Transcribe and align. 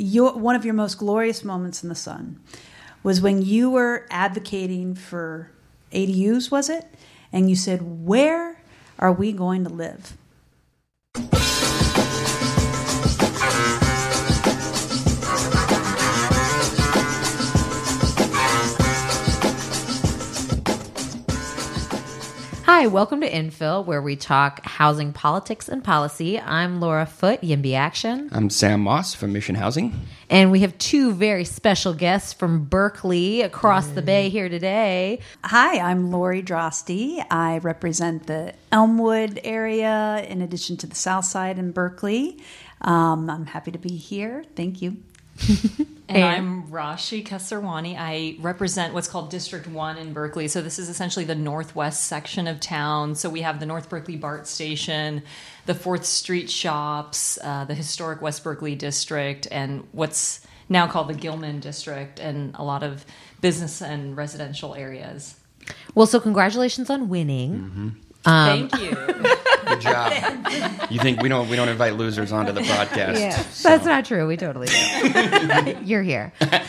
your 0.00 0.32
one 0.32 0.56
of 0.56 0.64
your 0.64 0.74
most 0.74 0.98
glorious 0.98 1.44
moments 1.44 1.82
in 1.82 1.88
the 1.88 1.94
sun 1.94 2.40
was 3.02 3.20
when 3.20 3.42
you 3.42 3.70
were 3.70 4.06
advocating 4.10 4.94
for 4.94 5.50
ADUs, 5.92 6.50
was 6.50 6.68
it? 6.68 6.86
And 7.32 7.48
you 7.50 7.56
said, 7.56 8.06
"Where 8.06 8.62
are 8.98 9.12
we 9.12 9.32
going 9.32 9.64
to 9.64 9.70
live?" 9.70 10.16
Hi, 22.80 22.86
welcome 22.86 23.20
to 23.20 23.30
Infill, 23.30 23.84
where 23.84 24.00
we 24.00 24.16
talk 24.16 24.64
housing 24.64 25.12
politics 25.12 25.68
and 25.68 25.84
policy. 25.84 26.40
I'm 26.40 26.80
Laura 26.80 27.04
Foote, 27.04 27.42
Yimby 27.42 27.74
Action. 27.74 28.30
I'm 28.32 28.48
Sam 28.48 28.80
Moss 28.80 29.12
from 29.12 29.34
Mission 29.34 29.54
Housing. 29.54 30.06
And 30.30 30.50
we 30.50 30.60
have 30.60 30.78
two 30.78 31.12
very 31.12 31.44
special 31.44 31.92
guests 31.92 32.32
from 32.32 32.64
Berkeley 32.64 33.42
across 33.42 33.88
the 33.88 34.00
bay 34.00 34.30
here 34.30 34.48
today. 34.48 35.20
Hi, 35.44 35.78
I'm 35.78 36.10
Lori 36.10 36.42
Droste. 36.42 37.22
I 37.30 37.58
represent 37.58 38.26
the 38.26 38.54
Elmwood 38.72 39.40
area 39.44 40.24
in 40.26 40.40
addition 40.40 40.78
to 40.78 40.86
the 40.86 40.96
South 40.96 41.26
Side 41.26 41.58
in 41.58 41.72
Berkeley. 41.72 42.42
Um, 42.80 43.28
I'm 43.28 43.44
happy 43.44 43.72
to 43.72 43.78
be 43.78 43.94
here. 43.94 44.42
Thank 44.56 44.80
you. 44.80 44.96
And 46.10 46.24
I'm 46.24 46.66
Rashi 46.68 47.24
Kesarwani. 47.24 47.96
I 47.96 48.36
represent 48.40 48.94
what's 48.94 49.06
called 49.06 49.30
District 49.30 49.66
1 49.66 49.96
in 49.96 50.12
Berkeley. 50.12 50.48
So 50.48 50.60
this 50.60 50.78
is 50.78 50.88
essentially 50.88 51.24
the 51.24 51.36
northwest 51.36 52.06
section 52.06 52.48
of 52.48 52.58
town. 52.58 53.14
So 53.14 53.30
we 53.30 53.42
have 53.42 53.60
the 53.60 53.66
North 53.66 53.88
Berkeley 53.88 54.16
BART 54.16 54.48
station, 54.48 55.22
the 55.66 55.74
4th 55.74 56.04
Street 56.04 56.50
shops, 56.50 57.38
uh, 57.44 57.64
the 57.64 57.74
historic 57.74 58.20
West 58.20 58.42
Berkeley 58.42 58.74
district, 58.74 59.46
and 59.50 59.86
what's 59.92 60.44
now 60.68 60.88
called 60.88 61.08
the 61.08 61.14
Gilman 61.14 61.60
district, 61.60 62.18
and 62.18 62.54
a 62.56 62.64
lot 62.64 62.82
of 62.82 63.06
business 63.40 63.80
and 63.80 64.16
residential 64.16 64.74
areas. 64.74 65.36
Well, 65.94 66.06
so 66.06 66.18
congratulations 66.18 66.90
on 66.90 67.08
winning. 67.08 67.96
Thank 68.24 68.76
you. 68.80 68.96
Good 69.66 69.80
job. 69.80 70.12
you 70.90 70.98
think 71.00 71.22
we 71.22 71.28
don't 71.28 71.48
we 71.48 71.56
don't 71.56 71.68
invite 71.68 71.94
losers 71.96 72.32
onto 72.32 72.52
the 72.52 72.60
podcast? 72.62 73.32
so- 73.52 73.68
That's 73.68 73.84
not 73.84 74.04
true. 74.04 74.26
We 74.26 74.36
totally 74.36 74.66
do. 74.66 75.76
You're 75.84 76.02
here. 76.02 76.32
Okay. 76.42 76.62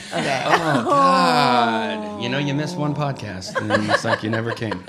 Oh 0.45 0.83
God! 0.87 2.21
You 2.21 2.29
know 2.29 2.37
you 2.37 2.53
missed 2.53 2.77
one 2.77 2.93
podcast, 2.93 3.55
and 3.59 3.89
it's 3.89 4.03
like 4.05 4.23
you 4.23 4.29
never 4.29 4.51
came. 4.51 4.83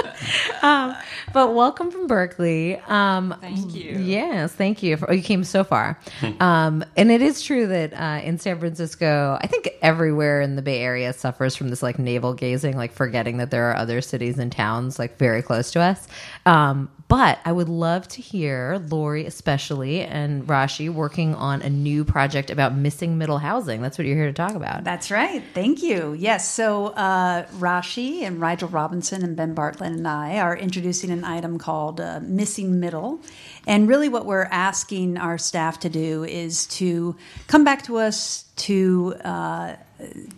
But 1.33 1.55
welcome 1.55 1.91
from 1.91 2.09
Berkeley. 2.09 2.77
Um, 2.89 3.35
Thank 3.41 3.75
you. 3.75 3.93
Yes, 3.99 4.53
thank 4.53 4.83
you. 4.83 4.99
For, 4.99 5.11
oh, 5.11 5.15
you 5.15 5.23
came 5.23 5.45
so 5.45 5.65
far. 5.65 5.99
um, 6.41 6.85
and 6.95 7.11
it 7.11 7.23
is 7.23 7.41
true 7.43 7.67
that 7.69 7.95
uh, 7.95 8.21
in 8.23 8.39
San 8.39 8.59
Francisco, 8.59 9.39
I 9.41 9.47
think 9.47 9.71
everywhere 9.81 10.43
in 10.43 10.57
the 10.57 10.63
Bay 10.63 10.81
Area 10.83 11.13
suffers 11.15 11.57
from 11.57 11.71
this 11.71 11.83
like 11.83 11.99
navel 11.99 12.35
gazing, 12.35 12.77
like 12.77 12.93
forgetting 12.93 13.39
that 13.39 13.51
there 13.51 13.71
are 13.71 13.77
other 13.77 14.03
cities 14.03 14.39
and 14.39 14.53
towns 14.53 14.99
like 14.99 15.17
very 15.17 15.41
close 15.41 15.71
to 15.71 15.81
us. 15.81 16.07
Um, 16.45 16.91
but 17.09 17.39
I 17.47 17.53
would 17.53 17.69
love 17.83 18.07
to 18.07 18.23
hear 18.23 18.81
Lori, 18.91 19.27
especially, 19.27 20.03
and 20.03 20.47
Rashi 20.47 20.89
working 20.89 21.35
on 21.35 21.63
a 21.63 21.69
new 21.69 22.05
project 22.05 22.49
about 22.49 22.77
missing 22.77 23.19
middle 23.19 23.39
housing. 23.39 23.83
That's 23.83 23.99
what 23.99 24.07
you're 24.07 24.17
here 24.17 24.29
to 24.29 24.33
talk 24.33 24.55
about. 24.55 24.85
That's 24.85 25.11
right. 25.11 25.43
Thank 25.53 25.83
you. 25.83 26.13
Yes. 26.13 26.49
So 26.49 26.87
uh, 26.89 27.45
Rashi 27.57 28.23
and 28.23 28.41
Rigel 28.41 28.69
Robinson 28.69 29.25
and 29.25 29.35
Ben 29.35 29.53
Bartlett 29.53 29.91
and 29.91 30.07
I 30.07 30.39
are 30.39 30.57
introducing 30.57 31.11
an 31.11 31.25
item 31.25 31.59
called 31.59 32.01
uh, 32.01 32.21
Missing 32.23 32.79
Middle. 32.79 33.21
And 33.67 33.89
really, 33.89 34.09
what 34.09 34.27
we're 34.27 34.49
asking 34.53 35.19
our 35.19 35.37
staff 35.37 35.81
to 35.81 35.89
do 35.89 36.23
is 36.23 36.67
to 36.79 37.17
come 37.49 37.65
back 37.65 37.83
to 37.87 37.97
us 37.97 38.45
to. 38.69 39.15
Uh, 39.25 39.77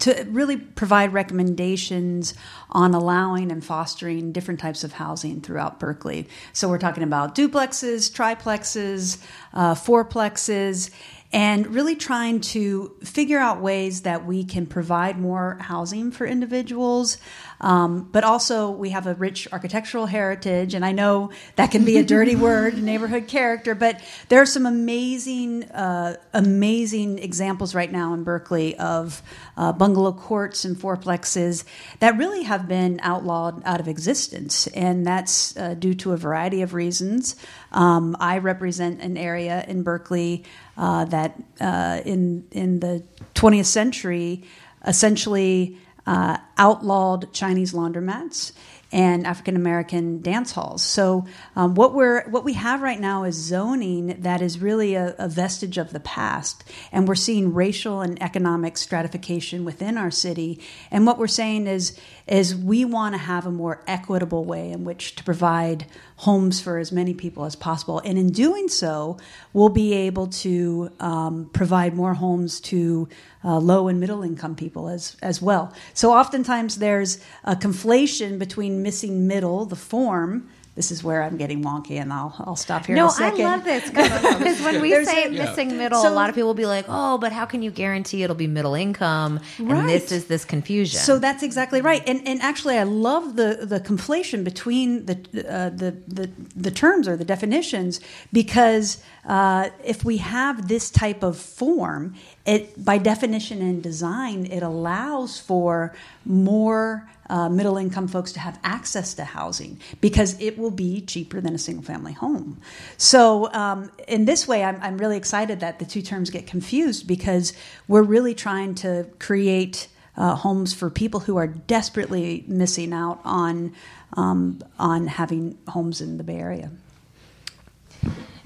to 0.00 0.26
really 0.28 0.56
provide 0.56 1.12
recommendations 1.12 2.34
on 2.70 2.94
allowing 2.94 3.50
and 3.50 3.64
fostering 3.64 4.32
different 4.32 4.60
types 4.60 4.84
of 4.84 4.92
housing 4.92 5.40
throughout 5.40 5.80
Berkeley. 5.80 6.28
So 6.52 6.68
we're 6.68 6.78
talking 6.78 7.02
about 7.02 7.34
duplexes, 7.34 8.10
triplexes, 8.12 9.22
uh, 9.52 9.74
fourplexes, 9.74 10.90
and 11.32 11.66
really 11.66 11.96
trying 11.96 12.40
to 12.40 12.94
figure 13.02 13.38
out 13.38 13.60
ways 13.60 14.02
that 14.02 14.24
we 14.24 14.44
can 14.44 14.66
provide 14.66 15.18
more 15.18 15.58
housing 15.60 16.12
for 16.12 16.26
individuals. 16.26 17.18
Um, 17.64 18.10
but 18.12 18.24
also, 18.24 18.70
we 18.70 18.90
have 18.90 19.06
a 19.06 19.14
rich 19.14 19.48
architectural 19.50 20.04
heritage, 20.04 20.74
and 20.74 20.84
I 20.84 20.92
know 20.92 21.30
that 21.56 21.70
can 21.70 21.82
be 21.86 21.96
a 21.96 22.04
dirty 22.04 22.36
word, 22.48 22.76
neighborhood 22.76 23.26
character, 23.26 23.74
but 23.74 24.02
there 24.28 24.42
are 24.42 24.46
some 24.46 24.66
amazing, 24.66 25.64
uh, 25.70 26.16
amazing 26.34 27.20
examples 27.20 27.74
right 27.74 27.90
now 27.90 28.12
in 28.12 28.22
Berkeley 28.22 28.76
of 28.76 29.22
uh, 29.56 29.72
bungalow 29.72 30.12
courts 30.12 30.66
and 30.66 30.76
fourplexes 30.76 31.64
that 32.00 32.18
really 32.18 32.42
have 32.42 32.68
been 32.68 33.00
outlawed 33.02 33.62
out 33.64 33.80
of 33.80 33.88
existence, 33.88 34.66
and 34.68 35.06
that's 35.06 35.56
uh, 35.56 35.72
due 35.72 35.94
to 35.94 36.12
a 36.12 36.18
variety 36.18 36.60
of 36.60 36.74
reasons. 36.74 37.34
Um, 37.72 38.14
I 38.20 38.38
represent 38.38 39.00
an 39.00 39.16
area 39.16 39.64
in 39.66 39.84
Berkeley 39.84 40.44
uh, 40.76 41.06
that 41.06 41.42
uh, 41.62 42.02
in 42.04 42.46
in 42.50 42.80
the 42.80 43.02
20th 43.34 43.64
century 43.64 44.44
essentially 44.86 45.78
uh, 46.06 46.38
outlawed 46.58 47.32
Chinese 47.32 47.72
laundromats 47.72 48.52
and 48.94 49.26
African 49.26 49.56
American 49.56 50.22
dance 50.22 50.52
halls. 50.52 50.80
So 50.80 51.26
um, 51.56 51.74
what 51.74 51.94
we're 51.94 52.28
what 52.30 52.44
we 52.44 52.52
have 52.52 52.80
right 52.80 53.00
now 53.00 53.24
is 53.24 53.34
zoning 53.34 54.20
that 54.20 54.40
is 54.40 54.60
really 54.60 54.94
a, 54.94 55.16
a 55.18 55.28
vestige 55.28 55.78
of 55.78 55.92
the 55.92 55.98
past, 55.98 56.62
and 56.92 57.08
we're 57.08 57.16
seeing 57.16 57.52
racial 57.52 58.02
and 58.02 58.22
economic 58.22 58.76
stratification 58.76 59.64
within 59.64 59.98
our 59.98 60.12
city. 60.12 60.60
And 60.92 61.06
what 61.06 61.18
we're 61.18 61.26
saying 61.26 61.66
is 61.66 61.98
is 62.28 62.54
we 62.54 62.84
want 62.84 63.14
to 63.14 63.18
have 63.18 63.46
a 63.46 63.50
more 63.50 63.82
equitable 63.88 64.44
way 64.44 64.70
in 64.70 64.84
which 64.84 65.16
to 65.16 65.24
provide 65.24 65.86
homes 66.18 66.60
for 66.60 66.78
as 66.78 66.92
many 66.92 67.14
people 67.14 67.44
as 67.44 67.56
possible, 67.56 67.98
and 68.04 68.16
in 68.16 68.30
doing 68.30 68.68
so, 68.68 69.18
we'll 69.52 69.68
be 69.70 69.92
able 69.92 70.28
to 70.28 70.90
um, 71.00 71.50
provide 71.52 71.94
more 71.94 72.14
homes 72.14 72.60
to 72.60 73.08
uh, 73.44 73.58
low 73.58 73.88
and 73.88 74.00
middle 74.00 74.22
income 74.22 74.54
people 74.56 74.88
as 74.88 75.16
as 75.22 75.42
well. 75.42 75.72
So 75.92 76.12
oftentimes 76.12 76.78
there's 76.78 77.18
a 77.44 77.54
conflation 77.54 78.38
between 78.38 78.82
missing 78.82 79.26
middle, 79.26 79.66
the 79.66 79.76
form. 79.76 80.48
This 80.76 80.90
is 80.90 81.04
where 81.04 81.22
I'm 81.22 81.36
getting 81.36 81.62
wonky, 81.62 82.00
and 82.02 82.12
I'll 82.12 82.34
I'll 82.40 82.56
stop 82.56 82.86
here. 82.86 82.96
in 82.96 82.98
No, 83.00 83.06
a 83.06 83.10
I 83.10 83.12
second. 83.12 83.44
love 83.44 83.62
this 83.64 83.84
because 83.90 84.60
when 84.60 84.82
we 84.82 84.90
There's 84.90 85.06
say 85.08 85.24
a- 85.26 85.30
missing 85.30 85.76
middle, 85.78 86.02
So- 86.02 86.12
a 86.12 86.14
lot 86.14 86.28
of 86.28 86.34
people 86.34 86.48
will 86.48 86.54
be 86.54 86.66
like, 86.66 86.86
"Oh, 86.88 87.16
but 87.16 87.30
how 87.30 87.44
can 87.44 87.62
you 87.62 87.70
guarantee 87.70 88.24
it'll 88.24 88.34
be 88.34 88.48
middle 88.48 88.74
income?" 88.74 89.38
And 89.58 89.70
Right. 89.70 89.86
this 89.86 90.10
is 90.10 90.24
this 90.24 90.44
confusion. 90.44 90.98
So 90.98 91.20
that's 91.20 91.44
exactly 91.44 91.80
right, 91.80 92.02
and 92.08 92.26
and 92.26 92.42
actually, 92.42 92.76
I 92.76 92.82
love 92.82 93.36
the 93.36 93.60
the 93.62 93.78
conflation 93.78 94.42
between 94.42 95.06
the 95.06 95.14
uh, 95.48 95.70
the, 95.70 95.94
the 96.08 96.30
the 96.56 96.70
terms 96.72 97.06
or 97.06 97.16
the 97.16 97.24
definitions 97.24 98.00
because 98.32 98.98
uh, 99.26 99.68
if 99.84 100.04
we 100.04 100.16
have 100.16 100.66
this 100.66 100.90
type 100.90 101.22
of 101.22 101.36
form, 101.38 102.14
it 102.46 102.84
by 102.84 102.98
definition 102.98 103.62
and 103.62 103.80
design, 103.80 104.44
it 104.46 104.64
allows 104.64 105.38
for 105.38 105.94
more. 106.24 107.08
Uh, 107.30 107.48
middle 107.48 107.78
income 107.78 108.06
folks 108.06 108.32
to 108.32 108.38
have 108.38 108.58
access 108.62 109.14
to 109.14 109.24
housing 109.24 109.80
because 110.02 110.38
it 110.42 110.58
will 110.58 110.70
be 110.70 111.00
cheaper 111.00 111.40
than 111.40 111.54
a 111.54 111.58
single 111.58 111.82
family 111.82 112.12
home. 112.12 112.60
So, 112.98 113.50
um, 113.54 113.90
in 114.06 114.26
this 114.26 114.46
way, 114.46 114.62
I'm, 114.62 114.78
I'm 114.82 114.98
really 114.98 115.16
excited 115.16 115.60
that 115.60 115.78
the 115.78 115.86
two 115.86 116.02
terms 116.02 116.28
get 116.28 116.46
confused 116.46 117.08
because 117.08 117.54
we're 117.88 118.02
really 118.02 118.34
trying 118.34 118.74
to 118.76 119.06
create 119.18 119.88
uh, 120.16 120.34
homes 120.34 120.74
for 120.74 120.90
people 120.90 121.20
who 121.20 121.36
are 121.36 121.46
desperately 121.46 122.44
missing 122.46 122.92
out 122.92 123.20
on 123.24 123.72
um, 124.16 124.62
on 124.78 125.06
having 125.06 125.58
homes 125.68 126.00
in 126.00 126.18
the 126.18 126.24
Bay 126.24 126.36
Area. 126.36 126.70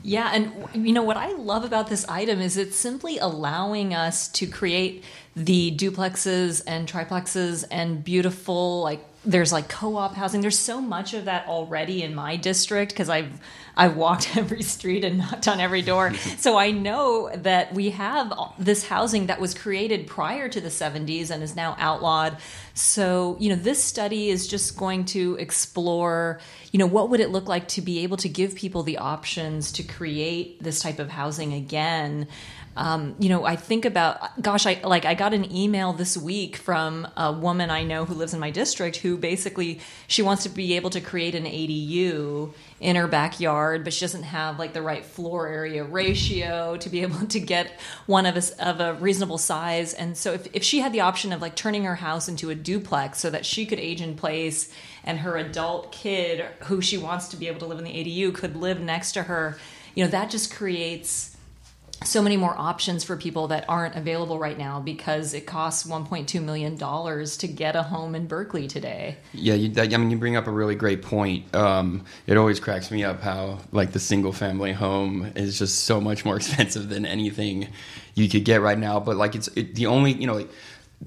Yeah, 0.08 0.30
and 0.32 0.86
you 0.86 0.94
know 0.94 1.02
what 1.02 1.18
I 1.18 1.32
love 1.32 1.64
about 1.64 1.88
this 1.88 2.06
item 2.08 2.40
is 2.40 2.56
it's 2.56 2.76
simply 2.76 3.18
allowing 3.18 3.92
us 3.92 4.26
to 4.28 4.46
create 4.46 5.04
the 5.36 5.70
duplexes 5.76 6.62
and 6.66 6.88
triplexes 6.88 7.66
and 7.70 8.02
beautiful 8.02 8.82
like 8.82 9.04
there's 9.26 9.52
like 9.52 9.68
co-op 9.68 10.14
housing. 10.14 10.40
There's 10.40 10.58
so 10.58 10.80
much 10.80 11.12
of 11.12 11.26
that 11.26 11.46
already 11.46 12.02
in 12.02 12.14
my 12.14 12.36
district 12.36 12.92
because 12.92 13.10
I've 13.10 13.38
I've 13.78 13.96
walked 13.96 14.36
every 14.36 14.62
street 14.62 15.04
and 15.04 15.18
knocked 15.18 15.48
on 15.48 15.60
every 15.60 15.82
door. 15.82 16.12
So 16.38 16.56
I 16.56 16.70
know 16.70 17.30
that 17.34 17.74
we 17.74 17.90
have 17.90 18.32
this 18.58 18.86
housing 18.86 19.26
that 19.26 19.40
was 19.40 19.54
created 19.54 20.06
prior 20.06 20.48
to 20.48 20.60
the 20.60 20.68
70s 20.68 21.30
and 21.30 21.42
is 21.42 21.56
now 21.56 21.74
outlawed. 21.78 22.38
So, 22.74 23.36
you 23.40 23.48
know, 23.48 23.56
this 23.56 23.82
study 23.82 24.28
is 24.30 24.46
just 24.46 24.76
going 24.76 25.04
to 25.06 25.34
explore, 25.36 26.40
you 26.70 26.78
know, 26.78 26.86
what 26.86 27.10
would 27.10 27.20
it 27.20 27.30
look 27.30 27.48
like 27.48 27.68
to 27.68 27.82
be 27.82 28.00
able 28.00 28.16
to 28.18 28.28
give 28.28 28.54
people 28.54 28.82
the 28.82 28.98
options 28.98 29.72
to 29.72 29.82
create 29.82 30.62
this 30.62 30.80
type 30.80 30.98
of 30.98 31.10
housing 31.10 31.52
again. 31.52 32.28
Um, 32.78 33.16
you 33.18 33.28
know, 33.28 33.44
I 33.44 33.56
think 33.56 33.84
about, 33.84 34.40
gosh, 34.40 34.64
I 34.64 34.80
like 34.84 35.04
I 35.04 35.14
got 35.14 35.34
an 35.34 35.52
email 35.54 35.92
this 35.92 36.16
week 36.16 36.54
from 36.54 37.08
a 37.16 37.32
woman 37.32 37.70
I 37.70 37.82
know 37.82 38.04
who 38.04 38.14
lives 38.14 38.32
in 38.32 38.38
my 38.38 38.52
district 38.52 38.98
who 38.98 39.16
basically 39.16 39.80
she 40.06 40.22
wants 40.22 40.44
to 40.44 40.48
be 40.48 40.76
able 40.76 40.90
to 40.90 41.00
create 41.00 41.34
an 41.34 41.44
ADU 41.44 42.52
in 42.78 42.94
her 42.94 43.08
backyard, 43.08 43.82
but 43.82 43.92
she 43.92 44.02
doesn't 44.02 44.22
have 44.22 44.60
like 44.60 44.74
the 44.74 44.80
right 44.80 45.04
floor 45.04 45.48
area 45.48 45.82
ratio 45.82 46.76
to 46.76 46.88
be 46.88 47.02
able 47.02 47.26
to 47.26 47.40
get 47.40 47.80
one 48.06 48.26
of 48.26 48.36
a, 48.36 48.68
of 48.68 48.78
a 48.78 48.94
reasonable 48.94 49.38
size. 49.38 49.92
And 49.92 50.16
so 50.16 50.34
if, 50.34 50.46
if 50.54 50.62
she 50.62 50.78
had 50.78 50.92
the 50.92 51.00
option 51.00 51.32
of 51.32 51.42
like 51.42 51.56
turning 51.56 51.82
her 51.82 51.96
house 51.96 52.28
into 52.28 52.48
a 52.48 52.54
duplex 52.54 53.18
so 53.18 53.28
that 53.28 53.44
she 53.44 53.66
could 53.66 53.80
age 53.80 54.00
in 54.00 54.14
place 54.14 54.72
and 55.02 55.18
her 55.18 55.36
adult 55.36 55.90
kid 55.90 56.46
who 56.66 56.80
she 56.80 56.96
wants 56.96 57.26
to 57.28 57.36
be 57.36 57.48
able 57.48 57.58
to 57.58 57.66
live 57.66 57.78
in 57.78 57.84
the 57.84 57.90
ADU 57.92 58.32
could 58.32 58.54
live 58.54 58.80
next 58.80 59.12
to 59.12 59.24
her, 59.24 59.58
you 59.96 60.04
know, 60.04 60.10
that 60.10 60.30
just 60.30 60.54
creates 60.54 61.34
so 62.04 62.22
many 62.22 62.36
more 62.36 62.56
options 62.56 63.02
for 63.04 63.16
people 63.16 63.48
that 63.48 63.64
aren't 63.68 63.96
available 63.96 64.38
right 64.38 64.56
now 64.56 64.80
because 64.80 65.34
it 65.34 65.46
costs 65.46 65.86
1.2 65.86 66.42
million 66.42 66.76
dollars 66.76 67.36
to 67.38 67.48
get 67.48 67.76
a 67.76 67.82
home 67.82 68.14
in 68.14 68.26
Berkeley 68.26 68.68
today. 68.68 69.16
Yeah, 69.32 69.54
you, 69.54 69.72
I 69.80 69.86
mean, 69.96 70.10
you 70.10 70.18
bring 70.18 70.36
up 70.36 70.46
a 70.46 70.50
really 70.50 70.74
great 70.74 71.02
point. 71.02 71.54
Um, 71.54 72.04
it 72.26 72.36
always 72.36 72.60
cracks 72.60 72.90
me 72.90 73.04
up 73.04 73.20
how 73.20 73.58
like 73.72 73.92
the 73.92 74.00
single 74.00 74.32
family 74.32 74.72
home 74.72 75.32
is 75.34 75.58
just 75.58 75.84
so 75.84 76.00
much 76.00 76.24
more 76.24 76.36
expensive 76.38 76.88
than 76.88 77.04
anything 77.04 77.68
you 78.14 78.28
could 78.28 78.44
get 78.44 78.60
right 78.60 78.78
now. 78.78 79.00
But 79.00 79.16
like, 79.16 79.34
it's 79.34 79.48
it, 79.48 79.74
the 79.74 79.86
only 79.86 80.12
you 80.12 80.26
know. 80.26 80.34
Like, 80.34 80.50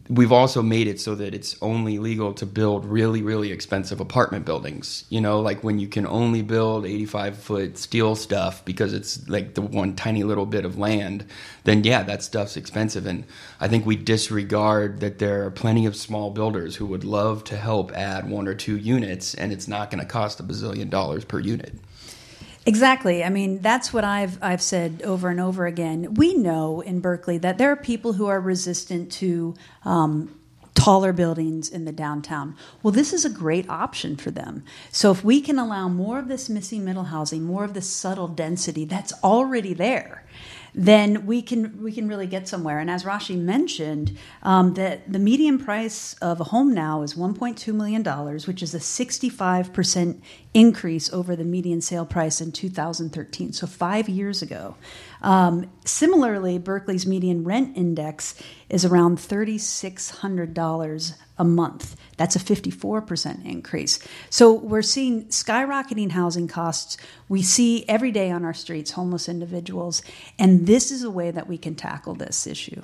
we've 0.10 0.32
also 0.32 0.62
made 0.62 0.88
it 0.88 1.00
so 1.02 1.16
that 1.16 1.34
it's 1.34 1.58
only 1.62 2.00
legal 2.00 2.34
to 2.34 2.46
build 2.46 2.86
really 2.86 3.22
really 3.22 3.52
expensive 3.52 4.00
apartment 4.00 4.46
buildings 4.46 5.06
you 5.10 5.20
know? 5.20 5.42
Like 5.42 5.64
when 5.64 5.80
you 5.80 5.88
can 5.88 6.08
only 6.08 6.42
build 6.42 6.86
85 6.86 7.38
foot 7.38 7.78
steel 7.78 8.16
stuff 8.16 8.64
because 8.64 8.94
it's 8.94 9.28
like 9.28 9.54
the 9.56 9.62
one 9.62 9.96
tiny 9.96 10.24
little 10.24 10.46
bit 10.46 10.66
of 10.66 10.78
land 10.78 11.26
then 11.64 11.84
yeah 11.84 12.04
that 12.04 12.24
stuff's 12.24 12.58
expensive. 12.58 13.06
And 13.06 13.26
i 13.60 13.68
think 13.68 13.86
we 13.86 13.96
disregard 13.96 15.00
that 15.02 15.20
there 15.20 15.46
are 15.46 15.52
plenty 15.52 15.86
of 15.86 15.96
small 15.96 16.32
builders 16.32 16.76
who 16.78 16.86
would 16.88 17.04
love 17.04 17.44
to 17.46 17.58
help 17.58 17.92
add 17.92 18.30
one 18.30 18.48
or 18.48 18.56
two 18.56 18.78
units 18.78 19.34
and 19.34 19.52
it's 19.52 19.68
not 19.68 19.92
going 19.92 20.02
to 20.02 20.10
cost 20.10 20.40
a 20.40 20.44
bazillion 20.44 20.90
dollars 20.90 21.26
per 21.26 21.40
unit 21.40 21.74
Exactly. 22.66 23.24
I 23.24 23.30
mean, 23.30 23.60
that's 23.62 23.92
what 23.92 24.04
I've 24.04 24.38
I've 24.42 24.62
said 24.62 25.02
over 25.04 25.30
and 25.30 25.40
over 25.40 25.66
again. 25.66 26.14
We 26.14 26.36
know 26.36 26.82
in 26.82 27.00
Berkeley 27.00 27.40
that 27.40 27.58
there 27.58 27.72
are 27.72 27.76
people 27.76 28.14
who 28.14 28.28
are 28.28 28.40
resistant 28.40 29.12
to 29.14 29.56
um, 29.84 30.40
taller 30.76 31.12
buildings 31.12 31.70
in 31.70 31.86
the 31.86 31.92
downtown. 31.92 32.56
Well, 32.84 32.92
this 32.92 33.14
is 33.14 33.26
a 33.26 33.30
great 33.30 33.70
option 33.70 34.16
for 34.16 34.32
them. 34.32 34.64
So 34.92 35.12
if 35.12 35.24
we 35.24 35.42
can 35.42 35.58
allow 35.60 35.90
more 35.90 36.20
of 36.20 36.28
this 36.28 36.50
missing 36.50 36.86
middle 36.86 37.06
housing, 37.06 37.44
more 37.44 37.64
of 37.64 37.74
this 37.74 37.90
subtle 37.90 38.28
density 38.28 38.86
that's 38.86 39.14
already 39.24 39.74
there, 39.74 40.24
then 40.74 41.26
we 41.26 41.42
can 41.42 41.84
we 41.84 41.92
can 41.92 42.08
really 42.08 42.28
get 42.28 42.48
somewhere. 42.48 42.80
And 42.80 42.90
as 42.90 43.04
Rashi 43.04 43.38
mentioned, 43.38 44.18
um, 44.44 44.74
that 44.76 45.12
the 45.12 45.20
median 45.20 45.60
price 45.60 46.14
of 46.22 46.40
a 46.40 46.46
home 46.46 46.74
now 46.74 47.02
is 47.02 47.16
1.2 47.16 47.74
million 47.74 48.04
dollars, 48.04 48.48
which 48.48 48.64
is 48.64 48.74
a 48.74 48.80
65 48.80 49.74
percent 49.74 50.24
increase 50.54 51.12
over 51.14 51.36
the 51.36 51.46
median 51.46 51.80
sale 51.80 52.06
price 52.06 52.42
in 52.42 52.52
2013. 52.52 53.54
So 53.54 53.66
five 53.68 54.10
years 54.10 54.42
ago. 54.42 54.76
Um, 55.22 55.72
similarly, 55.86 56.58
Berkeley's 56.58 57.06
median 57.06 57.46
rent 57.46 57.78
index 57.78 58.36
is 58.70 58.84
around 58.84 59.18
$3,600 59.18 61.14
a 61.38 61.44
month. 61.44 61.96
That's 62.18 62.36
a 62.36 62.40
54% 62.40 63.46
increase. 63.46 64.00
So 64.30 64.54
we're 64.54 64.82
seeing 64.82 65.26
skyrocketing 65.26 66.12
housing 66.12 66.48
costs. 66.48 66.98
We 67.30 67.42
see 67.42 67.86
every 67.88 68.12
day 68.12 68.30
on 68.30 68.44
our 68.44 68.54
streets 68.54 68.92
homeless 68.92 69.30
individuals, 69.30 70.02
and 70.38 70.68
this 70.68 70.92
is 70.92 71.04
a 71.04 71.10
way 71.10 71.32
that 71.32 71.48
we 71.48 71.58
can 71.58 71.76
tackle 71.76 72.14
this 72.16 72.46
issue. 72.46 72.84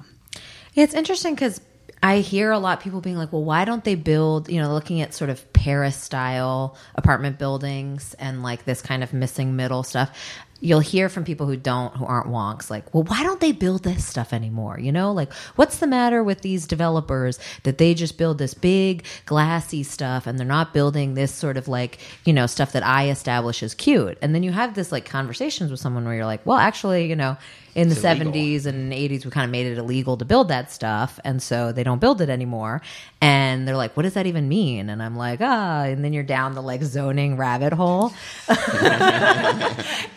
It's 0.74 0.94
interesting 0.94 1.36
because 1.36 1.60
I 2.02 2.20
hear 2.20 2.52
a 2.52 2.60
lot 2.60 2.78
of 2.78 2.84
people 2.84 3.02
being 3.02 3.18
like, 3.18 3.34
well, 3.34 3.44
why 3.44 3.66
don't 3.66 3.84
they 3.84 3.96
build, 3.96 4.50
you 4.50 4.62
know, 4.62 4.74
looking 4.74 5.02
at 5.02 5.14
sort 5.14 5.30
of 5.30 5.52
Paris 5.54 5.96
style 5.96 6.78
apartment 6.96 7.40
buildings 7.40 8.14
and 8.20 8.44
like 8.44 8.66
this 8.66 8.82
kind 8.82 9.04
of 9.04 9.14
missing 9.14 9.56
middle 9.56 9.84
stuff. 9.84 10.16
You'll 10.60 10.80
hear 10.80 11.08
from 11.08 11.24
people 11.24 11.46
who 11.46 11.56
don't 11.56 11.96
who 11.96 12.06
aren't 12.06 12.30
wonks 12.30 12.72
like 12.72 12.92
well 12.92 13.04
why 13.04 13.22
don't 13.22 13.40
they 13.40 13.52
build 13.52 13.84
this 13.84 14.04
stuff 14.04 14.34
anymore? 14.34 14.80
You 14.80 14.92
know 14.92 15.12
like 15.12 15.32
what's 15.56 15.78
the 15.78 15.86
matter 15.86 16.24
with 16.24 16.42
these 16.42 16.66
developers 16.66 17.38
that 17.62 17.78
they 17.78 17.94
just 17.94 18.18
build 18.18 18.40
this 18.40 18.56
big 18.56 19.06
glassy 19.28 19.84
stuff 19.84 20.26
and 20.26 20.40
they're 20.40 20.48
not 20.48 20.74
building 20.74 21.14
this 21.14 21.32
sort 21.32 21.58
of 21.58 21.68
like 21.68 22.00
you 22.26 22.34
know 22.34 22.48
stuff 22.48 22.72
that 22.72 22.84
i 22.84 23.10
establish 23.10 23.62
as 23.62 23.76
cute? 23.76 24.18
And 24.20 24.34
then 24.34 24.42
you 24.42 24.52
have 24.52 24.74
this 24.74 24.92
like 24.92 25.06
conversations 25.06 25.70
with 25.70 25.80
someone 25.80 26.06
where 26.06 26.16
you're 26.16 26.26
like 26.26 26.44
well 26.44 26.58
actually 26.58 27.06
you 27.08 27.16
know 27.16 27.38
in 27.78 27.92
It's 27.92 28.02
the 28.02 28.12
illegal. 28.12 28.34
70s 28.34 28.66
and 28.66 28.92
80s 28.92 29.24
we 29.24 29.32
kind 29.32 29.46
of 29.46 29.52
made 29.52 29.68
it 29.68 29.78
illegal 29.78 30.18
to 30.18 30.26
build 30.26 30.50
that 30.50 30.72
stuff 30.72 31.20
and 31.24 31.42
so 31.42 31.72
they 31.72 31.84
don't 31.84 32.02
build 32.02 32.20
it 32.22 32.30
anymore. 32.30 32.82
And 33.22 33.68
they're 33.68 33.78
like 33.78 33.96
what 33.96 34.04
does 34.04 34.16
that 34.16 34.26
even 34.28 34.50
mean? 34.50 34.90
And 34.90 35.02
i'm 35.04 35.16
like 35.16 35.40
ah 35.42 35.84
and 35.84 36.04
then 36.04 36.14
you're 36.14 36.24
down 36.24 36.56
the 36.56 36.62
like 36.62 36.84
zoning 36.84 37.38
rabbit 37.38 37.74
hole. 37.74 38.14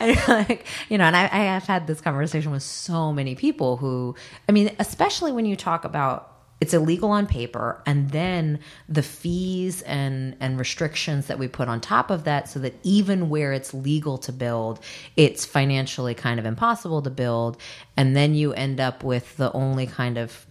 And 0.01 0.17
you're 0.17 0.27
like, 0.29 0.67
you 0.89 0.97
know, 0.99 1.05
and 1.05 1.15
I, 1.17 1.25
I 1.25 1.45
have 1.55 1.65
had 1.65 1.87
this 1.87 2.01
conversation 2.01 2.53
with 2.53 2.63
so 2.63 3.13
many 3.13 3.35
people 3.35 3.77
who, 3.77 4.15
I 4.49 4.53
mean, 4.53 4.75
especially 4.79 5.33
when 5.33 5.45
you 5.45 5.57
talk 5.57 5.85
about 5.85 6.30
it's 6.61 6.75
illegal 6.75 7.11
on 7.11 7.27
paper, 7.27 7.83
and 7.87 8.11
then 8.11 8.59
the 8.89 9.03
fees 9.03 9.83
and 9.83 10.37
and 10.41 10.59
restrictions 10.59 11.27
that 11.27 11.39
we 11.39 11.49
put 11.49 11.69
on 11.69 11.81
top 11.81 12.11
of 12.11 12.25
that, 12.25 12.49
so 12.49 12.59
that 12.61 12.75
even 12.83 13.29
where 13.31 13.53
it's 13.53 13.73
legal 13.73 14.19
to 14.19 14.33
build, 14.33 14.81
it's 15.17 15.45
financially 15.45 16.15
kind 16.15 16.39
of 16.39 16.47
impossible 16.47 17.03
to 17.03 17.11
build, 17.11 17.57
and 17.97 18.15
then 18.15 18.35
you 18.35 18.53
end 18.53 18.81
up 18.81 19.03
with 19.03 19.37
the 19.37 19.53
only 19.53 19.87
kind 19.87 20.19
of 20.19 20.47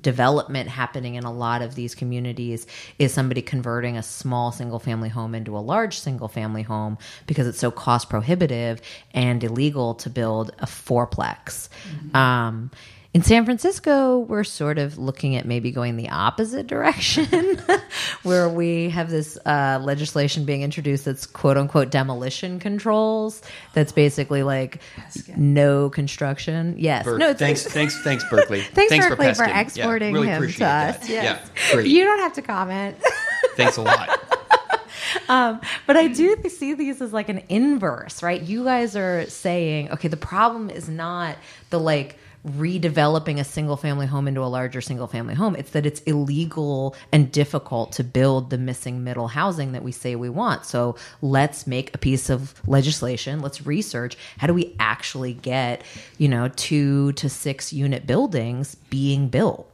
development 0.00 0.68
happening 0.68 1.14
in 1.14 1.24
a 1.24 1.32
lot 1.32 1.62
of 1.62 1.74
these 1.74 1.94
communities 1.94 2.66
is 2.98 3.12
somebody 3.12 3.40
converting 3.40 3.96
a 3.96 4.02
small 4.02 4.52
single 4.52 4.78
family 4.78 5.08
home 5.08 5.34
into 5.34 5.56
a 5.56 5.60
large 5.60 5.98
single 5.98 6.28
family 6.28 6.62
home 6.62 6.98
because 7.26 7.46
it's 7.46 7.58
so 7.58 7.70
cost 7.70 8.10
prohibitive 8.10 8.82
and 9.12 9.42
illegal 9.42 9.94
to 9.94 10.10
build 10.10 10.50
a 10.58 10.66
fourplex. 10.66 11.68
Um, 12.14 12.70
in 13.14 13.22
San 13.22 13.44
Francisco, 13.44 14.18
we're 14.18 14.42
sort 14.42 14.76
of 14.76 14.98
looking 14.98 15.36
at 15.36 15.46
maybe 15.46 15.70
going 15.70 15.96
the 15.96 16.08
opposite 16.08 16.66
direction, 16.66 17.62
where 18.24 18.48
we 18.48 18.90
have 18.90 19.08
this 19.08 19.38
uh, 19.46 19.78
legislation 19.80 20.44
being 20.44 20.62
introduced 20.62 21.04
that's 21.04 21.24
quote 21.24 21.56
unquote 21.56 21.90
demolition 21.90 22.58
controls. 22.58 23.40
That's 23.72 23.92
basically 23.92 24.42
like 24.42 24.80
no 25.36 25.90
construction. 25.90 26.74
Yes, 26.76 27.04
Berk- 27.04 27.20
no. 27.20 27.30
It's, 27.30 27.38
thanks, 27.38 27.62
thanks, 27.64 28.02
thanks, 28.02 28.24
Berkeley. 28.28 28.60
Thanks, 28.74 29.06
Berkeley, 29.06 29.32
for, 29.32 29.44
Peskin. 29.44 29.48
Yeah, 29.48 29.60
exporting 29.60 30.12
really 30.12 30.26
him 30.26 30.48
to 30.48 30.58
that. 30.58 31.02
us. 31.02 31.08
Yes. 31.08 31.24
Yeah, 31.24 31.72
great. 31.72 31.86
You 31.86 32.02
don't 32.02 32.18
have 32.18 32.32
to 32.32 32.42
comment. 32.42 32.96
thanks 33.54 33.76
a 33.76 33.82
lot. 33.82 34.10
um, 35.28 35.60
but 35.86 35.96
I 35.96 36.08
do 36.08 36.36
see 36.48 36.74
these 36.74 37.00
as 37.00 37.12
like 37.12 37.28
an 37.28 37.44
inverse, 37.48 38.24
right? 38.24 38.42
You 38.42 38.64
guys 38.64 38.96
are 38.96 39.24
saying, 39.26 39.92
okay, 39.92 40.08
the 40.08 40.16
problem 40.16 40.68
is 40.68 40.88
not 40.88 41.36
the 41.70 41.78
like 41.78 42.18
redeveloping 42.46 43.40
a 43.40 43.44
single 43.44 43.76
family 43.76 44.06
home 44.06 44.28
into 44.28 44.42
a 44.42 44.46
larger 44.46 44.80
single 44.80 45.06
family 45.06 45.34
home. 45.34 45.56
It's 45.56 45.70
that 45.70 45.86
it's 45.86 46.00
illegal 46.00 46.94
and 47.10 47.32
difficult 47.32 47.92
to 47.92 48.04
build 48.04 48.50
the 48.50 48.58
missing 48.58 49.02
middle 49.02 49.28
housing 49.28 49.72
that 49.72 49.82
we 49.82 49.92
say 49.92 50.14
we 50.14 50.28
want. 50.28 50.66
So 50.66 50.96
let's 51.22 51.66
make 51.66 51.94
a 51.94 51.98
piece 51.98 52.28
of 52.28 52.54
legislation. 52.66 53.40
Let's 53.40 53.66
research 53.66 54.16
how 54.38 54.46
do 54.46 54.54
we 54.54 54.76
actually 54.78 55.32
get, 55.32 55.82
you 56.18 56.28
know, 56.28 56.48
two 56.48 57.12
to 57.12 57.28
six 57.28 57.72
unit 57.72 58.06
buildings 58.06 58.74
being 58.90 59.28
built. 59.28 59.73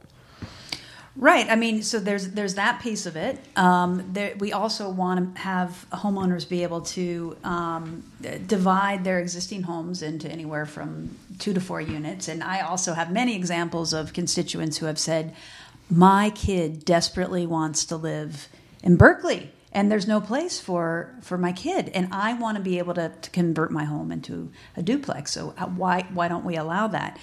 Right. 1.17 1.49
I 1.49 1.57
mean, 1.57 1.83
so 1.83 1.99
there's 1.99 2.29
there's 2.29 2.55
that 2.55 2.81
piece 2.81 3.05
of 3.05 3.17
it. 3.17 3.37
Um, 3.57 4.13
there, 4.13 4.33
we 4.39 4.53
also 4.53 4.89
want 4.89 5.35
to 5.35 5.41
have 5.41 5.85
homeowners 5.91 6.47
be 6.47 6.63
able 6.63 6.81
to 6.81 7.35
um, 7.43 8.03
divide 8.47 9.03
their 9.03 9.19
existing 9.19 9.63
homes 9.63 10.03
into 10.03 10.31
anywhere 10.31 10.65
from 10.65 11.17
two 11.37 11.53
to 11.53 11.59
four 11.59 11.81
units. 11.81 12.29
And 12.29 12.41
I 12.41 12.61
also 12.61 12.93
have 12.93 13.11
many 13.11 13.35
examples 13.35 13.91
of 13.91 14.13
constituents 14.13 14.77
who 14.77 14.85
have 14.85 14.97
said, 14.97 15.35
"My 15.89 16.29
kid 16.29 16.85
desperately 16.85 17.45
wants 17.45 17.83
to 17.85 17.97
live 17.97 18.47
in 18.81 18.95
Berkeley." 18.95 19.51
And 19.73 19.89
there's 19.89 20.07
no 20.07 20.19
place 20.19 20.59
for, 20.59 21.15
for 21.21 21.37
my 21.37 21.53
kid, 21.53 21.91
and 21.93 22.09
I 22.11 22.33
want 22.33 22.57
to 22.57 22.63
be 22.63 22.77
able 22.77 22.93
to, 22.95 23.09
to 23.09 23.29
convert 23.29 23.71
my 23.71 23.85
home 23.85 24.11
into 24.11 24.51
a 24.75 24.81
duplex. 24.81 25.31
So 25.31 25.53
uh, 25.57 25.67
why 25.67 26.07
why 26.13 26.27
don't 26.27 26.45
we 26.45 26.57
allow 26.57 26.87
that? 26.87 27.17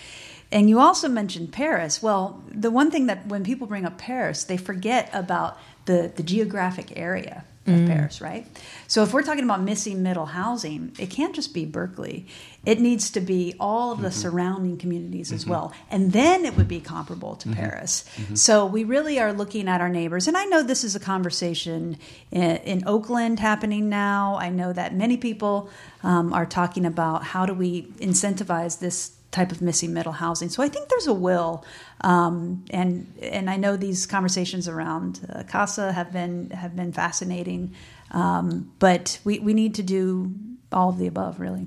And 0.51 0.69
you 0.69 0.81
also 0.81 1.09
mentioned 1.09 1.53
Paris. 1.53 2.03
Well, 2.03 2.43
the 2.51 2.71
one 2.71 2.91
thing 2.91 3.07
that 3.07 3.27
when 3.27 3.45
people 3.45 3.67
bring 3.67 3.85
up 3.85 3.99
Paris, 3.99 4.45
they 4.45 4.57
forget 4.57 5.11
about 5.13 5.59
the, 5.85 6.13
the 6.15 6.23
geographic 6.23 6.93
area 6.97 7.45
of 7.67 7.75
mm. 7.75 7.87
Paris, 7.87 8.21
right? 8.21 8.47
So 8.87 9.03
if 9.03 9.13
we're 9.13 9.23
talking 9.23 9.45
about 9.45 9.61
missing 9.61 10.03
middle 10.03 10.27
housing, 10.27 10.93
it 10.99 11.11
can't 11.11 11.35
just 11.35 11.53
be 11.53 11.67
Berkeley. 11.67 12.27
It 12.65 12.81
needs 12.81 13.11
to 13.11 13.21
be 13.21 13.55
all 13.61 13.93
of 13.93 14.01
the 14.01 14.09
mm-hmm. 14.09 14.19
surrounding 14.19 14.79
communities 14.79 15.33
as 15.33 15.43
mm-hmm. 15.43 15.51
well. 15.51 15.73
And 15.91 16.13
then 16.13 16.47
it 16.47 16.57
would 16.57 16.69
be 16.69 16.81
comparable 16.81 17.37
to 17.37 17.49
mm-hmm. 17.49 17.59
Paris. 17.59 18.05
So 18.35 18.65
we 18.67 18.85
really 18.85 19.21
are 19.21 19.33
looking 19.33 19.69
at 19.69 19.81
our 19.81 19.89
neighbors. 19.89 20.29
And 20.29 20.37
I 20.37 20.45
know 20.45 20.63
this 20.63 20.85
is 20.85 20.97
a 20.97 21.01
conversation 21.01 21.99
in, 22.31 22.57
in 22.59 22.89
Oakland 22.89 23.41
happening 23.41 23.89
now. 23.89 24.37
I 24.41 24.49
know 24.49 24.73
that 24.73 24.95
many 24.95 25.17
people 25.17 25.69
um, 26.03 26.33
are 26.33 26.47
talking 26.47 26.87
about 26.87 27.23
how 27.23 27.45
do 27.45 27.55
we 27.55 27.85
incentivize 28.01 28.79
this 28.79 29.13
type 29.31 29.53
of 29.53 29.61
missing 29.61 29.93
middle 29.93 30.13
housing. 30.13 30.49
So 30.49 30.63
I 30.63 30.69
think 30.69 30.89
there's 30.89 31.07
a 31.07 31.15
will, 31.15 31.65
um, 32.01 32.65
and 32.71 33.13
and 33.23 33.51
I 33.51 33.57
know 33.57 33.77
these 33.77 34.07
conversations 34.07 34.69
around 34.69 35.27
uh, 35.29 35.43
CASA 35.45 35.93
have 35.93 36.13
been 36.13 36.51
have 36.51 36.75
been 36.75 36.93
fascinating, 36.93 37.75
um, 38.11 38.73
but 38.79 39.19
we 39.25 39.39
we 39.39 39.55
need 39.55 39.75
to 39.77 39.83
do 39.83 40.33
all 40.73 40.91
of 40.91 40.99
the 40.99 41.07
above, 41.07 41.41
really. 41.41 41.67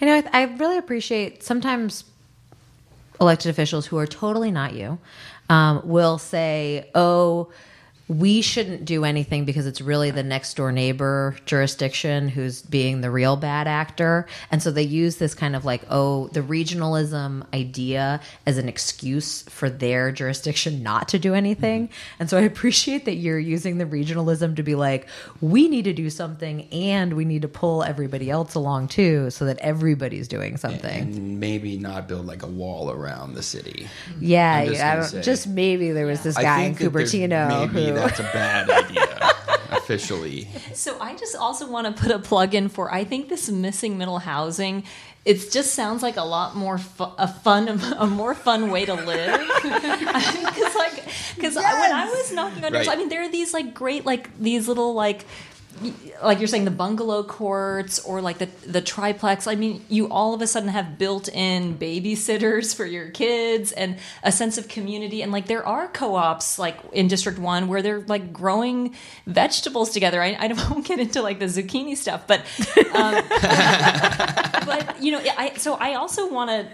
I 0.00 0.04
know. 0.04 0.14
I, 0.16 0.24
I 0.32 0.42
really 0.44 0.78
appreciate 0.78 1.42
sometimes 1.42 2.04
elected 3.20 3.50
officials 3.50 3.86
who 3.86 3.98
are 3.98 4.06
totally 4.06 4.50
not 4.50 4.74
you 4.74 4.98
um, 5.48 5.82
will 5.84 6.18
say, 6.18 6.90
"Oh." 6.94 7.50
We 8.10 8.42
shouldn't 8.42 8.84
do 8.84 9.04
anything 9.04 9.44
because 9.44 9.66
it's 9.66 9.80
really 9.80 10.10
the 10.10 10.24
next 10.24 10.54
door 10.54 10.72
neighbor 10.72 11.36
jurisdiction 11.46 12.28
who's 12.28 12.60
being 12.60 13.02
the 13.02 13.10
real 13.10 13.36
bad 13.36 13.68
actor. 13.68 14.26
And 14.50 14.60
so 14.60 14.72
they 14.72 14.82
use 14.82 15.18
this 15.18 15.32
kind 15.32 15.54
of 15.54 15.64
like, 15.64 15.82
oh, 15.90 16.26
the 16.28 16.40
regionalism 16.40 17.46
idea 17.54 18.20
as 18.46 18.58
an 18.58 18.68
excuse 18.68 19.42
for 19.42 19.70
their 19.70 20.10
jurisdiction 20.10 20.82
not 20.82 21.06
to 21.10 21.20
do 21.20 21.34
anything. 21.34 21.86
Mm-hmm. 21.86 22.16
And 22.18 22.28
so 22.28 22.36
I 22.36 22.40
appreciate 22.40 23.04
that 23.04 23.14
you're 23.14 23.38
using 23.38 23.78
the 23.78 23.84
regionalism 23.86 24.56
to 24.56 24.64
be 24.64 24.74
like, 24.74 25.06
we 25.40 25.68
need 25.68 25.84
to 25.84 25.92
do 25.92 26.10
something 26.10 26.62
and 26.72 27.14
we 27.14 27.24
need 27.24 27.42
to 27.42 27.48
pull 27.48 27.84
everybody 27.84 28.28
else 28.28 28.56
along 28.56 28.88
too 28.88 29.30
so 29.30 29.44
that 29.44 29.58
everybody's 29.58 30.26
doing 30.26 30.56
something. 30.56 31.00
And 31.00 31.38
maybe 31.38 31.78
not 31.78 32.08
build 32.08 32.26
like 32.26 32.42
a 32.42 32.48
wall 32.48 32.90
around 32.90 33.34
the 33.34 33.42
city. 33.44 33.86
Yeah, 34.18 34.64
just 34.64 34.76
yeah, 34.76 34.92
I 34.92 34.96
don't- 34.96 35.04
say. 35.04 35.22
just 35.22 35.46
maybe 35.46 35.92
there 35.92 36.06
was 36.06 36.24
this 36.24 36.36
guy 36.36 36.62
in 36.62 36.74
Cupertino 36.74 37.68
who. 37.68 37.99
That's 38.00 38.20
a 38.20 38.24
bad 38.24 38.68
idea 38.70 39.30
officially. 39.70 40.48
So 40.74 40.98
I 41.00 41.14
just 41.16 41.36
also 41.36 41.70
want 41.70 41.86
to 41.94 42.02
put 42.02 42.10
a 42.12 42.18
plug 42.18 42.54
in 42.54 42.68
for 42.68 42.92
I 42.92 43.04
think 43.04 43.28
this 43.28 43.48
missing 43.50 43.98
middle 43.98 44.18
housing. 44.18 44.84
It 45.24 45.50
just 45.52 45.74
sounds 45.74 46.02
like 46.02 46.16
a 46.16 46.22
lot 46.24 46.56
more 46.56 46.78
fu- 46.78 47.04
a 47.18 47.28
fun, 47.28 47.68
a 47.98 48.06
more 48.06 48.34
fun 48.34 48.70
way 48.70 48.86
to 48.86 48.94
live. 48.94 49.40
Because 49.62 50.74
like, 50.74 51.04
because 51.36 51.54
when 51.56 51.64
I 51.64 52.06
was 52.10 52.32
knocking 52.32 52.64
on 52.64 52.72
doors, 52.72 52.86
Right. 52.86 52.96
I 52.96 52.98
mean, 52.98 53.08
there 53.10 53.22
are 53.22 53.28
these 53.30 53.52
like 53.52 53.74
great 53.74 54.04
like 54.06 54.30
these 54.38 54.66
little 54.68 54.94
like. 54.94 55.24
Like 56.22 56.38
you're 56.38 56.48
saying, 56.48 56.64
the 56.66 56.70
bungalow 56.70 57.22
courts 57.22 57.98
or 58.00 58.20
like 58.20 58.38
the 58.38 58.46
the 58.66 58.82
triplex. 58.82 59.46
I 59.46 59.54
mean, 59.54 59.84
you 59.88 60.08
all 60.08 60.34
of 60.34 60.42
a 60.42 60.46
sudden 60.46 60.68
have 60.68 60.98
built-in 60.98 61.78
babysitters 61.78 62.74
for 62.74 62.84
your 62.84 63.10
kids 63.10 63.72
and 63.72 63.96
a 64.22 64.30
sense 64.30 64.58
of 64.58 64.68
community. 64.68 65.22
And 65.22 65.32
like 65.32 65.46
there 65.46 65.66
are 65.66 65.88
co-ops 65.88 66.58
like 66.58 66.78
in 66.92 67.08
District 67.08 67.38
One 67.38 67.68
where 67.68 67.82
they're 67.82 68.02
like 68.02 68.32
growing 68.32 68.94
vegetables 69.26 69.90
together. 69.90 70.22
I, 70.22 70.36
I 70.38 70.52
won't 70.52 70.86
get 70.90 70.98
into 70.98 71.22
like 71.22 71.38
the 71.38 71.46
zucchini 71.46 71.96
stuff, 71.96 72.26
but 72.26 72.40
um, 72.94 73.14
but 74.66 75.02
you 75.02 75.12
know, 75.12 75.22
I 75.38 75.54
so 75.56 75.74
I 75.74 75.94
also 75.94 76.30
want 76.30 76.50
to. 76.50 76.66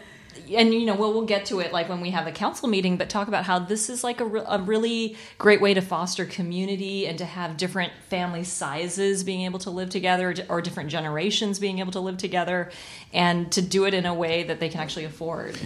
And 0.54 0.72
you 0.72 0.86
know, 0.86 0.94
we'll 0.94 1.12
we'll 1.12 1.26
get 1.26 1.46
to 1.46 1.60
it 1.60 1.72
like 1.72 1.88
when 1.88 2.00
we 2.00 2.10
have 2.10 2.26
a 2.26 2.32
council 2.32 2.68
meeting, 2.68 2.96
but 2.96 3.08
talk 3.08 3.28
about 3.28 3.44
how 3.44 3.58
this 3.58 3.88
is 3.88 4.04
like 4.04 4.20
a, 4.20 4.24
re- 4.24 4.44
a 4.46 4.60
really 4.60 5.16
great 5.38 5.60
way 5.60 5.74
to 5.74 5.80
foster 5.80 6.24
community 6.24 7.06
and 7.06 7.18
to 7.18 7.24
have 7.24 7.56
different 7.56 7.92
family 8.08 8.44
sizes 8.44 9.24
being 9.24 9.42
able 9.42 9.58
to 9.60 9.70
live 9.70 9.90
together, 9.90 10.34
or 10.48 10.60
different 10.60 10.90
generations 10.90 11.58
being 11.58 11.78
able 11.78 11.92
to 11.92 12.00
live 12.00 12.16
together, 12.18 12.70
and 13.12 13.50
to 13.52 13.62
do 13.62 13.84
it 13.84 13.94
in 13.94 14.06
a 14.06 14.14
way 14.14 14.44
that 14.44 14.60
they 14.60 14.68
can 14.68 14.80
actually 14.80 15.04
afford. 15.04 15.58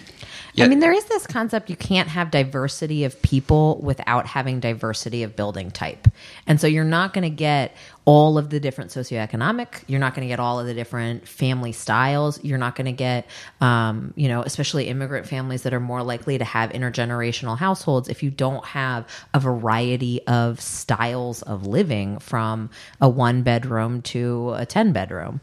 Yeah. 0.54 0.64
I 0.64 0.68
mean, 0.68 0.80
there 0.80 0.92
is 0.92 1.04
this 1.04 1.26
concept 1.26 1.70
you 1.70 1.76
can't 1.76 2.08
have 2.08 2.30
diversity 2.30 3.04
of 3.04 3.20
people 3.22 3.80
without 3.82 4.26
having 4.26 4.60
diversity 4.60 5.22
of 5.22 5.36
building 5.36 5.70
type. 5.70 6.08
And 6.46 6.60
so 6.60 6.66
you're 6.66 6.84
not 6.84 7.12
going 7.12 7.22
to 7.22 7.30
get 7.30 7.74
all 8.04 8.38
of 8.38 8.50
the 8.50 8.58
different 8.58 8.90
socioeconomic, 8.90 9.84
you're 9.86 10.00
not 10.00 10.14
going 10.14 10.26
to 10.26 10.32
get 10.32 10.40
all 10.40 10.58
of 10.58 10.66
the 10.66 10.74
different 10.74 11.28
family 11.28 11.70
styles, 11.70 12.42
you're 12.42 12.58
not 12.58 12.74
going 12.74 12.86
to 12.86 12.92
get, 12.92 13.26
um, 13.60 14.12
you 14.16 14.26
know, 14.26 14.42
especially 14.42 14.88
immigrant 14.88 15.26
families 15.26 15.62
that 15.62 15.72
are 15.72 15.80
more 15.80 16.02
likely 16.02 16.36
to 16.36 16.44
have 16.44 16.70
intergenerational 16.70 17.56
households 17.56 18.08
if 18.08 18.22
you 18.22 18.30
don't 18.30 18.64
have 18.64 19.06
a 19.32 19.38
variety 19.38 20.26
of 20.26 20.60
styles 20.60 21.42
of 21.42 21.66
living 21.66 22.18
from 22.18 22.70
a 23.00 23.08
one 23.08 23.42
bedroom 23.42 24.02
to 24.02 24.54
a 24.56 24.66
10 24.66 24.92
bedroom. 24.92 25.40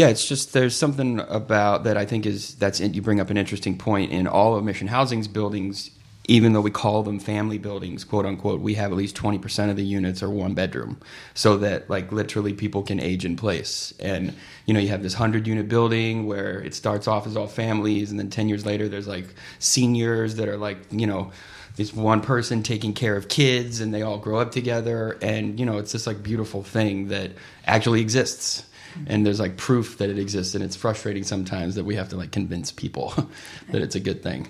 Yeah, 0.00 0.08
it's 0.08 0.26
just 0.26 0.54
there's 0.54 0.74
something 0.74 1.20
about 1.28 1.84
that 1.84 1.98
I 1.98 2.06
think 2.06 2.24
is 2.24 2.54
that's 2.54 2.80
you 2.80 3.02
bring 3.02 3.20
up 3.20 3.28
an 3.28 3.36
interesting 3.36 3.76
point 3.76 4.12
in 4.12 4.26
all 4.26 4.56
of 4.56 4.64
Mission 4.64 4.86
Housing's 4.86 5.28
buildings. 5.28 5.90
Even 6.26 6.54
though 6.54 6.62
we 6.62 6.70
call 6.70 7.02
them 7.02 7.18
family 7.18 7.58
buildings, 7.58 8.02
quote 8.02 8.24
unquote, 8.24 8.62
we 8.62 8.72
have 8.76 8.92
at 8.92 8.96
least 8.96 9.14
twenty 9.14 9.38
percent 9.38 9.70
of 9.70 9.76
the 9.76 9.84
units 9.84 10.22
are 10.22 10.30
one 10.30 10.54
bedroom, 10.54 10.98
so 11.34 11.58
that 11.58 11.90
like 11.90 12.10
literally 12.12 12.54
people 12.54 12.82
can 12.82 12.98
age 12.98 13.26
in 13.26 13.36
place. 13.36 13.92
And 14.00 14.32
you 14.64 14.72
know, 14.72 14.80
you 14.80 14.88
have 14.88 15.02
this 15.02 15.12
hundred 15.12 15.46
unit 15.46 15.68
building 15.68 16.24
where 16.26 16.62
it 16.62 16.74
starts 16.74 17.06
off 17.06 17.26
as 17.26 17.36
all 17.36 17.46
families, 17.46 18.10
and 18.10 18.18
then 18.18 18.30
ten 18.30 18.48
years 18.48 18.64
later, 18.64 18.88
there's 18.88 19.06
like 19.06 19.26
seniors 19.58 20.36
that 20.36 20.48
are 20.48 20.56
like 20.56 20.78
you 20.90 21.06
know 21.06 21.30
this 21.76 21.92
one 21.92 22.22
person 22.22 22.62
taking 22.62 22.94
care 22.94 23.16
of 23.16 23.28
kids, 23.28 23.82
and 23.82 23.92
they 23.92 24.00
all 24.00 24.16
grow 24.16 24.38
up 24.38 24.50
together, 24.50 25.18
and 25.20 25.60
you 25.60 25.66
know, 25.66 25.76
it's 25.76 25.92
this 25.92 26.06
like 26.06 26.22
beautiful 26.22 26.62
thing 26.62 27.08
that 27.08 27.32
actually 27.66 28.00
exists 28.00 28.64
and 29.06 29.24
there's 29.24 29.40
like 29.40 29.56
proof 29.56 29.98
that 29.98 30.10
it 30.10 30.18
exists 30.18 30.54
and 30.54 30.64
it's 30.64 30.76
frustrating 30.76 31.24
sometimes 31.24 31.74
that 31.74 31.84
we 31.84 31.94
have 31.96 32.08
to 32.08 32.16
like 32.16 32.32
convince 32.32 32.72
people 32.72 33.14
that 33.70 33.82
it's 33.82 33.94
a 33.94 34.00
good 34.00 34.22
thing 34.22 34.48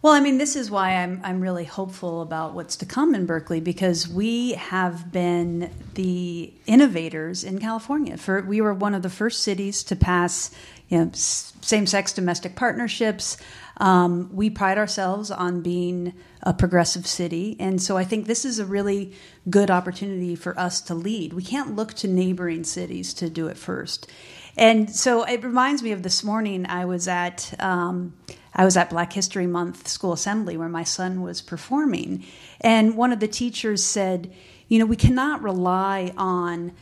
Well, 0.00 0.12
I 0.12 0.20
mean, 0.20 0.38
this 0.38 0.54
is 0.54 0.70
why 0.70 0.94
I'm 0.94 1.20
I'm 1.24 1.40
really 1.40 1.64
hopeful 1.64 2.22
about 2.22 2.54
what's 2.54 2.76
to 2.76 2.86
come 2.86 3.16
in 3.16 3.26
Berkeley 3.26 3.60
because 3.60 4.06
we 4.06 4.52
have 4.52 5.10
been 5.10 5.72
the 5.94 6.52
innovators 6.66 7.42
in 7.42 7.58
California. 7.58 8.16
For 8.16 8.42
we 8.42 8.60
were 8.60 8.72
one 8.72 8.94
of 8.94 9.02
the 9.02 9.10
first 9.10 9.42
cities 9.42 9.82
to 9.84 9.96
pass, 9.96 10.52
you 10.88 10.98
know, 10.98 11.10
same-sex 11.12 12.12
domestic 12.12 12.56
partnerships. 12.56 13.36
Um, 13.76 14.30
we 14.32 14.50
pride 14.50 14.78
ourselves 14.78 15.30
on 15.30 15.62
being 15.62 16.14
a 16.42 16.52
progressive 16.52 17.06
city, 17.06 17.56
and 17.60 17.80
so 17.80 17.96
I 17.96 18.04
think 18.04 18.26
this 18.26 18.44
is 18.44 18.58
a 18.58 18.64
really 18.64 19.12
good 19.48 19.70
opportunity 19.70 20.34
for 20.34 20.58
us 20.58 20.80
to 20.82 20.94
lead. 20.94 21.32
We 21.32 21.42
can't 21.42 21.76
look 21.76 21.94
to 21.94 22.08
neighboring 22.08 22.64
cities 22.64 23.14
to 23.14 23.30
do 23.30 23.46
it 23.48 23.56
first. 23.56 24.10
And 24.56 24.90
so 24.90 25.22
it 25.22 25.44
reminds 25.44 25.82
me 25.82 25.92
of 25.92 26.02
this 26.02 26.24
morning. 26.24 26.66
I 26.66 26.84
was 26.84 27.06
at 27.06 27.54
um, 27.60 28.14
I 28.54 28.64
was 28.64 28.76
at 28.76 28.90
Black 28.90 29.12
History 29.12 29.46
Month 29.46 29.86
school 29.86 30.12
assembly 30.12 30.56
where 30.56 30.68
my 30.68 30.82
son 30.82 31.22
was 31.22 31.40
performing, 31.40 32.24
and 32.60 32.96
one 32.96 33.12
of 33.12 33.20
the 33.20 33.28
teachers 33.28 33.84
said, 33.84 34.32
"You 34.66 34.80
know, 34.80 34.86
we 34.86 34.96
cannot 34.96 35.42
rely 35.42 36.12
on." 36.16 36.72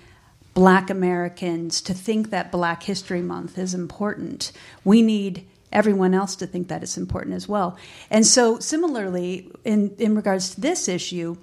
Black 0.57 0.89
Americans 0.89 1.83
to 1.83 1.93
think 1.93 2.31
that 2.31 2.51
Black 2.51 2.85
History 2.85 3.21
Month 3.21 3.59
is 3.59 3.75
important. 3.75 4.53
We 4.85 5.03
need 5.03 5.47
everyone 5.71 6.15
else 6.15 6.35
to 6.37 6.47
think 6.47 6.69
that 6.69 6.83
it's 6.83 6.97
important 6.97 7.37
as 7.37 7.47
well. 7.47 7.77
And 8.09 8.25
so, 8.25 8.59
similarly, 8.59 9.53
in, 9.65 9.95
in 9.99 10.17
regards 10.17 10.55
to 10.55 10.61
this 10.63 10.89
issue, 10.89 11.37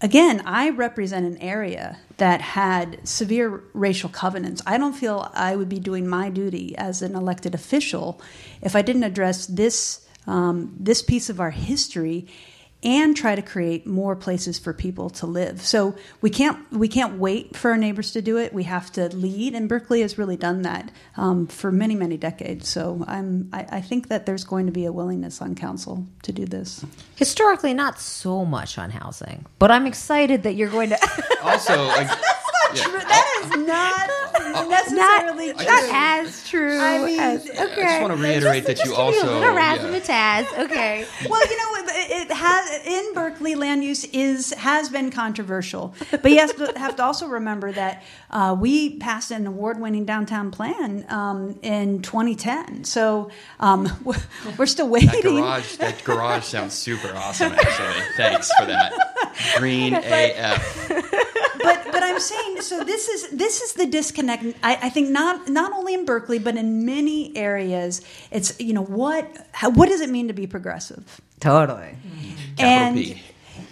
again, 0.00 0.42
I 0.44 0.70
represent 0.70 1.26
an 1.26 1.38
area 1.38 1.98
that 2.16 2.40
had 2.40 3.06
severe 3.06 3.62
racial 3.72 4.08
covenants. 4.08 4.62
I 4.66 4.78
don't 4.78 4.94
feel 4.94 5.30
I 5.32 5.54
would 5.54 5.68
be 5.68 5.78
doing 5.78 6.08
my 6.08 6.28
duty 6.28 6.76
as 6.76 7.02
an 7.02 7.14
elected 7.14 7.54
official 7.54 8.20
if 8.62 8.74
I 8.74 8.82
didn't 8.82 9.04
address 9.04 9.46
this 9.46 10.08
um, 10.26 10.74
this 10.78 11.02
piece 11.02 11.30
of 11.30 11.40
our 11.40 11.50
history 11.50 12.26
and 12.82 13.14
try 13.16 13.34
to 13.34 13.42
create 13.42 13.86
more 13.86 14.16
places 14.16 14.58
for 14.58 14.72
people 14.72 15.10
to 15.10 15.26
live. 15.26 15.60
So 15.62 15.94
we 16.20 16.30
can't 16.30 16.70
we 16.72 16.88
can't 16.88 17.18
wait 17.18 17.56
for 17.56 17.70
our 17.72 17.76
neighbors 17.76 18.12
to 18.12 18.22
do 18.22 18.38
it. 18.38 18.52
We 18.52 18.64
have 18.64 18.90
to 18.92 19.14
lead, 19.14 19.54
and 19.54 19.68
Berkeley 19.68 20.00
has 20.00 20.16
really 20.16 20.36
done 20.36 20.62
that 20.62 20.90
um, 21.16 21.46
for 21.46 21.70
many 21.70 21.94
many 21.94 22.16
decades. 22.16 22.68
So 22.68 23.04
I'm 23.06 23.50
I, 23.52 23.66
I 23.70 23.80
think 23.80 24.08
that 24.08 24.26
there's 24.26 24.44
going 24.44 24.66
to 24.66 24.72
be 24.72 24.86
a 24.86 24.92
willingness 24.92 25.42
on 25.42 25.54
council 25.54 26.06
to 26.22 26.32
do 26.32 26.46
this. 26.46 26.84
Historically, 27.16 27.74
not 27.74 28.00
so 28.00 28.44
much 28.44 28.78
on 28.78 28.90
housing, 28.90 29.44
but 29.58 29.70
I'm 29.70 29.86
excited 29.86 30.42
that 30.44 30.54
you're 30.54 30.70
going 30.70 30.90
to. 30.90 30.98
also 31.42 31.86
like 31.86 32.08
yeah. 32.74 32.86
That 32.86 33.42
is 33.44 33.50
not 33.66 34.68
necessarily 34.68 35.48
not, 35.48 35.56
true. 35.56 35.66
not 35.66 35.84
as 35.92 36.48
true. 36.48 36.78
I 36.78 37.04
mean, 37.04 37.20
as, 37.20 37.50
I 37.50 37.64
okay. 37.64 37.82
I 37.82 37.86
just 37.86 38.02
want 38.02 38.16
to 38.16 38.22
reiterate 38.22 38.66
that 38.66 38.78
you 38.78 38.84
Just 38.84 38.96
me 38.96 39.02
also 39.02 39.26
a 39.26 39.38
little 39.38 39.54
yeah. 39.54 39.78
razzmatazz. 39.78 40.58
Okay. 40.64 41.06
well, 41.28 41.42
you 41.46 41.56
know, 41.56 41.92
it, 41.92 42.28
it 42.28 42.32
has 42.32 42.86
in 42.86 43.14
Berkeley, 43.14 43.54
land 43.54 43.84
use 43.84 44.04
is 44.04 44.52
has 44.54 44.88
been 44.88 45.10
controversial, 45.10 45.94
but 46.10 46.30
you 46.30 46.38
have 46.38 46.56
to, 46.56 46.78
have 46.78 46.96
to 46.96 47.04
also 47.04 47.26
remember 47.26 47.72
that 47.72 48.02
uh, 48.30 48.56
we 48.58 48.96
passed 48.98 49.30
an 49.30 49.46
award-winning 49.46 50.04
downtown 50.04 50.50
plan 50.50 51.04
um, 51.08 51.58
in 51.62 52.02
2010. 52.02 52.84
So 52.84 53.30
um, 53.58 53.88
we're, 54.58 54.66
still 54.66 54.86
that 54.86 54.92
waiting. 54.92 55.22
garage 55.22 55.76
that 55.76 56.04
garage 56.04 56.44
sounds 56.44 56.74
super 56.74 57.12
awesome 57.16 57.52
actually 57.52 58.02
thanks 58.16 58.50
for 58.58 58.66
that 58.66 58.92
green 59.58 59.94
af 59.94 61.26
but 61.62 61.84
but 61.92 62.02
I'm 62.02 62.20
saying 62.20 62.60
so. 62.62 62.84
This 62.84 63.08
is 63.08 63.30
this 63.30 63.60
is 63.60 63.72
the 63.74 63.86
disconnect. 63.86 64.44
I, 64.62 64.76
I 64.82 64.88
think 64.90 65.10
not 65.10 65.48
not 65.48 65.72
only 65.72 65.94
in 65.94 66.04
Berkeley, 66.04 66.38
but 66.38 66.56
in 66.56 66.84
many 66.84 67.36
areas. 67.36 68.02
It's 68.30 68.58
you 68.60 68.72
know 68.72 68.84
what 68.84 69.46
how, 69.52 69.70
what 69.70 69.88
does 69.88 70.00
it 70.00 70.10
mean 70.10 70.28
to 70.28 70.34
be 70.34 70.46
progressive? 70.46 71.20
Totally. 71.40 71.96
and 72.58 72.96
P. 72.96 73.22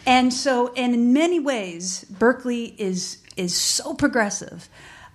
and 0.06 0.32
so 0.32 0.72
and 0.74 0.94
in 0.94 1.12
many 1.12 1.38
ways 1.38 2.04
berkeley 2.18 2.74
is 2.78 3.18
is 3.36 3.54
so 3.54 3.94
progressive 3.94 4.68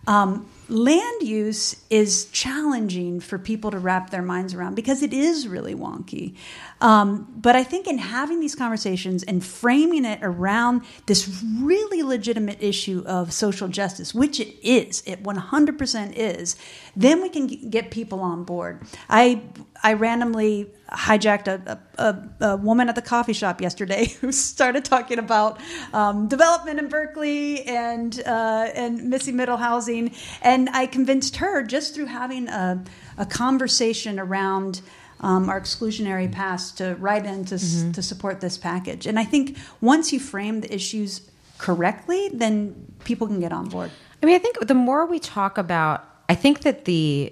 um, 0.06 0.50
land 0.70 1.22
use 1.22 1.76
is 1.90 2.26
challenging 2.26 3.20
for 3.20 3.38
people 3.38 3.72
to 3.72 3.80
wrap 3.80 4.10
their 4.10 4.22
minds 4.22 4.54
around 4.54 4.76
because 4.76 5.04
it 5.04 5.14
is 5.14 5.48
really 5.48 5.76
wonky. 5.76 6.36
Um, 6.82 7.34
but 7.36 7.56
I 7.56 7.64
think 7.64 7.88
in 7.88 7.98
having 7.98 8.40
these 8.40 8.56
conversations 8.56 9.24
and 9.24 9.44
framing 9.44 10.06
it 10.06 10.20
around 10.22 10.84
this 11.06 11.44
really 11.60 12.04
legitimate 12.04 12.62
issue 12.62 13.04
of 13.06 13.34
social 13.34 13.68
justice, 13.68 14.14
which 14.14 14.40
it 14.40 14.56
is, 14.64 15.04
it 15.06 15.24
100% 15.24 16.14
is, 16.16 16.56
then 16.96 17.22
we 17.22 17.30
can 17.30 17.48
get 17.70 17.92
people 17.92 18.20
on 18.20 18.44
board. 18.44 18.82
I 19.10 19.42
I 19.86 19.94
randomly 19.94 20.72
hijacked 20.90 21.48
a, 21.48 21.80
a, 21.98 22.46
a, 22.46 22.58
woman 22.58 22.88
at 22.88 22.96
the 22.96 23.02
coffee 23.02 23.34
shop 23.34 23.60
yesterday 23.60 24.06
who 24.22 24.32
started 24.32 24.86
talking 24.86 25.20
about 25.20 25.60
um, 25.92 26.28
development 26.28 26.80
in 26.80 26.88
Berkeley 26.88 27.64
and 27.64 28.22
uh, 28.26 28.70
and 28.74 29.10
missing 29.10 29.36
middle 29.36 29.58
housing, 29.58 30.14
and 30.42 30.53
I 30.70 30.86
convinced 30.86 31.38
her 31.38 31.64
just 31.64 31.96
through 31.96 32.08
having 32.08 32.48
a, 32.48 32.84
a 33.18 33.26
conversation 33.26 34.20
around. 34.20 34.82
Um, 35.20 35.48
our 35.48 35.62
exclusionary 35.62 36.30
past 36.30 36.80
to 36.80 36.96
write 36.96 37.26
in 37.26 37.46
to, 37.46 37.56
mm-hmm. 37.56 37.92
to 37.94 38.02
support 38.04 38.42
this 38.42 38.58
package. 38.58 39.08
And 39.08 39.18
I 39.18 39.24
think 39.24 39.58
once 39.80 40.12
you 40.12 40.20
frame 40.20 40.60
the 40.60 40.74
issues 40.76 41.22
correctly, 41.60 42.30
then 42.34 42.76
people 43.06 43.28
can 43.28 43.40
get 43.40 43.54
on 43.54 43.70
board. 43.70 43.90
I 44.22 44.26
mean, 44.26 44.36
I 44.36 44.40
think 44.40 44.68
the 44.68 44.74
more 44.74 45.06
we 45.06 45.20
talk 45.20 45.58
about, 45.58 46.04
I 46.28 46.36
think 46.36 46.62
that 46.62 46.84
the 46.84 47.32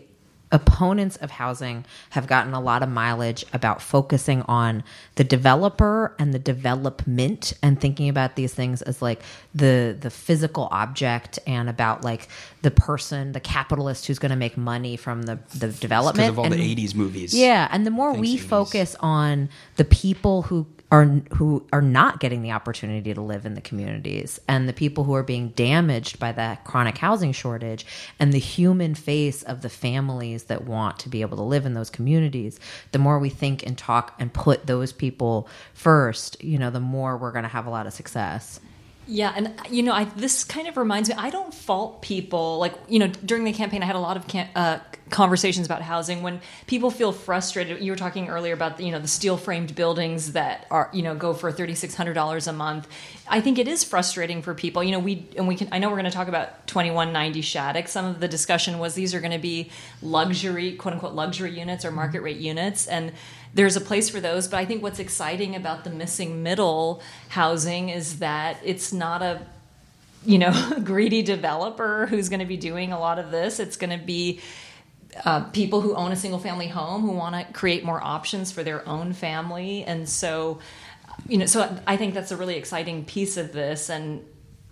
opponents 0.51 1.15
of 1.17 1.31
housing 1.31 1.86
have 2.12 2.27
gotten 2.27 2.53
a 2.53 2.60
lot 2.60 2.84
of 2.84 2.89
mileage 2.89 3.46
about 3.53 3.81
focusing 3.81 4.41
on 4.43 4.84
the 5.15 5.24
developer 5.24 6.13
and 6.20 6.34
the 6.34 6.39
development 6.39 7.53
and 7.63 7.79
thinking 7.79 8.10
about 8.10 8.36
these 8.36 8.53
things 8.53 8.81
as 8.81 9.01
like 9.01 9.22
the 9.55 9.96
the 10.00 10.10
physical 10.10 10.67
object 10.72 11.39
and 11.48 11.70
about 11.70 12.03
like 12.03 12.27
the 12.62 12.72
person 12.72 13.31
the 13.31 13.39
capitalist 13.39 14.08
who's 14.08 14.20
going 14.20 14.29
to 14.29 14.36
make 14.36 14.58
money 14.58 14.98
from 14.98 15.24
the 15.24 15.39
the 15.55 15.70
development 15.70 16.29
of 16.29 16.38
all 16.38 16.46
and, 16.46 16.53
the 16.53 16.75
80s 16.75 16.93
movies 16.96 17.34
yeah 17.34 17.67
and 17.72 17.86
the 17.86 17.91
more 17.91 18.13
we 18.13 18.38
80s. 18.38 18.41
focus 18.41 18.96
on 19.00 19.50
the 19.77 19.86
people 19.86 20.43
who 20.43 20.67
are 20.91 21.05
who 21.36 21.65
are 21.71 21.81
not 21.81 22.19
getting 22.19 22.41
the 22.41 22.51
opportunity 22.51 23.13
to 23.13 23.21
live 23.21 23.45
in 23.45 23.55
the 23.55 23.62
communities. 23.62 24.39
And 24.48 24.67
the 24.67 24.74
people 24.74 25.05
who 25.05 25.13
are 25.15 25.24
being 25.24 25.50
damaged 25.50 26.19
by 26.19 26.31
that 26.33 26.65
chronic 26.65 26.98
housing 26.98 27.31
shortage 27.31 27.86
and 28.19 28.33
the 28.33 28.39
human 28.39 28.95
face 28.95 29.43
of 29.43 29.62
the 29.62 29.69
families 29.69 30.45
that 30.45 30.65
want 30.65 31.00
to 31.00 31.10
be 31.10 31.21
able 31.21 31.38
to 31.38 31.43
live 31.43 31.65
in 31.65 31.74
those 31.74 31.89
communities 31.89 32.60
the 32.91 33.00
more 33.00 33.19
we 33.19 33.29
think 33.29 33.65
and 33.65 33.77
talk 33.77 34.15
and 34.19 34.33
put 34.33 34.67
those 34.67 34.91
people 34.91 35.48
first 35.74 36.41
you 36.43 36.57
know 36.57 36.69
the 36.69 36.79
more 36.79 37.17
we're 37.17 37.31
going 37.31 37.43
to 37.43 37.50
have 37.50 37.65
a 37.65 37.69
lot 37.69 37.88
of 37.88 37.93
success 37.93 38.60
yeah, 39.12 39.34
and 39.36 39.53
you 39.70 39.84
know, 39.84 39.91
I, 39.91 40.06
this 40.06 40.46
kind 40.46 40.70
of 40.70 40.77
reminds 40.77 41.10
me. 41.10 41.15
I 41.18 41.32
don't 41.32 41.53
fault 41.53 42.01
people. 42.01 42.60
Like 42.60 42.74
you 42.88 42.98
know, 42.98 43.08
during 43.08 43.44
the 43.44 43.51
campaign, 43.51 43.84
I 43.84 43.86
had 43.86 43.98
a 43.98 44.00
lot 44.00 44.15
of 44.15 44.25
can, 44.25 44.48
uh, 44.56 44.80
conversations 45.10 45.65
about 45.65 45.82
housing 45.82 46.24
when 46.24 46.39
people 46.65 46.89
feel 46.89 47.12
frustrated. 47.12 47.84
You 47.84 47.91
were 47.91 47.98
talking 47.98 48.30
earlier 48.30 48.53
about 48.53 48.80
you 48.80 48.89
know 48.89 49.00
the 49.00 49.10
steel 49.10 49.36
framed 49.36 49.75
buildings 49.75 50.32
that 50.32 50.65
are 50.72 50.89
you 50.94 51.01
know 51.01 51.13
go 51.13 51.34
for 51.34 51.51
thirty 51.51 51.75
six 51.75 51.94
hundred 51.94 52.13
dollars 52.13 52.48
a 52.48 52.53
month. 52.53 52.88
I 53.27 53.41
think 53.41 53.60
it 53.60 53.68
is 53.68 53.84
frustrating 53.84 54.41
for 54.41 54.56
people. 54.56 54.82
You 54.82 54.94
know, 54.94 55.00
we 55.00 55.27
and 55.36 55.46
we 55.46 55.58
can. 55.58 55.68
I 55.74 55.80
know 55.80 55.89
we're 55.89 55.98
going 55.98 56.06
to 56.06 56.12
talk 56.12 56.30
about 56.30 56.65
twenty 56.65 56.89
one 56.89 57.12
ninety 57.12 57.41
Shattuck. 57.41 57.89
Some 57.89 58.06
of 58.06 58.22
the 58.22 58.30
discussion 58.30 58.80
was 58.80 58.96
these 58.96 59.13
are 59.13 59.20
going 59.20 59.34
to 59.34 59.39
be 59.39 59.72
luxury, 60.01 60.77
quote 60.77 60.94
unquote, 60.94 61.15
luxury 61.15 61.60
units 61.60 61.84
or 61.84 61.91
market 61.91 62.22
rate 62.22 62.38
units, 62.38 62.88
and 62.88 63.12
there's 63.53 63.75
a 63.75 63.81
place 63.81 64.10
for 64.10 64.20
those. 64.20 64.48
But 64.48 64.58
I 64.58 64.65
think 64.65 64.81
what's 64.81 65.00
exciting 65.00 65.55
about 65.55 65.84
the 65.84 65.89
missing 65.89 66.43
middle 66.43 67.01
housing 67.29 67.89
is 67.89 68.20
that 68.20 68.58
it's 68.63 68.93
not 68.93 69.22
a 69.22 69.41
you 70.25 70.38
know 70.38 70.79
greedy 70.84 71.22
developer 71.22 72.05
who's 72.08 72.29
going 72.29 72.39
to 72.39 72.46
be 72.46 72.58
doing 72.58 72.91
a 72.91 73.00
lot 73.00 73.20
of 73.20 73.31
this. 73.31 73.60
It's 73.60 73.77
going 73.77 73.98
to 73.98 74.03
be 74.03 74.41
uh, 75.25 75.41
people 75.46 75.81
who 75.81 75.96
own 75.96 76.12
a 76.12 76.15
single 76.15 76.39
family 76.39 76.67
home 76.67 77.01
who 77.01 77.12
want 77.12 77.36
to 77.36 77.53
create 77.53 77.84
more 77.84 78.01
options 78.01 78.51
for 78.51 78.63
their 78.63 78.88
own 78.88 79.13
family, 79.13 79.84
and 79.84 80.08
so 80.08 80.60
you 81.27 81.38
know, 81.38 81.46
so 81.46 81.77
I 81.86 81.98
think 81.98 82.13
that's 82.13 82.31
a 82.31 82.38
really 82.38 82.55
exciting 82.55 83.05
piece 83.05 83.38
of 83.38 83.53
this, 83.53 83.89
and 83.89 84.25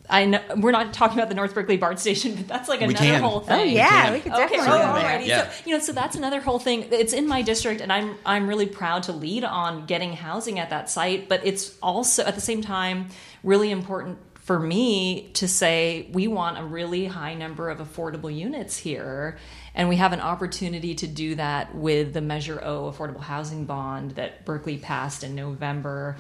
I 0.09 0.25
know 0.25 0.41
we're 0.57 0.71
not 0.71 0.93
talking 0.93 1.17
about 1.17 1.29
the 1.29 1.35
North 1.35 1.53
Berkeley 1.53 1.77
BART 1.77 1.99
station, 1.99 2.35
but 2.35 2.47
that's 2.47 2.67
like 2.67 2.81
another 2.81 3.19
whole 3.19 3.37
oh, 3.37 3.39
thing. 3.41 3.59
Oh 3.59 3.63
yeah, 3.63 4.09
we, 4.09 4.17
we 4.17 4.21
could 4.21 4.31
definitely. 4.31 4.67
Okay, 4.67 4.71
oh, 4.71 5.01
alrighty. 5.01 5.27
Yeah. 5.27 5.49
So 5.49 5.63
you 5.65 5.77
know, 5.77 5.83
so 5.83 5.91
that's 5.91 6.15
another 6.15 6.41
whole 6.41 6.59
thing. 6.59 6.87
It's 6.91 7.13
in 7.13 7.27
my 7.27 7.41
district, 7.41 7.81
and 7.81 7.93
I'm 7.93 8.15
I'm 8.25 8.47
really 8.47 8.65
proud 8.65 9.03
to 9.03 9.11
lead 9.11 9.43
on 9.43 9.85
getting 9.85 10.13
housing 10.13 10.57
at 10.57 10.71
that 10.71 10.89
site. 10.89 11.29
But 11.29 11.45
it's 11.45 11.77
also 11.81 12.23
at 12.25 12.35
the 12.35 12.41
same 12.41 12.61
time 12.61 13.09
really 13.43 13.71
important 13.71 14.17
for 14.49 14.59
me 14.59 15.29
to 15.33 15.47
say 15.47 16.09
we 16.11 16.27
want 16.27 16.57
a 16.57 16.63
really 16.63 17.05
high 17.05 17.35
number 17.35 17.69
of 17.69 17.77
affordable 17.77 18.35
units 18.35 18.77
here. 18.77 19.37
And 19.75 19.87
we 19.87 19.97
have 19.97 20.11
an 20.11 20.21
opportunity 20.21 20.95
to 20.95 21.07
do 21.07 21.35
that 21.35 21.75
with 21.75 22.13
the 22.13 22.21
Measure 22.21 22.59
O 22.63 22.91
affordable 22.91 23.21
housing 23.21 23.65
bond 23.65 24.11
that 24.11 24.45
Berkeley 24.45 24.77
passed 24.77 25.23
in 25.23 25.35
November. 25.35 26.17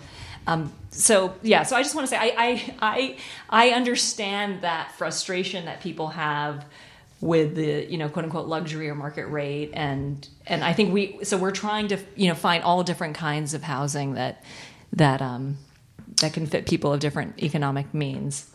Um, 0.47 0.73
so 0.89 1.35
yeah, 1.41 1.63
so 1.63 1.75
I 1.75 1.83
just 1.83 1.95
want 1.95 2.07
to 2.07 2.09
say 2.09 2.17
I, 2.17 2.33
I 2.37 2.75
I 2.81 3.17
I 3.49 3.69
understand 3.71 4.61
that 4.61 4.91
frustration 4.93 5.65
that 5.65 5.81
people 5.81 6.07
have 6.09 6.65
with 7.21 7.55
the 7.55 7.85
you 7.89 7.97
know 7.97 8.09
quote 8.09 8.25
unquote 8.25 8.47
luxury 8.47 8.89
or 8.89 8.95
market 8.95 9.25
rate 9.27 9.71
and 9.73 10.27
and 10.47 10.63
I 10.63 10.73
think 10.73 10.93
we 10.93 11.23
so 11.23 11.37
we're 11.37 11.51
trying 11.51 11.89
to 11.89 11.97
you 12.15 12.27
know 12.29 12.35
find 12.35 12.63
all 12.63 12.83
different 12.83 13.15
kinds 13.15 13.53
of 13.53 13.61
housing 13.61 14.13
that 14.13 14.43
that 14.93 15.21
um 15.21 15.57
that 16.21 16.33
can 16.33 16.45
fit 16.47 16.65
people 16.65 16.93
of 16.93 16.99
different 16.99 17.41
economic 17.41 17.93
means. 17.93 18.49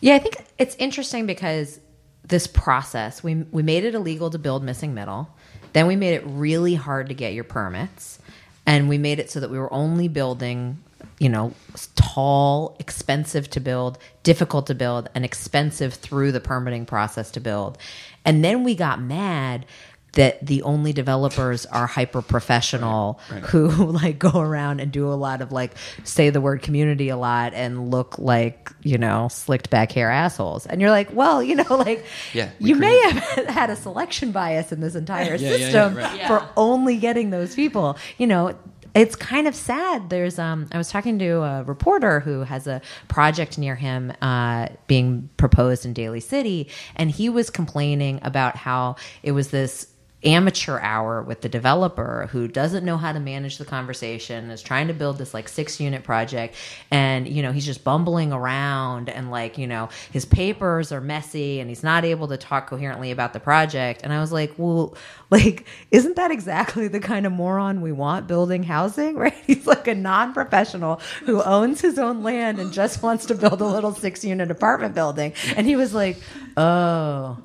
Yeah, 0.00 0.14
I 0.14 0.18
think 0.20 0.36
it's 0.58 0.76
interesting 0.76 1.26
because 1.26 1.80
this 2.24 2.46
process 2.46 3.22
we 3.22 3.36
we 3.50 3.62
made 3.62 3.84
it 3.84 3.94
illegal 3.94 4.30
to 4.30 4.38
build 4.38 4.62
missing 4.62 4.94
middle, 4.94 5.28
then 5.72 5.86
we 5.86 5.96
made 5.96 6.14
it 6.14 6.22
really 6.26 6.74
hard 6.74 7.08
to 7.08 7.14
get 7.14 7.32
your 7.32 7.44
permits, 7.44 8.18
and 8.66 8.88
we 8.88 8.98
made 8.98 9.18
it 9.18 9.30
so 9.30 9.40
that 9.40 9.50
we 9.50 9.58
were 9.58 9.72
only 9.72 10.08
building 10.08 10.78
you 11.18 11.28
know, 11.28 11.52
tall, 11.96 12.76
expensive 12.78 13.50
to 13.50 13.60
build, 13.60 13.98
difficult 14.22 14.66
to 14.68 14.74
build, 14.74 15.08
and 15.14 15.24
expensive 15.24 15.94
through 15.94 16.32
the 16.32 16.40
permitting 16.40 16.86
process 16.86 17.30
to 17.32 17.40
build. 17.40 17.78
And 18.24 18.44
then 18.44 18.64
we 18.64 18.74
got 18.74 19.00
mad 19.00 19.66
that 20.12 20.44
the 20.44 20.62
only 20.62 20.92
developers 20.92 21.66
are 21.66 21.86
hyper 21.86 22.22
professional 22.22 23.20
right, 23.30 23.42
right. 23.42 23.50
who 23.50 23.68
like 23.92 24.18
go 24.18 24.40
around 24.40 24.80
and 24.80 24.90
do 24.90 25.06
a 25.06 25.14
lot 25.14 25.40
of 25.40 25.52
like 25.52 25.72
say 26.02 26.30
the 26.30 26.40
word 26.40 26.62
community 26.62 27.08
a 27.08 27.16
lot 27.16 27.52
and 27.54 27.90
look 27.90 28.18
like 28.18 28.72
you 28.82 28.98
know 28.98 29.28
slicked 29.28 29.70
back 29.70 29.92
hair 29.92 30.10
assholes 30.10 30.66
and 30.66 30.80
you're 30.80 30.90
like 30.90 31.12
well 31.12 31.42
you 31.42 31.54
know 31.54 31.76
like 31.76 32.04
yeah, 32.32 32.50
you 32.58 32.74
may 32.74 32.98
have 33.10 33.46
had 33.48 33.70
a 33.70 33.76
selection 33.76 34.32
bias 34.32 34.72
in 34.72 34.80
this 34.80 34.94
entire 34.94 35.36
yeah, 35.36 35.56
system 35.56 35.96
yeah, 35.96 36.16
right. 36.16 36.26
for 36.26 36.48
only 36.56 36.96
getting 36.96 37.30
those 37.30 37.54
people 37.54 37.96
you 38.16 38.26
know 38.26 38.56
it's 38.94 39.16
kind 39.16 39.46
of 39.46 39.54
sad. 39.54 40.10
There's 40.10 40.38
um, 40.38 40.68
I 40.72 40.78
was 40.78 40.90
talking 40.90 41.18
to 41.18 41.42
a 41.42 41.62
reporter 41.64 42.20
who 42.20 42.40
has 42.42 42.66
a 42.66 42.80
project 43.08 43.58
near 43.58 43.74
him 43.74 44.12
uh, 44.22 44.68
being 44.86 45.28
proposed 45.36 45.84
in 45.84 45.92
Daly 45.92 46.20
City, 46.20 46.68
and 46.96 47.10
he 47.10 47.28
was 47.28 47.50
complaining 47.50 48.20
about 48.22 48.56
how 48.56 48.96
it 49.22 49.32
was 49.32 49.50
this 49.50 49.88
amateur 50.24 50.80
hour 50.80 51.22
with 51.22 51.42
the 51.42 51.48
developer 51.48 52.28
who 52.32 52.48
doesn't 52.48 52.84
know 52.84 52.96
how 52.96 53.12
to 53.12 53.20
manage 53.20 53.56
the 53.56 53.64
conversation 53.64 54.50
is 54.50 54.60
trying 54.60 54.88
to 54.88 54.94
build 54.94 55.16
this 55.16 55.32
like 55.32 55.48
six 55.48 55.78
unit 55.78 56.02
project 56.02 56.56
and 56.90 57.28
you 57.28 57.40
know 57.40 57.52
he's 57.52 57.64
just 57.64 57.84
bumbling 57.84 58.32
around 58.32 59.08
and 59.08 59.30
like 59.30 59.56
you 59.56 59.66
know 59.66 59.88
his 60.10 60.24
papers 60.24 60.90
are 60.90 61.00
messy 61.00 61.60
and 61.60 61.70
he's 61.70 61.84
not 61.84 62.04
able 62.04 62.26
to 62.26 62.36
talk 62.36 62.68
coherently 62.68 63.12
about 63.12 63.32
the 63.32 63.38
project 63.38 64.00
and 64.02 64.12
i 64.12 64.18
was 64.18 64.32
like 64.32 64.52
well 64.56 64.92
like 65.30 65.66
isn't 65.90 66.16
that 66.16 66.30
exactly 66.30 66.88
the 66.88 67.00
kind 67.00 67.26
of 67.26 67.32
moron 67.32 67.80
we 67.80 67.92
want 67.92 68.26
building 68.26 68.62
housing 68.62 69.16
right 69.16 69.34
he's 69.46 69.66
like 69.66 69.86
a 69.86 69.94
non-professional 69.94 71.00
who 71.24 71.42
owns 71.42 71.80
his 71.80 71.98
own 71.98 72.22
land 72.22 72.58
and 72.58 72.72
just 72.72 73.02
wants 73.02 73.26
to 73.26 73.34
build 73.34 73.60
a 73.60 73.66
little 73.66 73.94
six 73.94 74.24
unit 74.24 74.50
apartment 74.50 74.94
building 74.94 75.32
and 75.56 75.66
he 75.66 75.76
was 75.76 75.94
like 75.94 76.16
oh 76.56 77.36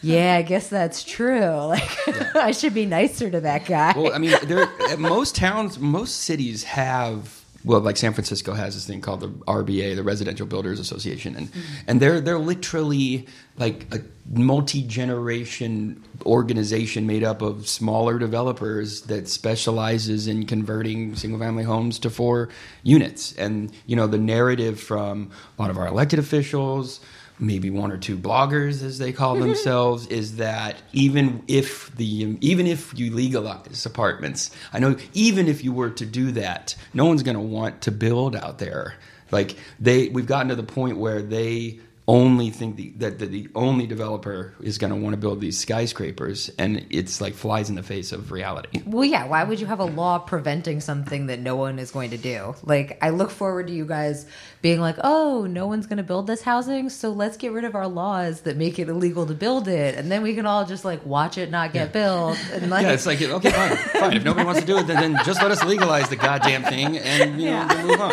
yeah, 0.00 0.36
I 0.36 0.42
guess 0.42 0.68
that's 0.68 1.02
true. 1.04 1.38
Like, 1.68 2.06
yeah. 2.06 2.32
I 2.34 2.52
should 2.52 2.72
be 2.72 2.86
nicer 2.86 3.30
to 3.30 3.40
that 3.40 3.66
guy. 3.66 3.92
Well, 3.94 4.12
I 4.14 4.18
mean, 4.18 4.34
there, 4.44 4.68
most 4.96 5.34
towns, 5.34 5.78
most 5.78 6.20
cities 6.20 6.64
have. 6.64 7.37
Well, 7.64 7.80
like 7.80 7.96
San 7.96 8.12
Francisco 8.12 8.54
has 8.54 8.74
this 8.74 8.86
thing 8.86 9.00
called 9.00 9.20
the 9.20 9.28
RBA, 9.28 9.96
the 9.96 10.04
Residential 10.04 10.46
Builders 10.46 10.78
Association, 10.78 11.34
and 11.34 11.48
mm-hmm. 11.48 11.60
and 11.88 12.00
they're 12.00 12.20
they're 12.20 12.38
literally 12.38 13.26
like 13.56 13.92
a 13.92 14.00
multi 14.30 14.82
generation 14.82 16.04
organization 16.24 17.06
made 17.06 17.24
up 17.24 17.42
of 17.42 17.66
smaller 17.68 18.18
developers 18.18 19.02
that 19.02 19.28
specializes 19.28 20.28
in 20.28 20.46
converting 20.46 21.16
single 21.16 21.40
family 21.40 21.64
homes 21.64 21.98
to 21.98 22.10
four 22.10 22.48
units. 22.84 23.34
And 23.36 23.72
you 23.86 23.96
know, 23.96 24.06
the 24.06 24.18
narrative 24.18 24.78
from 24.80 25.32
a 25.58 25.62
lot 25.62 25.70
of 25.70 25.78
our 25.78 25.88
elected 25.88 26.20
officials 26.20 27.00
maybe 27.40 27.70
one 27.70 27.92
or 27.92 27.96
two 27.96 28.16
bloggers 28.16 28.82
as 28.82 28.98
they 28.98 29.12
call 29.12 29.34
mm-hmm. 29.34 29.46
themselves 29.46 30.06
is 30.08 30.36
that 30.36 30.76
even 30.92 31.42
if 31.46 31.94
the 31.96 32.36
even 32.40 32.66
if 32.66 32.98
you 32.98 33.12
legalize 33.12 33.86
apartments 33.86 34.50
i 34.72 34.78
know 34.78 34.96
even 35.14 35.46
if 35.48 35.62
you 35.62 35.72
were 35.72 35.90
to 35.90 36.04
do 36.04 36.32
that 36.32 36.74
no 36.92 37.04
one's 37.04 37.22
going 37.22 37.36
to 37.36 37.40
want 37.40 37.82
to 37.82 37.92
build 37.92 38.36
out 38.36 38.58
there. 38.58 38.94
Like 39.30 39.56
they 39.78 40.08
we've 40.08 40.26
gotten 40.26 40.48
to 40.48 40.54
the 40.54 40.62
point 40.62 40.98
where 40.98 41.20
they 41.20 41.80
only 42.08 42.48
think 42.50 42.76
the, 42.76 42.88
that 42.96 43.18
the, 43.18 43.26
the 43.26 43.48
only 43.54 43.86
developer 43.86 44.54
is 44.62 44.78
going 44.78 44.90
to 44.92 44.96
want 44.98 45.12
to 45.12 45.18
build 45.18 45.40
these 45.42 45.58
skyscrapers, 45.58 46.50
and 46.58 46.86
it's 46.88 47.20
like 47.20 47.34
flies 47.34 47.68
in 47.68 47.76
the 47.76 47.82
face 47.82 48.12
of 48.12 48.32
reality. 48.32 48.82
Well, 48.86 49.04
yeah. 49.04 49.26
Why 49.26 49.44
would 49.44 49.60
you 49.60 49.66
have 49.66 49.78
a 49.78 49.84
law 49.84 50.18
preventing 50.18 50.80
something 50.80 51.26
that 51.26 51.38
no 51.38 51.54
one 51.54 51.78
is 51.78 51.90
going 51.90 52.10
to 52.10 52.16
do? 52.16 52.54
Like, 52.64 52.98
I 53.02 53.10
look 53.10 53.30
forward 53.30 53.66
to 53.66 53.72
you 53.74 53.84
guys 53.84 54.24
being 54.62 54.80
like, 54.80 54.96
"Oh, 55.04 55.46
no 55.48 55.66
one's 55.66 55.86
going 55.86 55.98
to 55.98 56.02
build 56.02 56.26
this 56.26 56.40
housing, 56.42 56.88
so 56.88 57.10
let's 57.10 57.36
get 57.36 57.52
rid 57.52 57.64
of 57.64 57.74
our 57.74 57.86
laws 57.86 58.40
that 58.40 58.56
make 58.56 58.78
it 58.78 58.88
illegal 58.88 59.26
to 59.26 59.34
build 59.34 59.68
it, 59.68 59.94
and 59.94 60.10
then 60.10 60.22
we 60.22 60.34
can 60.34 60.46
all 60.46 60.64
just 60.64 60.84
like 60.86 61.04
watch 61.04 61.36
it 61.36 61.50
not 61.50 61.74
get 61.74 61.92
built." 61.92 62.38
And 62.52 62.70
like, 62.70 62.82
Yeah, 62.84 62.92
it's 62.92 63.04
like 63.06 63.20
okay, 63.20 63.50
fine, 63.50 63.76
fine. 63.76 64.12
If 64.16 64.24
nobody 64.24 64.46
wants 64.46 64.60
to 64.62 64.66
do 64.66 64.78
it, 64.78 64.86
then, 64.86 65.12
then 65.14 65.24
just 65.26 65.42
let 65.42 65.50
us 65.50 65.62
legalize 65.62 66.08
the 66.08 66.16
goddamn 66.16 66.62
thing 66.64 66.96
and 66.96 67.38
you 67.40 67.50
know 67.50 67.66
Yeah. 67.68 67.82
move 67.84 68.00
on. 68.00 68.12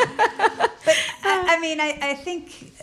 I, 1.27 1.55
I 1.55 1.59
mean, 1.61 1.79
I, 1.79 1.97
I 2.01 2.13
think 2.15 2.73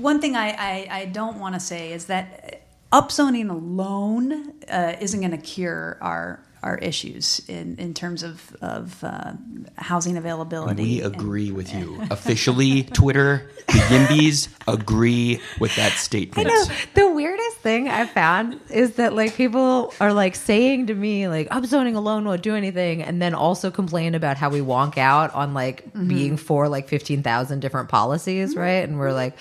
one 0.00 0.20
thing 0.20 0.36
I, 0.36 0.50
I, 0.50 0.88
I 0.90 1.04
don't 1.06 1.38
want 1.38 1.54
to 1.54 1.60
say 1.60 1.92
is 1.92 2.06
that 2.06 2.62
upzoning 2.92 3.50
alone 3.50 4.52
uh, 4.68 4.96
isn't 5.00 5.20
going 5.20 5.32
to 5.32 5.38
cure 5.38 5.98
our 6.00 6.40
our 6.64 6.78
issues 6.78 7.42
in, 7.46 7.76
in 7.76 7.92
terms 7.92 8.22
of 8.22 8.56
of 8.62 9.04
uh, 9.04 9.34
housing 9.76 10.16
availability. 10.16 10.82
We 10.82 11.02
and- 11.02 11.14
agree 11.14 11.52
with 11.52 11.72
you. 11.74 12.00
Officially, 12.10 12.84
Twitter, 12.84 13.50
the 13.66 13.72
Yimbies 13.74 14.48
agree 14.66 15.40
with 15.60 15.76
that 15.76 15.92
statement. 15.92 16.48
I 16.48 16.50
know 16.50 16.64
the 16.94 17.12
weirdest 17.12 17.33
thing 17.64 17.88
I 17.88 18.06
found 18.06 18.60
is 18.70 18.94
that 18.96 19.14
like 19.14 19.34
people 19.34 19.92
are 19.98 20.12
like 20.12 20.36
saying 20.36 20.86
to 20.86 20.94
me 20.94 21.26
like 21.26 21.48
upzoning 21.48 21.96
alone 21.96 22.24
won't 22.24 22.42
do 22.42 22.54
anything, 22.54 23.02
and 23.02 23.20
then 23.20 23.34
also 23.34 23.72
complain 23.72 24.14
about 24.14 24.36
how 24.36 24.50
we 24.50 24.60
wonk 24.60 24.98
out 24.98 25.34
on 25.34 25.54
like 25.54 25.84
mm-hmm. 25.86 26.06
being 26.06 26.36
for 26.36 26.68
like 26.68 26.86
fifteen 26.86 27.24
thousand 27.24 27.60
different 27.60 27.88
policies, 27.88 28.50
mm-hmm. 28.50 28.60
right? 28.60 28.88
And 28.88 28.98
we're 28.98 29.12
like, 29.12 29.36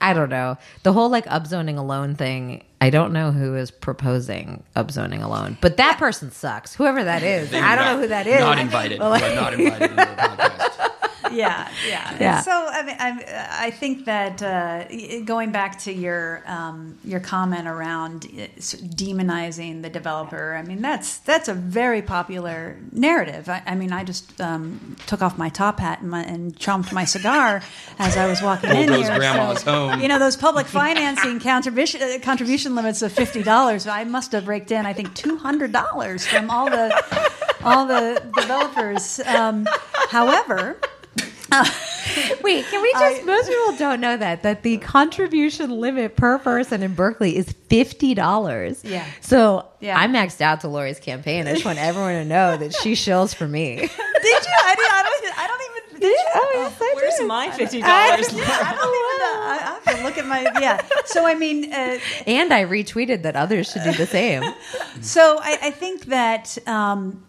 I 0.00 0.12
don't 0.12 0.30
know 0.30 0.58
the 0.84 0.92
whole 0.92 1.08
like 1.08 1.26
upzoning 1.26 1.78
alone 1.78 2.14
thing. 2.14 2.62
I 2.80 2.90
don't 2.90 3.12
know 3.12 3.32
who 3.32 3.56
is 3.56 3.70
proposing 3.70 4.62
upzoning 4.76 5.24
alone, 5.24 5.56
but 5.60 5.78
that 5.78 5.98
person 5.98 6.30
sucks. 6.30 6.74
Whoever 6.74 7.02
that 7.02 7.22
is, 7.22 7.52
I 7.52 7.74
don't 7.74 7.86
know 7.86 8.00
who 8.02 8.08
that 8.08 8.26
is. 8.26 8.38
Not 8.38 8.58
invited. 8.58 8.98
But, 9.00 9.10
like- 9.10 9.34
not 9.34 9.54
invited 9.54 9.90
in 9.90 9.96
the 9.96 10.02
podcast. 10.02 11.05
Yeah, 11.32 11.68
yeah, 11.88 12.16
Yeah. 12.20 12.40
So 12.40 12.50
I 12.52 12.82
mean, 12.82 12.96
I, 12.98 13.66
I 13.66 13.70
think 13.70 14.04
that 14.06 14.42
uh, 14.42 14.84
going 15.24 15.52
back 15.52 15.78
to 15.80 15.92
your 15.92 16.42
um, 16.46 16.98
your 17.04 17.20
comment 17.20 17.66
around 17.68 18.26
uh, 18.26 18.46
demonizing 18.58 19.82
the 19.82 19.90
developer, 19.90 20.54
I 20.54 20.62
mean 20.62 20.82
that's 20.82 21.18
that's 21.18 21.48
a 21.48 21.54
very 21.54 22.02
popular 22.02 22.76
narrative. 22.92 23.48
I, 23.48 23.62
I 23.66 23.74
mean, 23.74 23.92
I 23.92 24.04
just 24.04 24.40
um, 24.40 24.96
took 25.06 25.22
off 25.22 25.38
my 25.38 25.48
top 25.48 25.80
hat 25.80 26.00
and, 26.00 26.10
my, 26.10 26.22
and 26.22 26.56
chomped 26.56 26.92
my 26.92 27.04
cigar 27.04 27.62
as 27.98 28.16
I 28.16 28.26
was 28.26 28.42
walking 28.42 28.70
in 28.70 28.88
Bulldoze 28.88 29.08
here. 29.08 29.18
grandma's 29.18 29.62
home. 29.62 30.00
You 30.00 30.08
know 30.08 30.18
those 30.18 30.36
public 30.36 30.66
financing 30.66 31.40
contribution 31.40 32.02
uh, 32.02 32.18
contribution 32.22 32.74
limits 32.74 33.02
of 33.02 33.12
fifty 33.12 33.42
dollars. 33.42 33.86
I 33.86 34.04
must 34.04 34.32
have 34.32 34.48
raked 34.48 34.70
in, 34.70 34.86
I 34.86 34.92
think, 34.92 35.14
two 35.14 35.36
hundred 35.36 35.72
dollars 35.72 36.26
from 36.26 36.50
all 36.50 36.66
the 36.70 36.92
all 37.64 37.86
the 37.86 38.22
developers. 38.34 39.20
Um, 39.20 39.66
however. 40.10 40.78
Wait, 42.42 42.64
can 42.66 42.82
we 42.82 42.92
just? 42.92 43.24
most 43.24 43.48
people 43.48 43.76
don't 43.76 44.00
know 44.00 44.16
that 44.16 44.42
that 44.42 44.62
the 44.62 44.78
contribution 44.78 45.70
limit 45.70 46.16
per 46.16 46.38
person 46.38 46.82
in 46.82 46.94
Berkeley 46.94 47.36
is 47.36 47.50
fifty 47.68 48.14
dollars. 48.14 48.82
Yeah. 48.84 49.04
So 49.20 49.66
Yeah. 49.80 49.98
I 49.98 50.06
maxed 50.06 50.40
out 50.40 50.60
to 50.60 50.68
Lori's 50.68 51.00
campaign. 51.00 51.46
I 51.46 51.52
just 51.54 51.64
want 51.64 51.78
everyone 51.78 52.14
to 52.14 52.24
know 52.24 52.56
that 52.56 52.74
she 52.74 52.92
shills 52.92 53.34
for 53.34 53.46
me. 53.48 53.76
Did 53.76 53.88
you? 53.88 53.96
I, 53.98 54.74
did, 54.76 54.86
I 54.90 55.02
don't. 55.02 55.38
I 55.38 55.46
don't 55.46 55.60
even. 55.60 56.00
Did 56.00 56.08
you? 56.10 56.26
Oh, 56.34 56.52
yes, 56.54 56.76
I 56.80 56.92
Where's 56.96 57.14
did. 57.16 57.26
my 57.26 57.50
fifty 57.50 57.80
dollars? 57.80 58.28
I 58.28 58.74
don't 58.74 58.94
even. 58.94 59.18
know. 59.18 59.36
I, 59.42 59.58
I 59.60 59.80
have 59.84 59.96
to 59.98 60.04
look 60.04 60.18
at 60.18 60.26
my. 60.26 60.42
Yeah. 60.60 60.82
So 61.06 61.26
I 61.26 61.34
mean, 61.34 61.72
uh, 61.72 61.98
And 62.26 62.52
I 62.52 62.64
retweeted 62.64 63.22
that 63.22 63.34
others 63.36 63.70
should 63.70 63.82
do 63.84 63.92
the 63.92 64.06
same. 64.06 64.42
so 65.00 65.38
I, 65.40 65.58
I 65.62 65.70
think 65.70 66.06
that 66.06 66.56
um, 66.66 67.24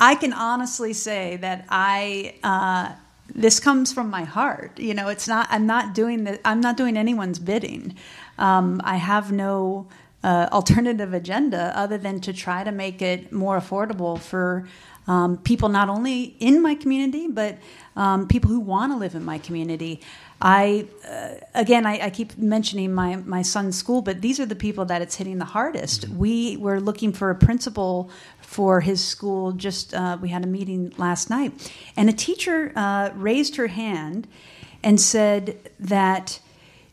I 0.00 0.14
can 0.16 0.32
honestly 0.32 0.92
say 0.92 1.36
that 1.36 1.66
I. 1.68 2.34
Uh, 2.42 2.92
this 3.34 3.60
comes 3.60 3.92
from 3.92 4.10
my 4.10 4.24
heart. 4.24 4.78
You 4.78 4.94
know, 4.94 5.08
it's 5.08 5.28
not. 5.28 5.46
I'm 5.50 5.66
not 5.66 5.94
doing 5.94 6.24
the. 6.24 6.40
I'm 6.46 6.60
not 6.60 6.76
doing 6.76 6.96
anyone's 6.96 7.38
bidding. 7.38 7.96
Um, 8.38 8.80
I 8.84 8.96
have 8.96 9.32
no 9.32 9.88
uh, 10.24 10.48
alternative 10.52 11.14
agenda 11.14 11.72
other 11.76 11.98
than 11.98 12.20
to 12.20 12.32
try 12.32 12.64
to 12.64 12.72
make 12.72 13.02
it 13.02 13.32
more 13.32 13.58
affordable 13.58 14.18
for 14.18 14.66
um, 15.06 15.38
people 15.38 15.68
not 15.68 15.88
only 15.88 16.36
in 16.38 16.60
my 16.60 16.74
community 16.74 17.28
but 17.28 17.56
um, 17.96 18.28
people 18.28 18.50
who 18.50 18.60
want 18.60 18.92
to 18.92 18.98
live 18.98 19.14
in 19.14 19.24
my 19.24 19.38
community. 19.38 20.00
I 20.40 20.86
uh, 21.08 21.34
again, 21.54 21.84
I, 21.84 22.06
I 22.06 22.10
keep 22.10 22.38
mentioning 22.38 22.94
my 22.94 23.16
my 23.16 23.42
son's 23.42 23.76
school, 23.76 24.02
but 24.02 24.20
these 24.20 24.38
are 24.38 24.46
the 24.46 24.54
people 24.54 24.84
that 24.84 25.02
it's 25.02 25.16
hitting 25.16 25.38
the 25.38 25.44
hardest. 25.44 26.08
We 26.08 26.56
were 26.56 26.80
looking 26.80 27.12
for 27.12 27.30
a 27.30 27.34
principal 27.34 28.10
for 28.48 28.80
his 28.80 29.04
school. 29.04 29.52
Just 29.52 29.92
uh, 29.92 30.16
we 30.22 30.30
had 30.30 30.42
a 30.42 30.46
meeting 30.46 30.90
last 30.96 31.28
night, 31.28 31.52
and 31.98 32.08
a 32.08 32.14
teacher 32.14 32.72
uh, 32.74 33.10
raised 33.14 33.56
her 33.56 33.66
hand 33.66 34.26
and 34.82 34.98
said 34.98 35.70
that 35.78 36.40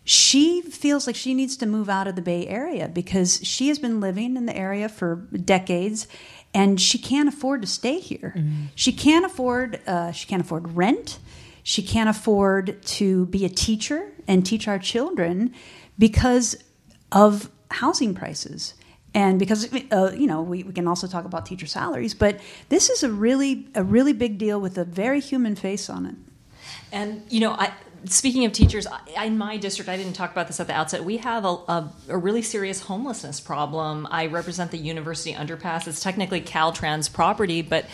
she 0.04 0.62
feels 0.62 1.08
like 1.08 1.16
she 1.16 1.34
needs 1.34 1.56
to 1.58 1.66
move 1.66 1.88
out 1.88 2.08
of 2.08 2.18
the 2.18 2.22
Bay 2.22 2.46
Area 2.46 2.90
because 2.90 3.40
she 3.42 3.70
has 3.70 3.80
been 3.80 4.02
living 4.02 4.36
in 4.36 4.46
the 4.46 4.56
area 4.56 4.90
for 4.90 5.16
decades 5.46 6.08
and 6.54 6.80
she 6.80 6.98
can't 6.98 7.30
afford 7.30 7.62
to 7.62 7.68
stay 7.68 8.00
here. 8.00 8.34
She 8.76 8.92
can't 8.92 9.26
afford 9.26 9.80
uh, 9.88 10.12
she 10.12 10.28
can't 10.28 10.42
afford 10.42 10.74
rent. 10.76 11.20
She 11.64 11.82
can't 11.82 12.10
afford 12.10 12.84
to 12.84 13.28
be 13.28 13.46
a 13.46 13.50
teacher 13.50 14.12
and 14.28 14.46
teach 14.46 14.68
our 14.68 14.78
children 14.78 15.54
because 15.98 16.62
of 17.14 17.50
housing 17.72 18.14
prices. 18.14 18.74
And 19.16 19.40
because 19.40 19.74
uh, 19.92 20.12
you 20.12 20.28
know, 20.28 20.42
we, 20.42 20.64
we 20.64 20.74
can 20.74 20.88
also 20.88 21.08
talk 21.08 21.24
about 21.24 21.46
teacher 21.46 21.66
salaries, 21.66 22.14
but 22.14 22.42
this 22.68 22.90
is 22.90 23.02
a 23.02 23.10
really 23.10 23.68
a 23.74 23.84
really 23.84 24.12
big 24.12 24.38
deal 24.38 24.60
with 24.60 24.78
a 24.78 24.84
very 24.84 25.22
human 25.22 25.56
face 25.56 25.90
on 25.90 26.06
it. 26.06 26.16
And 26.92 27.24
you 27.30 27.40
know, 27.40 27.52
I, 27.52 27.72
speaking 28.04 28.44
of 28.44 28.52
teachers, 28.52 28.86
in 29.24 29.38
my 29.38 29.56
district, 29.56 29.90
I 29.90 29.96
didn't 29.96 30.14
talk 30.14 30.32
about 30.32 30.48
this 30.48 30.60
at 30.60 30.68
the 30.68 30.74
outset. 30.74 31.06
We 31.06 31.18
have 31.18 31.46
a, 31.46 31.48
a, 31.48 31.94
a 32.10 32.18
really 32.18 32.42
serious 32.42 32.82
homelessness 32.82 33.40
problem. 33.40 34.06
I 34.12 34.26
represent 34.28 34.72
the 34.72 34.78
University 34.78 35.34
Underpass. 35.34 35.88
It's 35.88 36.02
technically 36.02 36.42
Caltrans 36.42 37.12
property, 37.12 37.62
but 37.62 37.86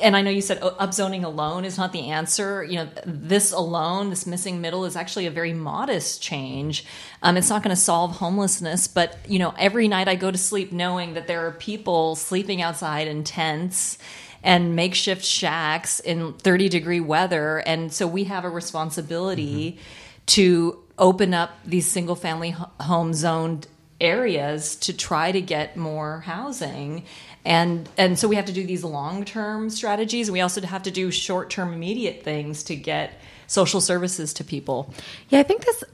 and 0.00 0.16
I 0.16 0.22
know 0.22 0.30
you 0.30 0.40
said 0.40 0.60
upzoning 0.60 1.22
alone 1.22 1.64
is 1.66 1.76
not 1.76 1.92
the 1.92 2.08
answer. 2.08 2.64
You 2.64 2.76
know, 2.76 2.88
this 3.04 3.52
alone, 3.52 4.08
this 4.08 4.26
missing 4.26 4.60
middle, 4.60 4.86
is 4.86 4.96
actually 4.96 5.26
a 5.26 5.30
very 5.30 5.52
modest 5.52 6.22
change. 6.22 6.86
Um, 7.22 7.36
it's 7.36 7.50
not 7.50 7.62
going 7.62 7.74
to 7.74 7.80
solve 7.80 8.12
homelessness, 8.12 8.88
but 8.88 9.18
you 9.28 9.38
know, 9.38 9.54
every 9.58 9.88
night 9.88 10.08
I 10.08 10.14
go 10.14 10.30
to 10.30 10.38
sleep 10.38 10.72
knowing 10.72 11.14
that 11.14 11.26
there 11.26 11.46
are 11.46 11.52
people 11.52 12.16
sleeping 12.16 12.62
outside 12.62 13.06
in 13.06 13.22
tents 13.22 13.98
and 14.42 14.74
makeshift 14.74 15.24
shacks 15.24 16.00
in 16.00 16.32
30 16.34 16.70
degree 16.70 17.00
weather. 17.00 17.58
And 17.58 17.92
so 17.92 18.06
we 18.06 18.24
have 18.24 18.44
a 18.44 18.50
responsibility 18.50 19.78
to 20.26 20.82
open 20.98 21.34
up 21.34 21.50
these 21.64 21.90
single 21.90 22.14
family 22.14 22.50
home 22.80 23.12
zoned 23.12 23.66
areas 24.00 24.74
to 24.76 24.92
try 24.92 25.32
to 25.32 25.40
get 25.40 25.76
more 25.76 26.20
housing. 26.20 27.04
And, 27.44 27.88
and 27.98 28.18
so 28.18 28.28
we 28.28 28.36
have 28.36 28.44
to 28.46 28.52
do 28.52 28.64
these 28.64 28.84
long 28.84 29.24
term 29.24 29.68
strategies. 29.70 30.28
and 30.28 30.32
We 30.32 30.40
also 30.40 30.60
have 30.62 30.84
to 30.84 30.90
do 30.90 31.10
short 31.10 31.50
term 31.50 31.72
immediate 31.72 32.22
things 32.22 32.62
to 32.64 32.76
get 32.76 33.20
social 33.46 33.80
services 33.80 34.32
to 34.34 34.44
people. 34.44 34.92
Yeah, 35.28 35.40
I 35.40 35.42
think 35.42 35.64
this 35.64 35.84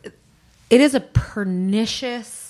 it 0.70 0.82
is 0.82 0.94
a 0.94 1.00
pernicious 1.00 2.48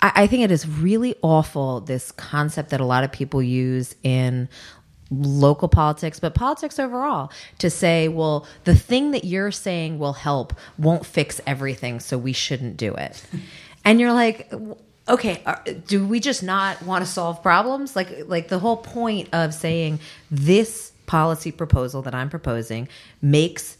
I, 0.00 0.12
I 0.14 0.26
think 0.26 0.42
it 0.42 0.50
is 0.50 0.66
really 0.68 1.14
awful 1.22 1.80
this 1.80 2.12
concept 2.12 2.70
that 2.70 2.80
a 2.80 2.84
lot 2.84 3.04
of 3.04 3.12
people 3.12 3.42
use 3.42 3.94
in 4.02 4.48
local 5.10 5.68
politics, 5.68 6.18
but 6.18 6.34
politics 6.34 6.78
overall, 6.78 7.30
to 7.58 7.70
say, 7.70 8.08
well, 8.08 8.46
the 8.64 8.74
thing 8.74 9.12
that 9.12 9.24
you're 9.24 9.52
saying 9.52 9.98
will 9.98 10.14
help 10.14 10.52
won't 10.78 11.06
fix 11.06 11.40
everything, 11.46 12.00
so 12.00 12.18
we 12.18 12.32
shouldn't 12.32 12.76
do 12.76 12.94
it. 12.94 13.22
and 13.84 14.00
you're 14.00 14.12
like, 14.12 14.52
okay, 15.08 15.42
are- 15.46 15.62
do 15.86 16.06
we 16.06 16.20
just 16.20 16.42
not 16.42 16.82
want 16.82 17.04
to 17.04 17.10
solve 17.10 17.42
problems? 17.42 17.94
Like, 17.96 18.28
like 18.28 18.48
the 18.48 18.58
whole 18.58 18.76
point 18.76 19.28
of 19.32 19.54
saying 19.54 20.00
this 20.30 20.92
policy 21.06 21.52
proposal 21.52 22.02
that 22.02 22.14
I'm 22.14 22.30
proposing 22.30 22.88
makes 23.22 23.76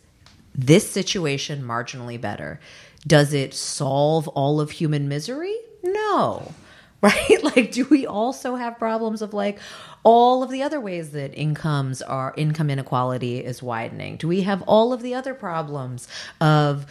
this 0.55 0.89
situation 0.91 1.63
marginally 1.63 2.21
better. 2.21 2.61
Does 3.07 3.33
it 3.35 3.55
solve 3.55 4.29
all 4.29 4.61
of 4.61 4.71
human 4.71 5.09
misery? 5.09 5.55
No. 5.83 6.53
Right? 7.03 7.45
Like, 7.45 7.73
do 7.73 7.85
we 7.85 8.07
also 8.07 8.57
have 8.57 8.79
problems 8.79 9.21
of 9.21 9.35
like 9.35 9.59
all 10.03 10.43
of 10.43 10.51
the 10.51 10.63
other 10.63 10.81
ways 10.81 11.11
that 11.11 11.35
incomes 11.35 12.01
are 12.01 12.33
income 12.39 12.71
inequality 12.71 13.39
is 13.45 13.63
widening? 13.63 14.17
Do 14.17 14.27
we 14.27 14.41
have 14.43 14.63
all 14.63 14.95
of 14.95 15.03
the 15.03 15.15
other 15.15 15.35
problems 15.35 16.09
of, 16.41 16.87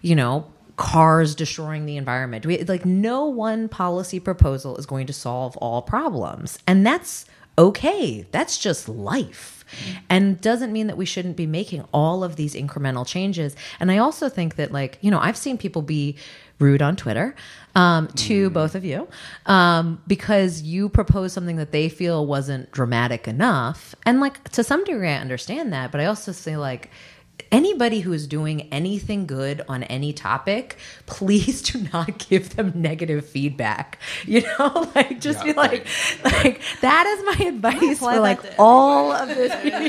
you 0.00 0.16
know, 0.16 0.46
cars 0.80 1.34
destroying 1.34 1.84
the 1.84 1.98
environment? 1.98 2.46
We 2.46 2.64
like 2.64 2.86
no 2.86 3.26
one 3.26 3.68
policy 3.68 4.18
proposal 4.18 4.78
is 4.78 4.86
going 4.86 5.06
to 5.08 5.12
solve 5.12 5.56
all 5.58 5.82
problems. 5.82 6.58
And 6.66 6.86
that's 6.86 7.26
okay. 7.58 8.26
That's 8.32 8.58
just 8.58 8.88
life. 8.88 9.64
And 10.08 10.40
doesn't 10.40 10.72
mean 10.72 10.88
that 10.88 10.96
we 10.96 11.04
shouldn't 11.04 11.36
be 11.36 11.46
making 11.46 11.84
all 11.92 12.24
of 12.24 12.34
these 12.34 12.54
incremental 12.54 13.06
changes. 13.06 13.54
And 13.78 13.92
I 13.92 13.98
also 13.98 14.28
think 14.28 14.56
that, 14.56 14.72
like, 14.72 14.98
you 15.00 15.10
know, 15.10 15.20
I've 15.20 15.36
seen 15.36 15.58
people 15.58 15.82
be 15.82 16.16
rude 16.58 16.82
on 16.82 16.96
Twitter 16.96 17.36
um, 17.76 18.08
to 18.08 18.50
both 18.50 18.74
of 18.74 18.84
you 18.84 19.06
um, 19.46 20.02
because 20.06 20.62
you 20.62 20.88
proposed 20.88 21.34
something 21.34 21.56
that 21.56 21.70
they 21.70 21.88
feel 21.88 22.26
wasn't 22.26 22.70
dramatic 22.72 23.28
enough. 23.28 23.94
And, 24.04 24.20
like, 24.20 24.48
to 24.50 24.64
some 24.64 24.82
degree, 24.84 25.10
I 25.10 25.18
understand 25.18 25.72
that. 25.72 25.92
But 25.92 26.00
I 26.00 26.06
also 26.06 26.32
say, 26.32 26.56
like, 26.56 26.90
anybody 27.52 28.00
who 28.00 28.12
is 28.12 28.26
doing 28.26 28.68
anything 28.72 29.26
good 29.26 29.62
on 29.68 29.82
any 29.84 30.12
topic, 30.12 30.76
please 31.06 31.62
do 31.62 31.86
not 31.92 32.18
give 32.18 32.56
them 32.56 32.72
negative 32.74 33.26
feedback. 33.28 33.98
You 34.26 34.42
know, 34.42 34.90
like 34.94 35.18
just 35.20 35.38
Yeah, 35.44 35.52
be 35.52 35.58
like, 35.58 35.86
like 36.24 36.60
that 36.82 37.06
is 37.06 37.38
my 37.40 37.46
advice 37.48 37.98
for 37.98 38.20
like 38.20 38.42
that 38.42 38.52
to 38.52 38.56
all 38.58 39.10
of 39.12 39.28
this. 39.28 39.50
And 39.52 39.84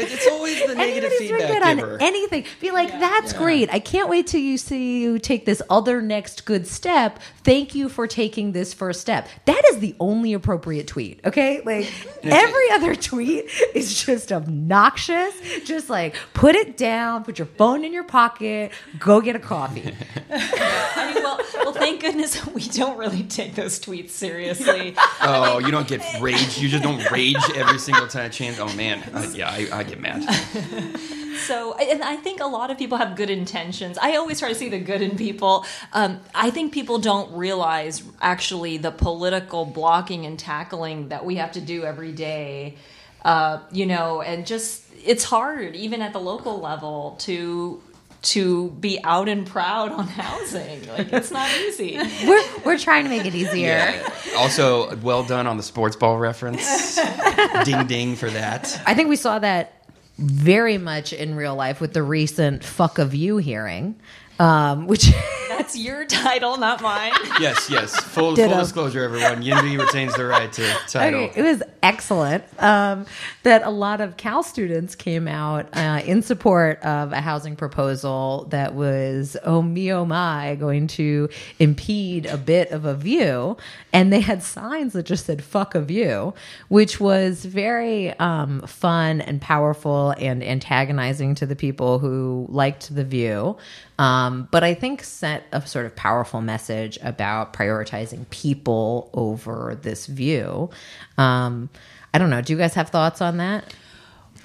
it's, 0.00 0.12
it's 0.14 0.28
always 0.28 0.58
the 0.66 0.74
negative 0.74 1.10
Anybody's 1.12 1.28
doing 1.28 1.40
feedback 1.40 1.62
good 1.62 1.76
giver. 1.76 1.94
on 1.94 2.02
anything. 2.02 2.44
Be 2.60 2.70
like, 2.70 2.88
that's 2.92 3.32
Yeah. 3.32 3.38
great. 3.38 3.72
I 3.72 3.78
can't 3.80 4.08
wait 4.08 4.26
till 4.28 4.40
you 4.40 4.56
see 4.58 5.02
you 5.02 5.18
take 5.18 5.44
this 5.44 5.60
other 5.68 6.00
next 6.00 6.44
good 6.46 6.66
step. 6.66 7.18
Thank 7.44 7.74
you 7.74 7.88
for 7.88 8.06
taking 8.06 8.52
this 8.52 8.72
first 8.72 9.00
step. 9.00 9.28
That 9.46 9.62
is 9.70 9.80
the 9.80 9.94
only 10.00 10.32
appropriate 10.32 10.86
tweet. 10.86 11.20
Okay, 11.24 11.60
like 11.64 11.92
every 12.22 12.70
other 12.72 12.94
tweet 12.94 13.46
is 13.74 14.02
just 14.04 14.32
obnoxious. 14.32 15.34
Just 15.64 15.90
like 15.90 16.14
put 16.32 16.54
it 16.54 16.76
down, 16.78 17.24
put 17.24 17.38
your 17.38 17.46
phone 17.46 17.84
in 17.84 17.92
your 17.92 18.04
pocket, 18.04 18.72
go 18.98 19.20
get 19.20 19.36
a 19.36 19.38
coffee. 19.38 19.94
I 20.30 21.12
mean, 21.12 21.22
well, 21.22 21.38
well, 21.56 21.72
thank 21.72 22.00
goodness 22.00 22.46
we 22.54 22.62
don't 22.62 22.96
really 22.96 23.24
take 23.24 23.54
those 23.54 23.78
tweets 23.78 24.10
seriously. 24.10 24.94
Oh, 25.20 25.58
you 25.58 25.70
don't 25.70 25.86
get 25.86 26.02
rage. 26.20 26.58
You 26.58 26.68
just 26.68 26.82
don't 26.82 27.10
rage 27.10 27.36
every 27.54 27.78
single 27.78 28.06
time 28.06 28.30
chance. 28.30 28.58
Oh 28.58 28.72
man, 28.74 29.02
uh, 29.12 29.30
yeah, 29.34 29.50
I, 29.50 29.68
I 29.72 29.82
get 29.82 30.00
mad. 30.00 30.24
So, 31.38 31.74
and 31.74 32.02
I 32.02 32.16
think 32.16 32.40
a 32.40 32.46
lot 32.46 32.70
of 32.70 32.78
people 32.78 32.98
have 32.98 33.16
good 33.16 33.30
intentions. 33.30 33.96
I 33.96 34.16
always 34.16 34.40
try 34.40 34.48
to 34.48 34.54
see 34.54 34.68
the 34.68 34.80
good 34.80 35.00
in 35.00 35.16
people. 35.16 35.64
Um, 35.92 36.20
I 36.34 36.50
think 36.50 36.72
people 36.72 36.98
don't 36.98 37.32
realize 37.32 38.02
actually 38.20 38.76
the 38.76 38.90
political 38.90 39.64
blocking 39.64 40.26
and 40.26 40.36
tackling 40.36 41.08
that 41.08 41.24
we 41.24 41.36
have 41.36 41.52
to 41.52 41.60
do 41.60 41.84
every 41.84 42.12
day. 42.12 42.76
Uh, 43.22 43.60
you 43.72 43.86
know, 43.86 44.22
and 44.22 44.46
just 44.46 44.84
it's 45.04 45.24
hard 45.24 45.74
even 45.76 46.02
at 46.02 46.12
the 46.12 46.20
local 46.20 46.60
level 46.60 47.16
to 47.20 47.82
to 48.20 48.70
be 48.72 48.98
out 49.04 49.28
and 49.28 49.46
proud 49.46 49.92
on 49.92 50.06
housing. 50.08 50.86
Like 50.88 51.12
it's 51.12 51.30
not 51.30 51.50
easy. 51.58 51.98
We're 52.26 52.44
we're 52.64 52.78
trying 52.78 53.04
to 53.04 53.10
make 53.10 53.24
it 53.26 53.34
easier. 53.34 53.68
Yeah. 53.68 54.10
Also, 54.36 54.96
well 54.96 55.22
done 55.22 55.46
on 55.46 55.56
the 55.56 55.62
sports 55.62 55.96
ball 55.96 56.18
reference. 56.18 56.96
ding 57.64 57.86
ding 57.86 58.16
for 58.16 58.30
that. 58.30 58.80
I 58.86 58.94
think 58.94 59.08
we 59.08 59.16
saw 59.16 59.38
that 59.38 59.86
very 60.18 60.78
much 60.78 61.12
in 61.12 61.36
real 61.36 61.54
life 61.54 61.80
with 61.80 61.92
the 61.92 62.02
recent 62.02 62.64
"fuck 62.64 62.98
of 62.98 63.14
you" 63.14 63.36
hearing, 63.36 63.96
um, 64.38 64.86
which 64.86 65.12
That's 65.58 65.76
your 65.76 66.04
title, 66.04 66.56
not 66.56 66.80
mine. 66.80 67.12
Yes, 67.40 67.68
yes. 67.70 67.94
Full, 67.94 68.34
full 68.34 68.48
disclosure, 68.48 69.04
everyone. 69.04 69.42
Yimby 69.42 69.78
retains 69.78 70.14
the 70.14 70.24
right 70.24 70.52
to 70.52 70.62
title. 70.88 71.20
Okay, 71.24 71.40
it 71.40 71.42
was 71.42 71.62
excellent. 71.82 72.42
Um, 72.60 73.06
that 73.44 73.62
a 73.62 73.70
lot 73.70 74.00
of 74.00 74.16
Cal 74.16 74.42
students 74.42 74.96
came 74.96 75.28
out 75.28 75.68
uh, 75.76 76.00
in 76.04 76.22
support 76.22 76.80
of 76.82 77.12
a 77.12 77.20
housing 77.20 77.54
proposal 77.54 78.46
that 78.50 78.74
was, 78.74 79.36
oh 79.44 79.62
me, 79.62 79.92
oh 79.92 80.04
my, 80.04 80.56
going 80.56 80.88
to 80.88 81.28
impede 81.58 82.26
a 82.26 82.36
bit 82.36 82.70
of 82.70 82.84
a 82.84 82.94
view. 82.94 83.56
And 83.92 84.12
they 84.12 84.20
had 84.20 84.42
signs 84.42 84.94
that 84.94 85.04
just 85.04 85.26
said 85.26 85.44
fuck 85.44 85.74
a 85.74 85.80
view, 85.80 86.34
which 86.68 86.98
was 86.98 87.44
very 87.44 88.18
um, 88.18 88.62
fun 88.62 89.20
and 89.20 89.40
powerful 89.40 90.12
and 90.18 90.42
antagonizing 90.42 91.34
to 91.36 91.46
the 91.46 91.56
people 91.56 91.98
who 92.00 92.46
liked 92.48 92.92
the 92.94 93.04
view. 93.04 93.56
Um, 93.98 94.48
but 94.50 94.62
I 94.62 94.74
think 94.74 95.02
sent 95.02 95.42
a 95.52 95.66
sort 95.66 95.86
of 95.86 95.96
powerful 95.96 96.40
message 96.40 96.98
about 97.02 97.52
prioritizing 97.52 98.28
people 98.30 99.10
over 99.12 99.76
this 99.82 100.06
view. 100.06 100.70
Um, 101.16 101.68
I 102.14 102.18
don't 102.18 102.30
know. 102.30 102.40
Do 102.40 102.52
you 102.52 102.58
guys 102.58 102.74
have 102.74 102.90
thoughts 102.90 103.20
on 103.20 103.38
that? 103.38 103.74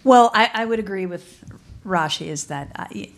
Well, 0.04 0.32
I, 0.34 0.50
I 0.54 0.66
would 0.66 0.80
agree 0.80 1.06
with 1.06 1.44
Rashi 1.86 2.28
is 2.28 2.46
that 2.46 2.72
I, 2.76 3.10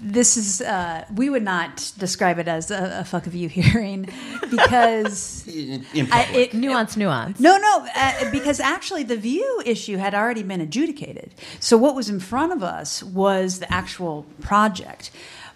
this 0.00 0.36
is 0.36 0.60
uh, 0.60 1.04
we 1.14 1.28
would 1.30 1.42
not 1.42 1.92
describe 1.98 2.38
it 2.38 2.46
as 2.48 2.70
a, 2.70 3.00
a 3.00 3.04
fuck 3.04 3.26
of 3.26 3.34
you 3.34 3.48
hearing 3.60 4.08
because 4.50 5.46
In, 5.48 5.84
in 5.94 6.12
I, 6.12 6.22
it, 6.32 6.54
Nuance, 6.54 6.96
nuance. 6.96 7.40
no, 7.40 7.56
no, 7.56 7.86
uh, 7.94 8.30
because 8.30 8.60
actually 8.60 9.02
the 9.02 9.16
view 9.16 9.62
issue 9.66 9.96
had 9.96 10.14
already 10.14 10.42
been 10.42 10.60
adjudicated. 10.60 11.34
So 11.60 11.76
what 11.76 11.94
was 11.94 12.08
in 12.08 12.20
front 12.20 12.52
of 12.52 12.62
us 12.62 13.02
was 13.02 13.58
the 13.58 13.72
actual 13.72 14.24
project. 14.40 15.10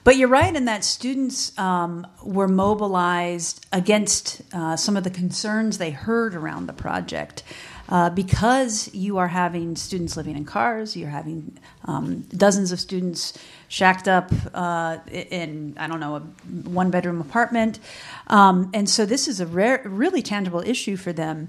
But 0.05 0.17
you're 0.17 0.29
right 0.29 0.55
in 0.55 0.65
that 0.67 0.85
students 0.85 1.57
um, 1.59 2.07
were 2.23 2.49
mobilized 2.49 3.67
against 3.73 4.43
uh, 4.53 4.77
some 4.77 4.97
of 4.97 5.05
the 5.05 5.11
concerns 5.11 5.79
they 5.79 5.91
heard 5.91 6.35
around 6.35 6.67
the 6.67 6.73
project. 6.73 7.43
Uh, 7.91 8.11
because 8.11 8.93
you 8.93 9.17
are 9.17 9.29
having 9.29 9.75
students 9.75 10.15
living 10.15 10.37
in 10.37 10.45
cars, 10.45 10.95
you're 10.95 11.09
having 11.09 11.59
um, 11.87 12.21
dozens 12.37 12.71
of 12.71 12.79
students 12.79 13.33
shacked 13.69 14.07
up 14.07 14.31
uh, 14.53 14.99
in, 15.11 15.75
I 15.79 15.87
don't 15.87 15.99
know, 15.99 16.17
a 16.17 16.21
one 16.69 16.91
bedroom 16.91 17.19
apartment. 17.21 17.79
Um, 18.27 18.71
and 18.75 18.91
so 18.91 19.07
this 19.07 19.27
is 19.27 19.41
a 19.41 19.47
rare, 19.47 19.81
really 19.87 20.21
tangible 20.21 20.61
issue 20.61 20.97
for 20.97 21.15
them. 21.15 21.49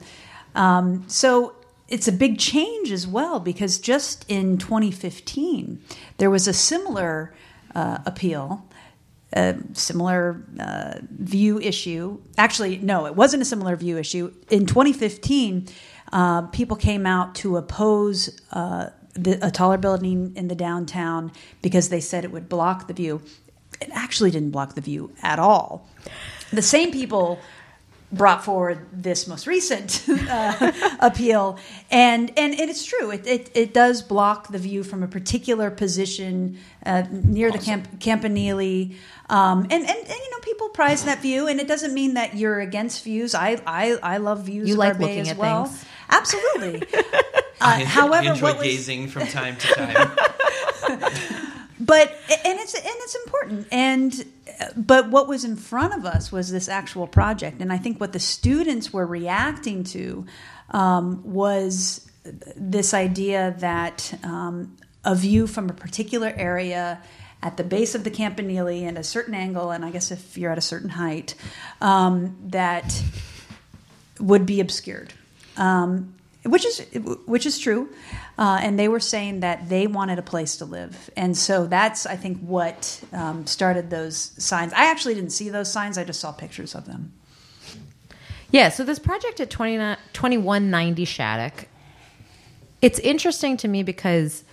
Um, 0.56 1.04
so 1.10 1.56
it's 1.90 2.08
a 2.08 2.12
big 2.12 2.40
change 2.40 2.90
as 2.92 3.06
well 3.06 3.42
because 3.42 3.78
just 3.78 4.24
in 4.30 4.58
2015, 4.58 5.82
there 6.18 6.30
was 6.30 6.48
a 6.48 6.54
similar 6.54 7.34
uh, 7.76 8.00
appeal 8.06 8.66
a 9.34 9.56
similar 9.74 10.44
uh, 10.60 10.94
view 11.12 11.60
issue. 11.60 12.20
Actually, 12.38 12.78
no, 12.78 13.06
it 13.06 13.16
wasn't 13.16 13.42
a 13.42 13.46
similar 13.46 13.76
view 13.76 13.98
issue. 13.98 14.34
In 14.50 14.66
2015, 14.66 15.68
uh, 16.12 16.42
people 16.48 16.76
came 16.76 17.06
out 17.06 17.36
to 17.36 17.58
oppose 17.58 18.40
uh, 18.52 18.90
the, 19.14 19.46
a 19.46 19.52
taller 19.52 19.78
building 19.78 20.34
in 20.36 20.48
the 20.48 20.56
downtown 20.56 21.32
because 21.62 21.90
they 21.90 22.00
said 22.00 22.24
it 22.24 22.32
would 22.32 22.50
block 22.50 22.88
the 22.88 22.94
view. 22.94 23.22
It 23.80 23.90
actually 23.94 24.32
didn't 24.32 24.52
block 24.52 24.76
the 24.76 24.82
view 24.82 25.14
at 25.22 25.38
all. 25.38 25.88
The 26.52 26.64
same 26.64 26.92
people 26.92 27.40
brought 28.12 28.44
forward 28.44 28.88
this 28.92 29.28
most 29.28 29.46
recent 29.48 30.04
uh, 30.10 30.72
appeal, 31.00 31.58
and 31.92 32.32
and 32.38 32.54
it's 32.54 32.86
true. 32.86 33.12
It, 33.12 33.28
it 33.28 33.52
it 33.54 33.74
does 33.74 34.02
block 34.02 34.50
the 34.50 34.58
view 34.58 34.84
from 34.84 35.04
a 35.04 35.08
particular 35.08 35.70
position 35.70 36.58
uh, 36.86 37.04
near 37.12 37.52
the 37.52 37.60
Camp 37.60 38.00
Campanile, 38.00 38.96
um, 39.30 39.64
and, 39.64 39.72
and 39.72 39.90
and 39.90 40.10
you 40.10 40.32
know 40.32 40.40
people 40.42 40.70
prize 40.70 41.04
that 41.06 41.22
view, 41.22 41.48
and 41.48 41.60
it 41.60 41.68
doesn't 41.68 41.94
mean 41.94 42.16
that 42.16 42.36
you're 42.36 42.60
against 42.60 43.04
views. 43.04 43.36
I 43.36 43.62
I, 43.66 43.98
I 44.02 44.18
love 44.18 44.44
views. 44.44 44.68
You 44.68 44.76
of 44.76 44.80
like 44.80 44.98
bay 44.98 45.04
looking 45.04 45.20
as 45.22 45.30
at 45.30 45.38
well. 45.38 45.66
things. 45.66 45.86
Absolutely. 46.10 46.84
Uh, 47.62 47.84
however, 47.84 48.30
I 48.30 48.32
enjoy 48.32 48.48
what 48.48 48.58
was, 48.60 48.68
gazing 48.68 49.10
from 49.10 49.28
time 49.28 49.58
to 49.58 49.68
time. 49.74 51.52
but 51.80 52.10
and 52.30 52.60
it's 52.60 52.74
and 52.74 52.86
it's 52.86 53.16
important. 53.16 53.68
And 53.72 54.26
but 54.76 55.10
what 55.10 55.28
was 55.28 55.46
in 55.46 55.56
front 55.56 55.94
of 55.94 56.06
us 56.06 56.32
was 56.32 56.52
this 56.52 56.68
actual 56.68 57.08
project. 57.08 57.62
And 57.62 57.72
i 57.72 57.78
think 57.78 58.00
what 58.00 58.14
the 58.14 58.20
students 58.20 58.92
were 58.92 59.06
reacting 59.06 59.84
to 59.86 60.26
um, 60.72 61.22
was 61.24 62.10
this 62.56 62.94
idea 62.94 63.56
that 63.60 64.20
um, 64.24 64.78
a 65.04 65.16
view 65.16 65.48
from 65.48 65.70
a 65.70 65.74
particular 65.74 66.34
area 66.36 67.02
at 67.42 67.56
the 67.56 67.64
base 67.64 67.96
of 67.96 68.04
the 68.04 68.12
campanile 68.12 68.68
and 68.68 68.98
a 68.98 69.04
certain 69.04 69.34
angle 69.34 69.72
and 69.72 69.86
i 69.86 69.90
guess 69.90 70.12
if 70.12 70.38
you're 70.38 70.52
at 70.52 70.58
a 70.58 70.62
certain 70.62 70.90
height 70.90 71.36
um, 71.80 72.36
that 72.48 73.02
would 74.20 74.46
be 74.46 74.60
obscured, 74.60 75.14
um, 75.58 76.14
which 76.44 76.66
is 76.66 76.86
which 77.26 77.46
is 77.46 77.58
true. 77.58 77.90
Uh, 78.40 78.58
and 78.62 78.80
they 78.80 78.88
were 78.88 79.02
saying 79.02 79.42
that 79.42 79.68
they 79.68 79.86
wanted 79.86 80.18
a 80.18 80.22
place 80.22 80.56
to 80.56 80.64
live, 80.64 81.10
and 81.18 81.36
so 81.36 81.68
that's 81.68 82.06
I 82.06 82.16
think 82.16 82.40
what 82.40 83.04
um, 83.12 83.46
started 83.46 83.90
those 83.90 84.32
signs. 84.42 84.72
I 84.72 84.86
actually 84.86 85.14
didn't 85.14 85.32
see 85.32 85.50
those 85.50 85.70
signs; 85.70 85.98
I 85.98 86.06
just 86.06 86.22
saw 86.22 86.32
pictures 86.32 86.74
of 86.74 86.86
them. 86.86 87.12
Yeah, 88.50 88.70
so 88.70 88.86
this 88.86 88.98
project 88.98 89.42
at 89.42 89.50
29 89.50 89.98
2190 90.14 91.04
Shattuck, 91.04 91.68
it's 92.82 92.98
interesting 93.00 93.58
to 93.58 93.68
me 93.68 93.84
because 93.84 94.46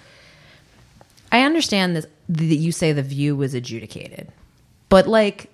I 1.30 1.42
understand 1.42 1.94
this, 1.94 2.06
that 2.28 2.56
you 2.56 2.72
say 2.72 2.92
the 2.92 3.04
view 3.04 3.36
was 3.36 3.54
adjudicated, 3.54 4.32
but 4.88 5.06
like 5.06 5.48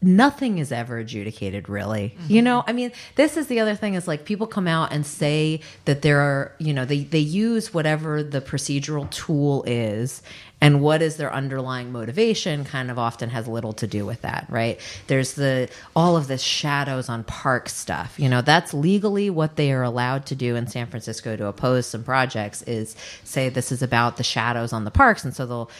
nothing 0.00 0.58
is 0.58 0.70
ever 0.70 0.98
adjudicated 0.98 1.68
really. 1.68 2.16
You 2.28 2.42
know 2.42 2.62
i 2.66 2.72
mean 2.72 2.92
this 3.16 3.36
is 3.36 3.46
the 3.46 3.60
other 3.60 3.74
thing 3.74 3.94
is 3.94 4.06
like 4.06 4.24
people 4.24 4.46
come 4.46 4.68
out 4.68 4.92
and 4.92 5.04
say 5.04 5.60
that 5.86 6.02
there 6.02 6.20
are 6.20 6.52
you 6.58 6.72
know 6.72 6.84
they 6.84 7.04
they 7.04 7.18
use 7.18 7.72
whatever 7.72 8.22
the 8.22 8.40
procedural 8.40 9.10
tool 9.10 9.64
is 9.66 10.22
and 10.60 10.80
what 10.80 11.02
is 11.02 11.16
their 11.16 11.32
underlying 11.32 11.92
motivation 11.92 12.64
kind 12.64 12.90
of 12.90 12.98
often 12.98 13.30
has 13.30 13.46
little 13.48 13.72
to 13.74 13.86
do 13.86 14.04
with 14.04 14.22
that 14.22 14.46
right? 14.48 14.78
There's 15.06 15.34
the 15.34 15.68
all 15.96 16.16
of 16.16 16.28
this 16.28 16.42
shadows 16.42 17.08
on 17.08 17.24
park 17.24 17.68
stuff. 17.68 18.18
You 18.18 18.28
know 18.28 18.42
that's 18.42 18.74
legally 18.74 19.30
what 19.30 19.56
they 19.56 19.72
are 19.72 19.82
allowed 19.82 20.26
to 20.26 20.34
do 20.34 20.54
in 20.56 20.66
san 20.66 20.86
francisco 20.86 21.36
to 21.36 21.46
oppose 21.46 21.86
some 21.86 22.04
projects 22.04 22.62
is 22.62 22.94
say 23.24 23.48
this 23.48 23.72
is 23.72 23.82
about 23.82 24.16
the 24.16 24.24
shadows 24.24 24.72
on 24.72 24.84
the 24.84 24.90
parks. 24.90 25.24
And 25.24 25.34
so 25.34 25.46
they'll 25.46 25.70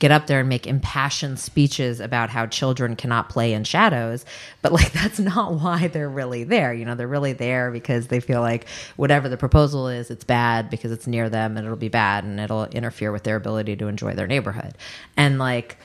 get 0.00 0.10
up 0.10 0.26
there 0.26 0.40
and 0.40 0.48
make 0.48 0.66
impassioned 0.66 1.38
speeches 1.38 2.00
about 2.00 2.30
how 2.30 2.46
children 2.46 2.96
cannot 2.96 3.28
play 3.28 3.52
in 3.52 3.62
shadows 3.62 4.24
but 4.62 4.72
like 4.72 4.90
that's 5.00 5.20
not 5.20 5.54
why 5.54 5.86
they're 5.86 6.08
really 6.08 6.42
there 6.42 6.74
you 6.74 6.84
know 6.84 6.96
they're 6.96 7.06
really 7.06 7.32
there 7.32 7.70
because 7.70 8.08
they 8.08 8.18
feel 8.18 8.40
like 8.40 8.68
whatever 8.96 9.28
the 9.28 9.36
proposal 9.36 9.86
is 9.86 10.10
it's 10.10 10.24
bad 10.24 10.68
because 10.68 10.90
it's 10.90 11.06
near 11.06 11.30
them 11.30 11.56
and 11.56 11.64
it'll 11.64 11.76
be 11.76 11.88
bad 11.88 12.24
and 12.24 12.40
it'll 12.40 12.64
interfere 12.66 13.12
with 13.12 13.22
their 13.22 13.36
ability 13.36 13.76
to 13.76 13.86
enjoy 13.86 14.12
their 14.14 14.26
neighborhood 14.26 14.76
and 15.16 15.38
like 15.38 15.78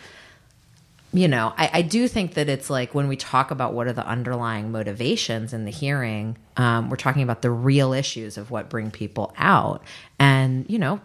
you 1.13 1.29
know, 1.29 1.53
I, 1.57 1.69
I, 1.75 1.81
do 1.81 2.09
think 2.09 2.33
that 2.33 2.49
it's 2.49 2.69
like 2.69 2.93
when 2.93 3.07
we 3.07 3.15
talk 3.15 3.49
about 3.49 3.73
what 3.73 3.87
are 3.87 3.93
the 3.93 4.05
underlying 4.05 4.69
motivations 4.69 5.53
in 5.53 5.63
the 5.63 5.71
hearing, 5.71 6.37
um, 6.57 6.89
we're 6.89 6.97
talking 6.97 7.23
about 7.23 7.41
the 7.41 7.51
real 7.51 7.93
issues 7.93 8.37
of 8.37 8.51
what 8.51 8.69
bring 8.69 8.91
people 8.91 9.33
out. 9.37 9.81
And, 10.19 10.65
you 10.67 10.77
know, 10.77 10.99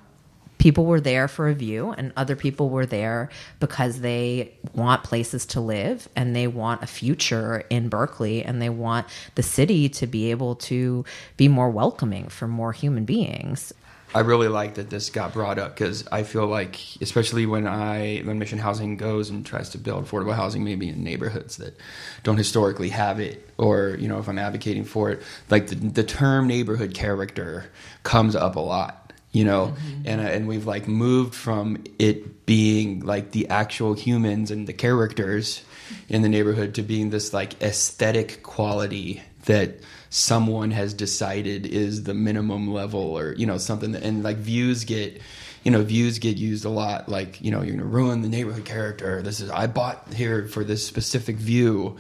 people 0.61 0.85
were 0.85 1.01
there 1.01 1.27
for 1.27 1.49
a 1.49 1.55
view 1.55 1.93
and 1.97 2.13
other 2.17 2.37
people 2.37 2.69
were 2.69 2.85
there 2.85 3.31
because 3.61 4.01
they 4.01 4.53
want 4.75 5.03
places 5.03 5.47
to 5.47 5.59
live 5.59 6.07
and 6.15 6.37
they 6.37 6.47
want 6.47 6.83
a 6.83 6.87
future 6.87 7.65
in 7.71 7.89
Berkeley 7.89 8.45
and 8.45 8.61
they 8.61 8.69
want 8.69 9.07
the 9.37 9.43
city 9.43 9.89
to 9.89 10.07
be 10.07 10.31
able 10.31 10.55
to 10.55 11.03
be 11.39 11.49
more 11.49 11.71
welcoming 11.71 12.29
for 12.29 12.47
more 12.47 12.73
human 12.73 13.07
beings. 13.07 13.73
I 14.15 14.21
really 14.21 14.49
like 14.49 14.75
that 14.75 14.91
this 14.91 15.09
got 15.09 15.33
brought 15.33 15.59
up 15.59 15.77
because 15.77 16.07
I 16.11 16.25
feel 16.25 16.47
like, 16.47 16.79
especially 17.01 17.47
when 17.47 17.67
I 17.67 18.19
when 18.25 18.39
Mission 18.39 18.59
Housing 18.59 18.97
goes 18.97 19.31
and 19.31 19.47
tries 19.47 19.71
to 19.71 19.79
build 19.79 20.05
affordable 20.05 20.35
housing, 20.35 20.65
maybe 20.65 20.89
in 20.89 21.05
neighborhoods 21.05 21.59
that 21.59 21.79
don't 22.25 22.37
historically 22.37 22.89
have 22.89 23.21
it, 23.21 23.49
or 23.57 23.97
you 24.01 24.09
know, 24.09 24.19
if 24.19 24.29
I'm 24.29 24.39
advocating 24.39 24.85
for 24.85 25.11
it, 25.11 25.23
like 25.49 25.69
the, 25.69 25.77
the 25.77 26.03
term 26.03 26.49
neighborhood 26.49 26.93
character 26.93 27.71
comes 28.03 28.35
up 28.35 28.57
a 28.57 28.61
lot 28.61 29.00
you 29.33 29.45
know 29.45 29.67
mm-hmm. 29.67 30.03
and 30.07 30.21
and 30.21 30.49
we've 30.49 30.67
like 30.67 30.89
moved 30.89 31.35
from 31.35 31.83
it 31.99 32.47
being 32.47 33.01
like 33.01 33.31
the 33.31 33.49
actual 33.49 33.95
humans 33.95 34.51
and 34.51 34.67
the 34.67 34.73
characters 34.73 35.63
in 36.09 36.23
the 36.23 36.29
neighborhood 36.29 36.75
to 36.75 36.83
being 36.83 37.11
this 37.11 37.33
like 37.33 37.61
aesthetic 37.63 38.43
quality 38.43 39.23
that 39.45 39.81
someone 40.11 40.71
has 40.73 40.93
decided 40.93 41.67
is 41.67 42.03
the 42.03 42.15
minimum 42.15 42.73
level 42.73 43.01
or 43.01 43.33
you 43.35 43.47
know 43.47 43.59
something 43.59 43.93
that, 43.93 44.03
and 44.03 44.23
like 44.23 44.37
views 44.37 44.85
get 44.85 45.21
you 45.63 45.71
know 45.71 45.83
views 45.83 46.19
get 46.19 46.37
used 46.37 46.65
a 46.65 46.69
lot. 46.69 47.09
Like 47.09 47.41
you 47.41 47.51
know 47.51 47.63
you're 47.63 47.77
gonna 47.77 47.89
ruin 47.89 48.23
the 48.23 48.29
neighborhood 48.29 48.65
character. 48.65 49.23
This 49.23 49.41
is 49.41 49.51
i 49.51 49.67
bought 49.67 50.13
here 50.13 50.47
for 50.49 50.65
this 50.65 50.87
specific 50.87 51.37
view 51.37 51.97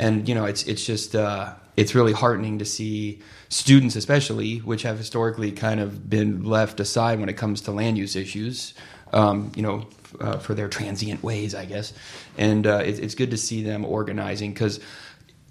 and 0.00 0.28
you 0.28 0.34
know 0.34 0.46
it's 0.46 0.64
it's 0.64 0.84
just 0.84 1.14
uh 1.14 1.54
it's 1.76 1.94
really 1.94 2.12
heartening 2.12 2.58
to 2.58 2.64
see 2.64 3.20
students, 3.48 3.96
especially, 3.96 4.58
which 4.58 4.82
have 4.82 4.98
historically 4.98 5.52
kind 5.52 5.80
of 5.80 6.10
been 6.10 6.44
left 6.44 6.78
aside 6.80 7.20
when 7.20 7.28
it 7.28 7.38
comes 7.38 7.62
to 7.62 7.70
land 7.70 7.96
use 7.96 8.16
issues. 8.16 8.74
Um, 9.12 9.50
you 9.56 9.62
know, 9.62 9.88
uh, 10.20 10.38
for 10.38 10.54
their 10.54 10.68
transient 10.68 11.22
ways, 11.22 11.54
I 11.54 11.64
guess, 11.64 11.92
and 12.38 12.66
uh, 12.66 12.82
it, 12.84 12.98
it's 13.00 13.14
good 13.14 13.30
to 13.30 13.36
see 13.36 13.62
them 13.62 13.84
organizing 13.84 14.52
because 14.52 14.78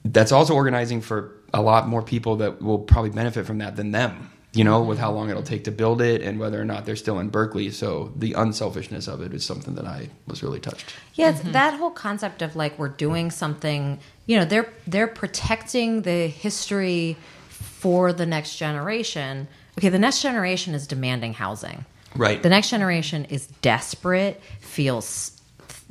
that's 0.05 0.31
also 0.31 0.53
organizing 0.53 1.01
for 1.01 1.35
a 1.53 1.61
lot 1.61 1.87
more 1.87 2.01
people 2.01 2.37
that 2.37 2.61
will 2.61 2.79
probably 2.79 3.09
benefit 3.09 3.45
from 3.45 3.57
that 3.57 3.75
than 3.75 3.91
them. 3.91 4.31
You 4.53 4.63
know, 4.63 4.81
with 4.81 4.97
how 4.97 5.11
long 5.11 5.29
it'll 5.29 5.43
take 5.43 5.65
to 5.65 5.71
build 5.71 6.01
it 6.01 6.23
and 6.23 6.39
whether 6.39 6.59
or 6.59 6.65
not 6.65 6.85
they're 6.85 6.95
still 6.95 7.19
in 7.19 7.29
Berkeley. 7.29 7.69
So 7.69 8.11
the 8.15 8.33
unselfishness 8.33 9.07
of 9.07 9.21
it 9.21 9.31
is 9.31 9.45
something 9.45 9.75
that 9.75 9.85
I 9.85 10.09
was 10.25 10.41
really 10.41 10.59
touched. 10.59 10.95
Yeah, 11.13 11.33
mm-hmm. 11.33 11.51
that 11.51 11.75
whole 11.75 11.91
concept 11.91 12.41
of 12.41 12.55
like 12.55 12.79
we're 12.79 12.87
doing 12.87 13.29
something. 13.29 13.99
You 14.29 14.37
know, 14.37 14.45
they're 14.45 14.71
they're 14.85 15.07
protecting 15.07 16.03
the 16.03 16.27
history 16.27 17.17
for 17.47 18.13
the 18.13 18.27
next 18.27 18.57
generation. 18.57 19.47
Okay, 19.75 19.89
the 19.89 19.97
next 19.97 20.21
generation 20.21 20.75
is 20.75 20.85
demanding 20.85 21.33
housing. 21.33 21.83
Right. 22.15 22.43
The 22.43 22.49
next 22.49 22.69
generation 22.69 23.25
is 23.25 23.47
desperate, 23.63 24.39
feels 24.59 25.31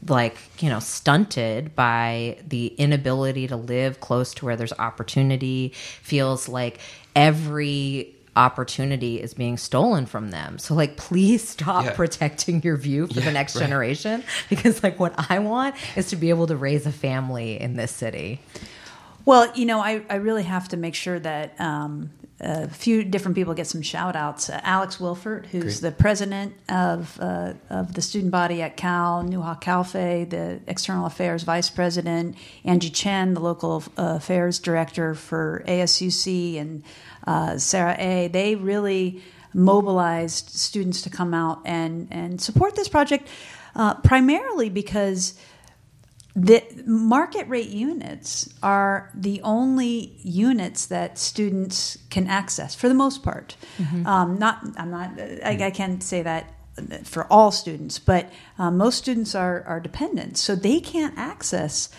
like, 0.07 0.37
you 0.61 0.69
know, 0.69 0.79
stunted 0.79 1.75
by 1.75 2.39
the 2.47 2.69
inability 2.69 3.49
to 3.49 3.57
live 3.57 3.99
close 3.99 4.33
to 4.35 4.45
where 4.45 4.55
there's 4.55 4.73
opportunity, 4.75 5.73
feels 5.75 6.49
like 6.49 6.79
every 7.17 8.15
opportunity 8.37 9.21
is 9.21 9.35
being 9.35 9.57
stolen 9.57 10.07
from 10.07 10.31
them. 10.31 10.59
So 10.59 10.75
like 10.75 10.97
please 10.97 11.49
stop 11.49 11.85
yeah. 11.85 11.95
protecting 11.95 12.63
your 12.63 12.77
view 12.77 13.07
for 13.07 13.15
yeah, 13.15 13.25
the 13.25 13.33
next 13.33 13.57
right. 13.57 13.63
generation 13.63 14.23
because 14.49 14.83
like 14.83 14.99
what 14.99 15.15
I 15.31 15.39
want 15.39 15.75
is 15.97 16.09
to 16.11 16.17
be 16.17 16.31
able 16.31 16.47
to 16.49 16.57
raise 16.57 16.87
a 16.87 16.93
family 16.93 17.61
in 17.61 17.77
this 17.77 17.91
city. 17.91 18.41
Well, 19.25 19.53
you 19.55 19.67
know, 19.67 19.81
I, 19.81 20.03
I 20.09 20.17
really 20.17 20.45
have 20.45 20.69
to 20.69 20.79
make 20.79 20.95
sure 20.95 21.19
that 21.19 21.61
um, 21.61 22.11
a 22.41 22.69
few 22.69 23.05
different 23.05 23.35
people 23.35 23.53
get 23.53 23.67
some 23.67 23.83
shout 23.83 24.15
outs. 24.15 24.49
Uh, 24.49 24.61
Alex 24.63 24.99
Wilfert, 24.99 25.47
who's 25.47 25.81
Great. 25.81 25.91
the 25.91 25.97
president 25.97 26.55
of, 26.69 27.19
uh, 27.21 27.55
of 27.69 27.95
the 27.95 28.01
student 28.01 28.31
body 28.31 28.63
at 28.63 28.77
Cal, 28.77 29.25
Nuha 29.25 29.61
Khalfay, 29.61 30.31
the 30.31 30.61
external 30.67 31.05
affairs 31.05 31.43
vice 31.43 31.69
president, 31.69 32.37
Angie 32.65 32.91
Chen, 32.91 33.35
the 33.35 33.41
local 33.41 33.83
uh, 33.99 34.15
affairs 34.17 34.59
director 34.61 35.15
for 35.15 35.65
ASUC, 35.67 36.61
and 36.61 36.85
uh, 37.29 37.59
Sarah 37.59 37.97
A. 37.99 38.29
They 38.29 38.55
really 38.55 39.23
mobilized 39.53 40.49
students 40.51 41.03
to 41.03 41.11
come 41.11 41.35
out 41.35 41.61
and, 41.65 42.09
and 42.11 42.41
support 42.41 42.75
this 42.75 42.89
project, 42.89 43.29
uh, 43.75 43.95
primarily 43.97 44.71
because 44.71 45.39
the 46.35 46.63
market 46.87 47.47
rate 47.49 47.69
units 47.69 48.49
are 48.63 49.11
the 49.15 49.43
only 49.43 50.17
units 50.23 50.87
that 50.87 51.19
students 51.19 51.99
can 52.09 52.27
access 52.29 52.75
for 52.75 52.89
the 52.89 52.95
most 52.95 53.23
part. 53.23 53.57
Mm-hmm. 53.79 54.07
Um, 54.07 54.39
not, 54.39 54.65
I'm 54.77 54.91
not, 54.91 55.21
I, 55.21 55.59
I, 55.61 55.71
can't 55.71 56.03
say 56.03 56.23
that 56.23 56.55
for 57.05 57.27
all 57.31 57.51
students, 57.51 57.99
but 57.99 58.31
uh, 58.59 58.71
most 58.71 58.99
students 58.99 59.35
are, 59.35 59.65
are 59.67 59.81
dependent, 59.81 60.39
so 60.39 60.55
they 60.55 60.81
can't 60.81 61.19
access 61.19 61.91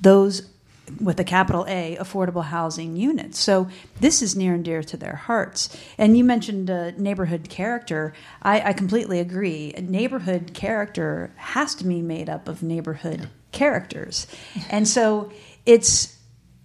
those 0.00 0.50
with 1.00 1.20
a 1.20 1.24
capital 1.24 1.64
A 1.68 1.96
affordable 2.00 2.44
housing 2.44 2.96
units. 2.96 3.38
So 3.38 3.68
this 4.00 4.22
is 4.22 4.34
near 4.34 4.54
and 4.54 4.64
dear 4.64 4.82
to 4.82 4.96
their 4.96 5.16
hearts. 5.16 5.76
And 5.98 6.16
you 6.16 6.24
mentioned 6.24 6.70
uh, 6.70 6.92
neighborhood 6.92 7.48
character. 7.48 8.12
I, 8.42 8.60
I, 8.70 8.72
completely 8.72 9.20
agree. 9.20 9.72
A 9.76 9.82
neighborhood 9.82 10.52
character 10.54 11.32
has 11.36 11.74
to 11.76 11.84
be 11.84 12.02
made 12.02 12.28
up 12.28 12.48
of 12.48 12.62
neighborhood 12.62 13.28
characters. 13.52 14.26
And 14.70 14.86
so 14.86 15.32
it's 15.66 16.16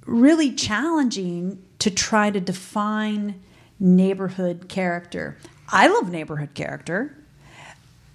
really 0.06 0.54
challenging 0.54 1.64
to 1.80 1.92
try 1.92 2.30
to 2.30 2.40
define 2.40 3.42
neighborhood 3.80 4.70
character. 4.70 5.38
I 5.70 5.88
love 5.88 6.12
neighborhood 6.12 6.54
character, 6.54 7.18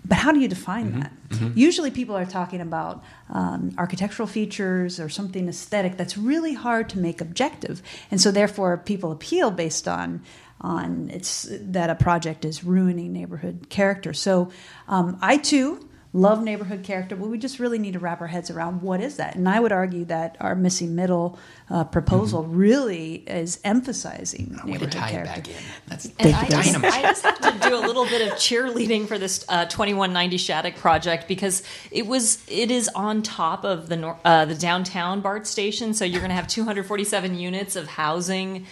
but 0.05 0.19
how 0.19 0.33
do 0.33 0.41
you 0.41 0.49
define 0.49 0.91
mm-hmm. 0.91 1.01
that? 1.01 1.13
Mm-hmm. 1.31 1.59
Usually 1.59 1.91
people 1.91 2.17
are 2.17 2.27
talking 2.27 2.61
about 2.61 3.05
um, 3.29 3.73
architectural 3.79 4.27
features 4.27 4.99
or 4.99 5.09
something 5.09 5.49
aesthetic 5.49 5.97
that's 5.97 6.17
really 6.17 6.55
hard 6.55 6.89
to 6.91 6.99
make 6.99 7.21
objective. 7.21 7.83
And 8.11 8.21
so 8.21 8.31
therefore 8.31 8.79
people 8.79 9.13
appeal 9.13 9.51
based 9.51 9.87
on 9.87 10.23
on 10.63 11.09
it's 11.11 11.49
that 11.51 11.89
a 11.89 11.95
project 11.95 12.45
is 12.45 12.63
ruining 12.63 13.13
neighborhood 13.13 13.67
character. 13.71 14.13
So 14.13 14.51
um, 14.89 15.19
I 15.23 15.39
too 15.39 15.89
love 16.13 16.43
neighborhood 16.43 16.83
character, 16.83 17.15
but 17.15 17.29
we 17.29 17.39
just 17.39 17.61
really 17.61 17.79
need 17.79 17.93
to 17.93 18.01
wrap 18.01 18.21
our 18.21 18.27
heads 18.27 18.51
around 18.51 18.83
what 18.83 19.01
is 19.01 19.17
that. 19.17 19.37
And 19.37 19.49
I 19.49 19.61
would 19.61 19.71
argue 19.71 20.05
that 20.07 20.37
our 20.41 20.57
missing 20.57 20.97
middle 20.97 21.39
uh, 21.69 21.85
proposal 21.85 22.43
mm-hmm. 22.43 22.57
really 22.57 23.15
is 23.15 23.61
emphasizing 23.63 24.59
I 24.61 24.67
neighborhood 24.67 24.93
character. 24.93 25.53
That's 25.87 26.07
and 26.19 26.35
I 26.35 26.49
just, 26.49 26.77
I 26.77 27.03
just, 27.03 27.23
have 27.23 27.63
to 27.63 27.69
do 27.69 27.77
a 27.77 27.83
little 27.87 28.07
bit 28.07 28.27
of 28.27 28.37
cheerleading 28.39 29.07
for 29.07 29.19
this 29.19 29.45
uh, 29.49 29.67
2190 29.67 30.37
Shattuck 30.37 30.77
project 30.77 31.29
because 31.29 31.63
it 31.93 32.07
was 32.07 32.45
it 32.49 32.73
is 32.73 32.89
on 32.89 33.23
top 33.23 33.65
of 33.65 33.89
the 33.89 34.17
uh, 34.25 34.47
the 34.47 34.57
downtown 34.57 35.21
BART 35.21 35.47
station, 35.47 35.95
so 35.95 36.05
you're 36.05 36.21
going 36.21 36.31
to 36.31 36.35
have 36.35 36.49
247 36.49 37.37
units 37.39 37.77
of 37.77 37.87
housing 37.87 38.67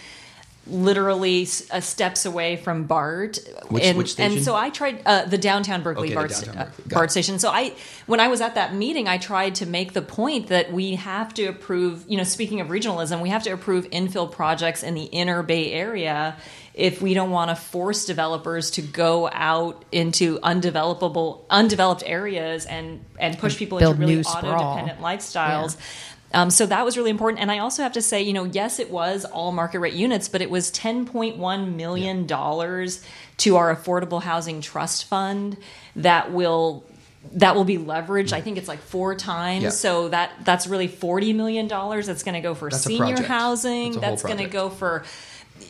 literally 0.67 1.47
uh, 1.71 1.79
steps 1.79 2.25
away 2.25 2.55
from 2.57 2.85
BART. 2.85 3.39
Which, 3.69 3.83
and, 3.83 3.97
which 3.97 4.11
station? 4.11 4.37
And 4.37 4.45
so 4.45 4.55
I 4.55 4.69
tried 4.69 5.01
uh, 5.05 5.25
the 5.25 5.37
downtown 5.37 5.81
Berkeley 5.81 6.09
okay, 6.09 6.15
BART, 6.15 6.29
downtown 6.31 6.55
Berkeley. 6.55 6.85
Uh, 6.85 6.95
BART 6.95 7.11
station. 7.11 7.39
So 7.39 7.49
I, 7.49 7.73
when 8.05 8.19
I 8.19 8.27
was 8.27 8.41
at 8.41 8.55
that 8.55 8.73
meeting, 8.73 9.07
I 9.07 9.17
tried 9.17 9.55
to 9.55 9.65
make 9.65 9.93
the 9.93 10.01
point 10.01 10.47
that 10.47 10.71
we 10.71 10.95
have 10.95 11.33
to 11.35 11.45
approve. 11.45 12.05
You 12.07 12.17
know, 12.17 12.23
speaking 12.23 12.61
of 12.61 12.67
regionalism, 12.67 13.21
we 13.21 13.29
have 13.29 13.43
to 13.43 13.51
approve 13.51 13.89
infill 13.89 14.31
projects 14.31 14.83
in 14.83 14.93
the 14.93 15.05
inner 15.05 15.43
Bay 15.43 15.71
Area 15.71 16.37
if 16.79 17.01
we 17.01 17.13
don't 17.13 17.31
want 17.31 17.49
to 17.49 17.55
force 17.55 18.05
developers 18.05 18.71
to 18.71 18.81
go 18.81 19.29
out 19.33 19.83
into 19.91 20.39
undevelopable, 20.39 21.41
undeveloped 21.49 22.03
areas 22.05 22.65
and 22.65 23.03
and 23.19 23.37
push 23.37 23.57
people 23.57 23.79
Build 23.79 23.95
into 23.95 24.07
really 24.07 24.23
auto 24.23 24.51
dependent 24.51 25.01
lifestyles. 25.01 25.75
Um, 26.33 26.49
so 26.49 26.65
that 26.65 26.85
was 26.85 26.97
really 26.97 27.09
important. 27.09 27.41
And 27.41 27.51
I 27.51 27.59
also 27.59 27.83
have 27.83 27.93
to 27.93 28.01
say, 28.01 28.21
you 28.21 28.33
know, 28.33 28.43
yes, 28.43 28.79
it 28.79 28.91
was 28.91 29.25
all 29.25 29.51
market 29.51 29.79
rate 29.79 29.93
units, 29.93 30.29
but 30.29 30.41
it 30.41 30.49
was 30.49 30.71
$10.1 30.71 31.75
million 31.75 32.27
to 32.27 33.55
our 33.55 33.75
affordable 33.75 34.21
housing 34.21 34.61
trust 34.61 35.05
fund 35.05 35.57
that 35.95 36.31
will 36.31 36.85
that 37.33 37.53
will 37.53 37.65
be 37.65 37.77
leveraged. 37.77 38.31
I 38.31 38.39
think 38.39 38.57
it's 38.57 38.69
like 38.69 38.79
four 38.79 39.13
times. 39.13 39.63
Yeah. 39.63 39.69
So 39.71 40.07
that 40.09 40.31
that's 40.43 40.67
really 40.67 40.87
forty 40.87 41.33
million 41.33 41.67
dollars. 41.67 42.07
That's 42.07 42.23
going 42.23 42.35
to 42.35 42.41
go 42.41 42.55
for 42.55 42.69
That's 42.69 42.83
senior 42.83 43.21
housing. 43.21 43.91
That's 43.91 44.21
That's 44.21 44.23
going 44.23 44.37
to 44.37 44.45
go 44.45 44.69
for 44.69 45.03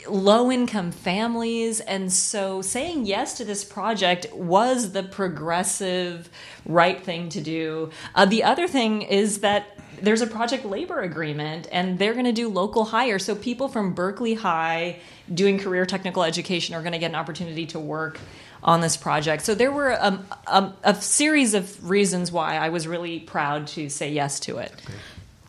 low 0.08 0.52
income 0.52 0.92
families. 0.92 1.80
And 1.80 2.12
so 2.14 2.62
saying 2.62 3.06
yes 3.06 3.38
to 3.38 3.46
this 3.46 3.64
project 3.64 4.32
was 4.34 4.92
the 4.92 5.04
progressive 5.04 6.30
right 6.66 7.02
thing 7.02 7.30
to 7.30 7.42
do. 7.42 7.90
Uh, 8.14 8.26
the 8.26 8.44
other 8.44 8.68
thing 8.68 9.02
is 9.02 9.40
that 9.40 9.79
there's 10.02 10.22
a 10.22 10.28
project 10.28 10.66
labor 10.66 11.00
agreement 11.02 11.68
and 11.72 12.00
they're 12.00 12.14
going 12.14 12.26
to 12.26 12.32
do 12.32 12.50
local 12.50 12.86
hire. 12.86 13.20
So 13.20 13.36
people 13.36 13.68
from 13.68 13.94
Berkeley 13.94 14.34
High 14.34 15.00
doing 15.34 15.60
career 15.60 15.86
technical 15.86 16.24
education 16.24 16.76
are 16.76 16.82
going 16.82 16.94
to 16.94 17.00
get 17.00 17.12
an 17.12 17.16
opportunity 17.16 17.66
to 17.68 17.80
work 17.80 18.20
on 18.64 18.82
this 18.82 18.98
project. 18.98 19.44
So 19.44 19.56
there 19.56 19.72
were 19.72 19.98
um, 20.00 20.26
um, 20.48 20.74
a 20.84 20.96
series 20.96 21.54
of 21.54 21.90
reasons 21.90 22.32
why 22.32 22.58
I 22.58 22.70
was 22.70 22.88
really 22.88 23.20
proud 23.20 23.68
to 23.68 23.90
say 23.90 24.12
yes 24.12 24.40
to 24.42 24.58
it. 24.58 24.74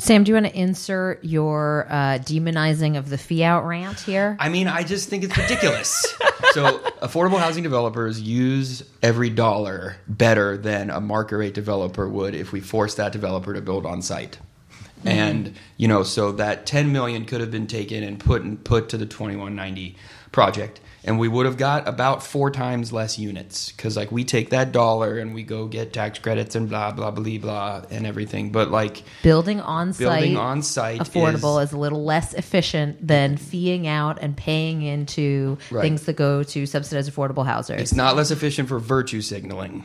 Sam, 0.01 0.25
do 0.25 0.31
you 0.31 0.35
want 0.35 0.47
to 0.47 0.59
insert 0.59 1.23
your 1.25 1.87
uh, 1.91 2.19
demonizing 2.19 2.97
of 2.97 3.11
the 3.11 3.19
fee 3.19 3.45
out 3.45 3.67
rant 3.67 4.01
here? 4.01 4.37
I 4.41 4.49
mean, 4.49 4.67
I 4.67 4.83
just 4.83 5.09
think 5.09 5.25
it's 5.25 5.37
ridiculous. 5.37 5.91
so, 6.53 6.79
affordable 7.03 7.39
housing 7.39 7.63
developers 7.63 8.21
use 8.21 8.83
every 9.03 9.31
dollar 9.31 9.97
better 10.09 10.57
than 10.57 10.91
a 10.91 11.01
market 11.01 11.37
rate 11.37 11.55
developer 11.55 12.09
would 12.09 12.35
if 12.35 12.51
we 12.51 12.61
forced 12.61 12.97
that 12.97 13.13
developer 13.13 13.53
to 13.53 13.61
build 13.61 13.85
on 13.85 14.03
site. 14.03 14.39
And 15.05 15.55
you 15.77 15.89
know, 15.89 16.03
so 16.03 16.33
that 16.33 16.67
10 16.67 16.93
million 16.93 17.25
could 17.25 17.41
have 17.41 17.51
been 17.51 17.67
taken 17.67 18.03
and 18.03 18.21
put 18.21 18.43
and 18.43 18.63
put 18.63 18.91
to 18.91 18.99
the 18.99 19.07
2190 19.07 19.97
project, 20.33 20.81
and 21.05 21.19
we 21.19 21.29
would 21.29 21.47
have 21.47 21.57
got 21.57 21.89
about 21.89 22.23
four 22.23 22.51
times 22.51 22.93
less 22.93 23.19
units 23.19 23.73
because 23.73 23.97
like 23.97 24.13
we 24.13 24.25
take 24.25 24.51
that 24.51 24.73
dollar 24.73 25.19
and 25.19 25.35
we 25.35 25.43
go 25.43 25.67
get 25.67 25.93
tax 25.93 26.19
credits 26.19 26.55
and 26.55 26.69
blah 26.69 26.93
blah 26.93 27.11
blah 27.11 27.39
blah 27.39 27.83
and 27.91 28.07
everything. 28.07 28.51
But 28.53 28.71
like 28.71 29.03
Building 29.23 29.61
on 29.61 29.93
site, 29.93 29.99
building 30.01 30.37
on 30.37 30.63
site 30.63 31.01
affordable 31.01 31.63
is, 31.63 31.71
is, 31.71 31.73
a 31.75 31.79
little 31.79 32.05
less 32.05 32.35
efficient 32.35 33.07
than 33.07 33.37
feeing 33.37 33.87
out 33.87 34.19
and 34.21 34.37
paying 34.37 34.83
into 34.83 35.59
Right. 35.71 35.83
things 35.83 36.05
that 36.05 36.17
go 36.17 36.43
to 36.43 36.67
subsidized 36.67 37.13
affordable 37.13 37.47
housing 37.47 37.79
It's 37.79 37.95
not 37.95 38.17
less 38.17 38.31
efficient 38.31 38.69
for 38.69 38.79
virtue 38.79 39.21
signaling. 39.21 39.85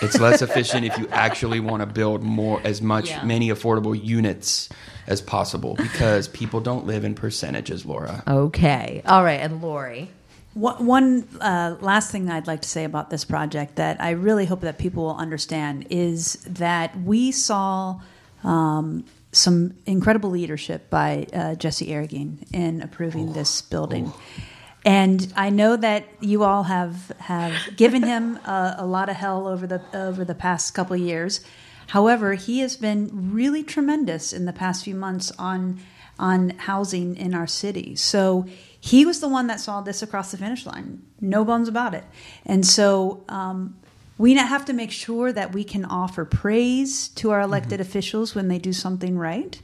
It's 0.00 0.20
less 0.20 0.40
efficient 0.40 0.84
if 0.86 0.96
you 0.98 1.08
actually 1.08 1.58
want 1.60 1.80
to 1.80 1.86
build 1.86 2.22
more 2.22 2.60
as 2.64 2.80
much 2.80 3.08
Yeah. 3.10 3.24
many 3.24 3.48
affordable 3.48 4.00
units 4.00 4.68
as 5.06 5.20
possible 5.20 5.74
because 5.74 6.28
people 6.28 6.60
don't 6.60 6.86
live 6.86 7.04
in 7.04 7.14
percentages, 7.14 7.84
Laura. 7.84 8.22
okay. 8.26 9.02
All 9.06 9.24
right. 9.24 9.40
And 9.40 9.60
Lori. 9.60 10.10
One 10.54 10.86
one, 10.86 11.28
uh, 11.40 11.76
last 11.80 12.10
thing 12.10 12.30
I'd 12.30 12.46
like 12.46 12.62
to 12.62 12.68
say 12.68 12.84
about 12.84 13.10
this 13.10 13.24
project 13.24 13.76
that 13.76 14.00
I 14.00 14.10
really 14.10 14.46
hope 14.46 14.60
that 14.60 14.78
people 14.78 15.04
will 15.04 15.16
understand 15.16 15.88
is 15.90 16.34
that 16.46 16.96
we 17.00 17.32
saw 17.32 18.00
um, 18.44 19.04
some 19.32 19.74
incredible 19.84 20.30
leadership 20.30 20.88
by 20.90 21.26
uh, 21.32 21.54
Jesse 21.56 21.88
Arreguin 21.88 22.46
in 22.52 22.82
approving 22.82 23.32
this 23.32 23.62
building. 23.62 24.12
And 24.84 25.32
I 25.34 25.50
know 25.50 25.76
that 25.76 26.06
you 26.20 26.44
all 26.44 26.64
have 26.64 27.10
have 27.18 27.76
given 27.76 28.02
him 28.02 28.36
a, 28.44 28.76
a 28.78 28.86
lot 28.86 29.08
of 29.08 29.16
hell 29.16 29.48
over 29.48 29.66
the 29.66 29.82
over 29.92 30.24
the 30.24 30.34
past 30.34 30.72
couple 30.74 30.94
of 30.94 31.00
years. 31.00 31.40
However, 31.88 32.34
he 32.34 32.60
has 32.60 32.76
been 32.76 33.32
really 33.32 33.62
tremendous 33.62 34.32
in 34.32 34.44
the 34.44 34.52
past 34.52 34.84
few 34.84 34.94
months 34.94 35.32
on 35.38 35.80
on 36.18 36.50
housing 36.50 37.16
in 37.16 37.34
our 37.34 37.46
city. 37.46 37.96
So 37.96 38.46
he 38.84 39.06
was 39.06 39.20
the 39.20 39.28
one 39.28 39.46
that 39.46 39.60
saw 39.60 39.80
this 39.80 40.02
across 40.02 40.30
the 40.30 40.36
finish 40.36 40.66
line. 40.66 41.00
No 41.18 41.42
bones 41.42 41.68
about 41.68 41.94
it. 41.94 42.04
And 42.44 42.66
so 42.66 43.24
um, 43.30 43.78
we 44.18 44.34
have 44.34 44.66
to 44.66 44.74
make 44.74 44.90
sure 44.90 45.32
that 45.32 45.54
we 45.54 45.64
can 45.64 45.86
offer 45.86 46.26
praise 46.26 47.08
to 47.20 47.30
our 47.30 47.40
elected 47.40 47.80
officials 47.80 48.34
when 48.34 48.48
they 48.48 48.58
do 48.58 48.74
something 48.74 49.16
right. 49.16 49.58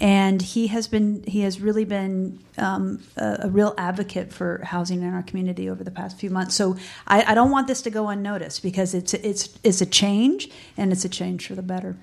And 0.00 0.40
he 0.40 0.68
has 0.68 0.88
been 0.88 1.22
he 1.24 1.40
has 1.40 1.60
really 1.60 1.84
been 1.84 2.38
um, 2.56 3.02
a, 3.18 3.40
a 3.42 3.50
real 3.50 3.74
advocate 3.76 4.32
for 4.32 4.62
housing 4.64 5.02
in 5.02 5.12
our 5.12 5.22
community 5.22 5.68
over 5.68 5.84
the 5.84 5.90
past 5.90 6.18
few 6.18 6.30
months. 6.30 6.54
So 6.54 6.78
I, 7.06 7.32
I 7.32 7.34
don't 7.34 7.50
want 7.50 7.66
this 7.66 7.82
to 7.82 7.90
go 7.90 8.08
unnoticed 8.08 8.62
because 8.62 8.94
it's 8.94 9.12
it's 9.12 9.50
it's 9.62 9.82
a 9.82 9.86
change 9.86 10.48
and 10.78 10.90
it's 10.90 11.04
a 11.04 11.10
change 11.10 11.46
for 11.46 11.54
the 11.54 11.62
better. 11.62 11.96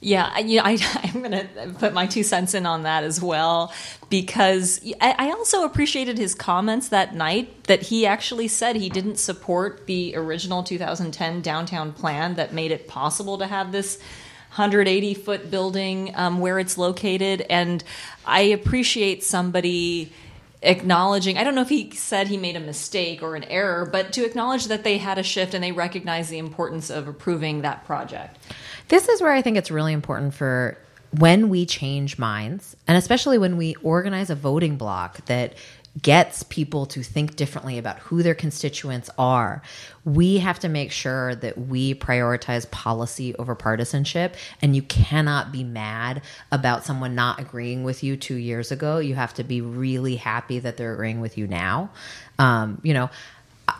Yeah, 0.00 0.30
I- 0.32 0.40
you 0.40 0.58
know, 0.58 0.64
I, 0.64 0.78
I'm 1.14 1.20
going 1.22 1.32
to 1.32 1.48
put 1.78 1.92
my 1.94 2.06
two 2.06 2.22
cents 2.22 2.54
in 2.54 2.66
on 2.66 2.82
that 2.82 3.04
as 3.04 3.20
well 3.20 3.72
because 4.10 4.80
I, 5.00 5.14
I 5.18 5.30
also 5.30 5.64
appreciated 5.64 6.18
his 6.18 6.34
comments 6.34 6.88
that 6.88 7.14
night 7.14 7.64
that 7.64 7.82
he 7.82 8.06
actually 8.06 8.48
said 8.48 8.76
he 8.76 8.88
didn't 8.88 9.16
support 9.16 9.86
the 9.86 10.14
original 10.16 10.62
2010 10.62 11.40
downtown 11.40 11.92
plan 11.92 12.34
that 12.34 12.52
made 12.52 12.70
it 12.70 12.86
possible 12.86 13.38
to 13.38 13.46
have 13.46 13.72
this 13.72 13.98
180 14.50 15.14
foot 15.14 15.50
building 15.50 16.12
um, 16.14 16.38
where 16.40 16.58
it's 16.58 16.78
located, 16.78 17.42
and 17.50 17.82
I 18.24 18.40
appreciate 18.40 19.22
somebody 19.24 20.12
acknowledging 20.62 21.36
i 21.36 21.44
don't 21.44 21.54
know 21.54 21.60
if 21.60 21.68
he 21.68 21.90
said 21.90 22.26
he 22.28 22.36
made 22.38 22.56
a 22.56 22.60
mistake 22.60 23.22
or 23.22 23.36
an 23.36 23.44
error 23.44 23.84
but 23.84 24.10
to 24.12 24.24
acknowledge 24.24 24.64
that 24.66 24.82
they 24.84 24.96
had 24.96 25.18
a 25.18 25.22
shift 25.22 25.52
and 25.52 25.62
they 25.62 25.70
recognize 25.70 26.30
the 26.30 26.38
importance 26.38 26.88
of 26.88 27.06
approving 27.06 27.60
that 27.60 27.84
project 27.84 28.38
This 28.88 29.08
is 29.08 29.20
where 29.20 29.32
I 29.32 29.42
think 29.42 29.56
it's 29.56 29.70
really 29.70 29.92
important 29.92 30.34
for 30.34 30.78
when 31.18 31.48
we 31.48 31.66
change 31.66 32.18
minds, 32.18 32.76
and 32.86 32.96
especially 32.96 33.38
when 33.38 33.56
we 33.56 33.74
organize 33.76 34.30
a 34.30 34.34
voting 34.34 34.76
block 34.76 35.24
that 35.26 35.54
gets 36.02 36.42
people 36.42 36.84
to 36.84 37.02
think 37.02 37.36
differently 37.36 37.78
about 37.78 37.98
who 38.00 38.22
their 38.22 38.34
constituents 38.34 39.08
are. 39.16 39.62
We 40.04 40.38
have 40.38 40.58
to 40.58 40.68
make 40.68 40.92
sure 40.92 41.34
that 41.36 41.56
we 41.56 41.94
prioritize 41.94 42.70
policy 42.70 43.34
over 43.36 43.54
partisanship, 43.54 44.36
and 44.60 44.76
you 44.76 44.82
cannot 44.82 45.52
be 45.52 45.64
mad 45.64 46.22
about 46.52 46.84
someone 46.84 47.14
not 47.14 47.40
agreeing 47.40 47.82
with 47.82 48.04
you 48.04 48.16
two 48.16 48.34
years 48.34 48.70
ago. 48.70 48.98
You 48.98 49.14
have 49.14 49.34
to 49.34 49.44
be 49.44 49.62
really 49.62 50.16
happy 50.16 50.58
that 50.58 50.76
they're 50.76 50.92
agreeing 50.92 51.20
with 51.20 51.38
you 51.38 51.46
now. 51.46 51.90
Um, 52.38 52.78
you 52.82 52.92
know, 52.92 53.08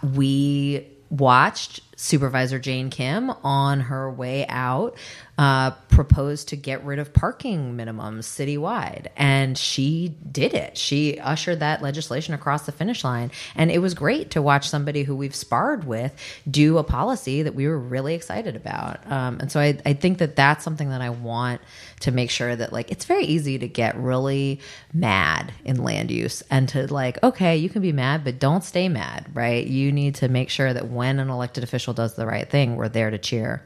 we 0.03 0.87
watched 1.11 1.81
Supervisor 1.97 2.59
Jane 2.59 2.91
Kim 2.91 3.31
on 3.31 3.81
her 3.81 4.11
way 4.11 4.47
out 4.49 4.97
uh, 5.39 5.71
propose 5.89 6.45
to 6.47 6.57
get 6.57 6.85
rid 6.85 6.99
of 6.99 7.13
parking 7.13 7.77
minimums 7.77 8.25
citywide, 8.25 9.09
and 9.17 9.57
she 9.57 10.15
did 10.31 10.55
it. 10.55 10.77
She 10.79 11.19
ushered 11.19 11.61
that 11.61 11.83
legislation 11.83 12.35
across 12.35 12.67
the 12.67 12.73
finish 12.73 13.05
line, 13.05 13.31
and 13.55 13.71
it 13.71 13.79
was 13.79 13.95
great 13.95 14.31
to 14.33 14.43
watch 14.43 14.69
somebody 14.69 15.03
who 15.03 15.17
we've 15.17 15.35
sparred 15.35 15.85
with 15.85 16.15
do 16.51 16.79
a 16.79 16.85
policy 16.85 17.43
that 17.43 17.55
we 17.55 17.67
were 17.67 17.79
really 17.79 18.15
excited 18.15 18.57
about. 18.57 19.11
Um, 19.11 19.39
and 19.41 19.53
so 19.53 19.61
I, 19.61 19.79
I 19.85 19.93
think 19.95 20.19
that 20.19 20.37
that's 20.37 20.65
something 20.65 20.91
that 20.91 21.01
I 21.01 21.11
want 21.11 21.61
to 22.01 22.11
make 22.11 22.31
sure 22.31 22.55
that 22.55 22.73
like 22.73 22.91
it's 22.91 23.05
very 23.05 23.25
easy 23.25 23.59
to 23.59 23.69
get 23.69 23.97
really 23.97 24.61
mad 24.93 25.53
in 25.65 25.83
land 25.83 26.11
use 26.11 26.43
and 26.51 26.69
to 26.69 26.93
like 26.93 27.23
okay 27.23 27.57
you 27.57 27.69
can 27.69 27.83
be 27.83 27.93
mad 27.93 28.23
but 28.25 28.39
don't 28.39 28.65
stay 28.65 28.89
mad 28.89 29.27
right 29.35 29.67
you 29.67 29.91
need 29.93 30.15
to 30.15 30.29
make 30.29 30.51
sure 30.51 30.73
that 30.73 30.89
when 30.89 31.19
an 31.19 31.31
elected 31.31 31.65
official 31.65 31.95
does 31.95 32.15
the 32.15 32.27
right 32.27 32.51
thing 32.51 32.77
we're 32.77 32.89
there 32.89 33.11
to 33.11 33.19
cheer 33.19 33.63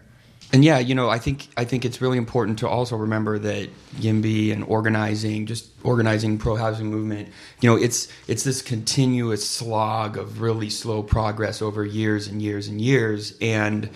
And 0.53 0.65
yeah, 0.65 0.81
you 0.81 0.97
know, 0.97 1.09
I 1.09 1.19
think 1.19 1.47
I 1.57 1.65
think 1.65 1.85
it's 1.85 2.01
really 2.01 2.19
important 2.19 2.59
to 2.61 2.69
also 2.69 2.97
remember 2.97 3.39
that 3.39 3.71
YIMBY 4.01 4.53
and 4.53 4.65
organizing, 4.65 5.47
just 5.47 5.71
organizing 5.85 6.39
pro 6.39 6.57
housing 6.57 6.91
movement, 6.91 7.29
you 7.61 7.71
know, 7.71 7.77
it's 7.77 8.09
it's 8.27 8.43
this 8.43 8.61
continuous 8.61 9.49
slog 9.49 10.17
of 10.19 10.41
really 10.41 10.69
slow 10.69 11.05
progress 11.05 11.63
over 11.63 11.85
years 11.85 12.27
and 12.27 12.43
years 12.43 12.67
and 12.67 12.81
years. 12.81 13.35
And 13.41 13.91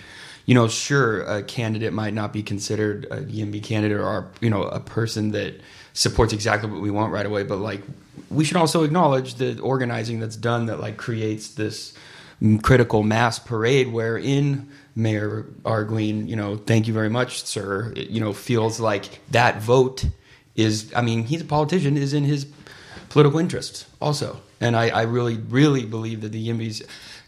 you 0.45 0.53
know, 0.53 0.67
sure, 0.67 1.21
a 1.23 1.43
candidate 1.43 1.93
might 1.93 2.13
not 2.13 2.31
be 2.31 2.43
considered 2.43 3.05
a 3.11 3.21
YIMBY 3.21 3.63
candidate 3.63 3.99
or 3.99 4.31
you 4.41 4.49
know 4.49 4.63
a 4.63 4.79
person 4.79 5.31
that 5.31 5.59
supports 5.93 6.33
exactly 6.33 6.69
what 6.69 6.81
we 6.81 6.91
want 6.91 7.11
right 7.11 7.25
away, 7.25 7.43
but 7.43 7.57
like 7.57 7.81
we 8.29 8.43
should 8.43 8.57
also 8.57 8.83
acknowledge 8.83 9.35
the 9.35 9.59
organizing 9.59 10.19
that's 10.19 10.35
done 10.35 10.65
that 10.67 10.79
like 10.79 10.97
creates 10.97 11.49
this 11.55 11.93
critical 12.61 13.01
mass 13.03 13.39
parade 13.39 13.91
wherein 13.91 14.69
Mayor 14.95 15.45
Arreguin, 15.63 16.27
you 16.27 16.35
know, 16.35 16.57
thank 16.57 16.87
you 16.87 16.93
very 16.93 17.09
much, 17.09 17.43
sir, 17.43 17.93
it, 17.95 18.09
you 18.09 18.19
know, 18.19 18.33
feels 18.33 18.79
like 18.79 19.19
that 19.31 19.61
vote 19.61 20.05
is, 20.55 20.91
I 20.95 21.01
mean, 21.01 21.23
he's 21.23 21.41
a 21.41 21.45
politician, 21.45 21.97
is 21.97 22.13
in 22.13 22.23
his 22.23 22.47
political 23.09 23.39
interest 23.39 23.87
also. 24.01 24.41
And 24.61 24.75
I, 24.75 24.89
I 24.89 25.01
really, 25.03 25.37
really 25.37 25.85
believe 25.85 26.21
that 26.21 26.31
the 26.31 26.47
Yimbys 26.47 26.81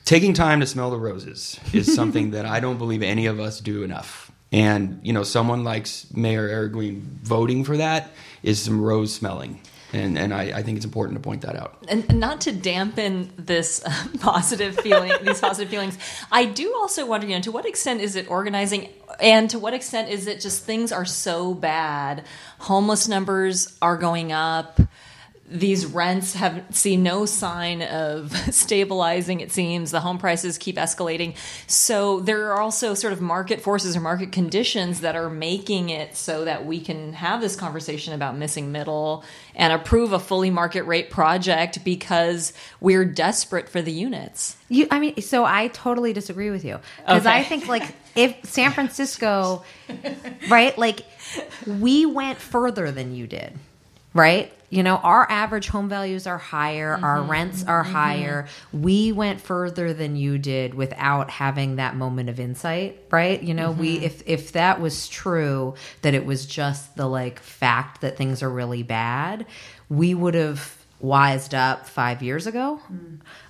taking 0.07 0.33
time 0.33 0.61
to 0.61 0.65
smell 0.65 0.89
the 0.89 0.97
roses 0.97 1.59
is 1.73 1.93
something 1.93 2.31
that 2.31 2.45
I 2.45 2.61
don't 2.61 2.77
believe 2.77 3.03
any 3.03 3.25
of 3.25 3.41
us 3.41 3.59
do 3.59 3.83
enough. 3.83 4.31
And, 4.53 5.01
you 5.03 5.11
know, 5.11 5.23
someone 5.23 5.65
like 5.65 5.87
Mayor 6.13 6.47
Arreguin 6.47 7.01
voting 7.23 7.65
for 7.65 7.75
that 7.75 8.11
is 8.41 8.61
some 8.61 8.81
rose 8.81 9.13
smelling. 9.13 9.59
and 9.93 10.17
and 10.17 10.33
I, 10.33 10.43
I 10.59 10.63
think 10.63 10.77
it's 10.77 10.85
important 10.85 11.17
to 11.17 11.21
point 11.21 11.41
that 11.41 11.55
out. 11.55 11.85
and 11.87 12.19
not 12.19 12.41
to 12.41 12.51
dampen 12.51 13.31
this 13.37 13.81
uh, 13.85 13.91
positive 14.19 14.77
feeling 14.79 15.11
these 15.23 15.39
positive 15.39 15.69
feelings 15.69 15.97
i 16.29 16.43
do 16.43 16.73
also 16.75 17.05
wonder 17.05 17.25
you 17.25 17.35
know 17.35 17.41
to 17.41 17.51
what 17.53 17.65
extent 17.65 18.01
is 18.01 18.17
it 18.17 18.29
organizing 18.29 18.89
and 19.21 19.49
to 19.49 19.57
what 19.59 19.73
extent 19.73 20.09
is 20.09 20.27
it 20.27 20.41
just 20.41 20.65
things 20.65 20.91
are 20.91 21.05
so 21.05 21.53
bad 21.53 22.25
homeless 22.59 23.07
numbers 23.07 23.77
are 23.81 23.95
going 23.95 24.33
up 24.33 24.81
these 25.49 25.85
rents 25.85 26.33
have 26.33 26.63
seen 26.71 27.03
no 27.03 27.25
sign 27.25 27.81
of 27.81 28.35
stabilizing 28.53 29.39
it 29.39 29.51
seems 29.51 29.91
the 29.91 30.01
home 30.01 30.17
prices 30.17 30.57
keep 30.57 30.75
escalating 30.75 31.35
so 31.67 32.19
there 32.19 32.51
are 32.51 32.59
also 32.59 32.93
sort 32.93 33.13
of 33.13 33.21
market 33.21 33.61
forces 33.61 33.95
or 33.95 34.01
market 34.01 34.31
conditions 34.33 34.99
that 35.01 35.15
are 35.15 35.29
making 35.29 35.89
it 35.89 36.17
so 36.17 36.43
that 36.43 36.65
we 36.65 36.81
can 36.81 37.13
have 37.13 37.39
this 37.39 37.55
conversation 37.55 38.13
about 38.13 38.35
missing 38.37 38.71
middle 38.73 39.23
and 39.55 39.71
approve 39.71 40.11
a 40.11 40.19
fully 40.19 40.49
market 40.49 40.83
rate 40.83 41.09
project 41.09 41.83
because 41.85 42.51
we're 42.81 43.05
desperate 43.05 43.69
for 43.69 43.81
the 43.81 43.91
units 43.91 44.57
You, 44.67 44.87
I 44.91 44.99
mean, 44.99 45.21
so 45.21 45.45
I 45.45 45.69
totally 45.69 46.11
disagree 46.11 46.49
with 46.49 46.65
you 46.65 46.79
because 47.05 47.25
Okay. 47.25 47.37
I 47.37 47.43
think 47.43 47.67
like 47.69 47.83
if 48.15 48.35
San 48.43 48.71
Francisco, 48.73 49.63
right, 50.49 50.77
like 50.77 51.05
we 51.65 52.05
went 52.05 52.39
further 52.39 52.91
than 52.91 53.13
you 53.15 53.27
did, 53.27 53.53
right? 54.13 54.51
You 54.69 54.83
know, 54.83 54.97
our 54.97 55.29
average 55.31 55.67
home 55.69 55.87
values 55.87 56.27
are 56.27 56.37
higher, 56.37 56.93
our 56.93 57.19
mm-hmm. 57.19 57.31
rents 57.31 57.63
are 57.63 57.83
mm-hmm. 57.83 57.93
higher. 57.93 58.47
We 58.73 59.13
went 59.13 59.39
further 59.39 59.93
than 59.93 60.17
you 60.17 60.37
did 60.37 60.73
without 60.73 61.29
having 61.29 61.77
that 61.77 61.95
moment 61.95 62.29
of 62.29 62.39
insight, 62.39 63.01
right? 63.09 63.41
You 63.41 63.53
know, 63.53 63.71
we 63.71 63.95
mm-hmm. 63.95 64.05
if 64.05 64.23
if 64.27 64.51
that 64.51 64.81
was 64.81 65.07
true 65.07 65.75
that 66.01 66.13
it 66.13 66.25
was 66.25 66.45
just 66.45 66.97
the 66.97 67.07
like 67.07 67.39
fact 67.39 68.01
that 68.01 68.17
things 68.17 68.43
are 68.43 68.49
really 68.49 68.83
bad, 68.83 69.45
we 69.89 70.13
would 70.13 70.33
have 70.33 70.76
wised 70.99 71.53
up 71.53 71.87
5 71.87 72.23
years 72.23 72.47
ago. 72.47 72.79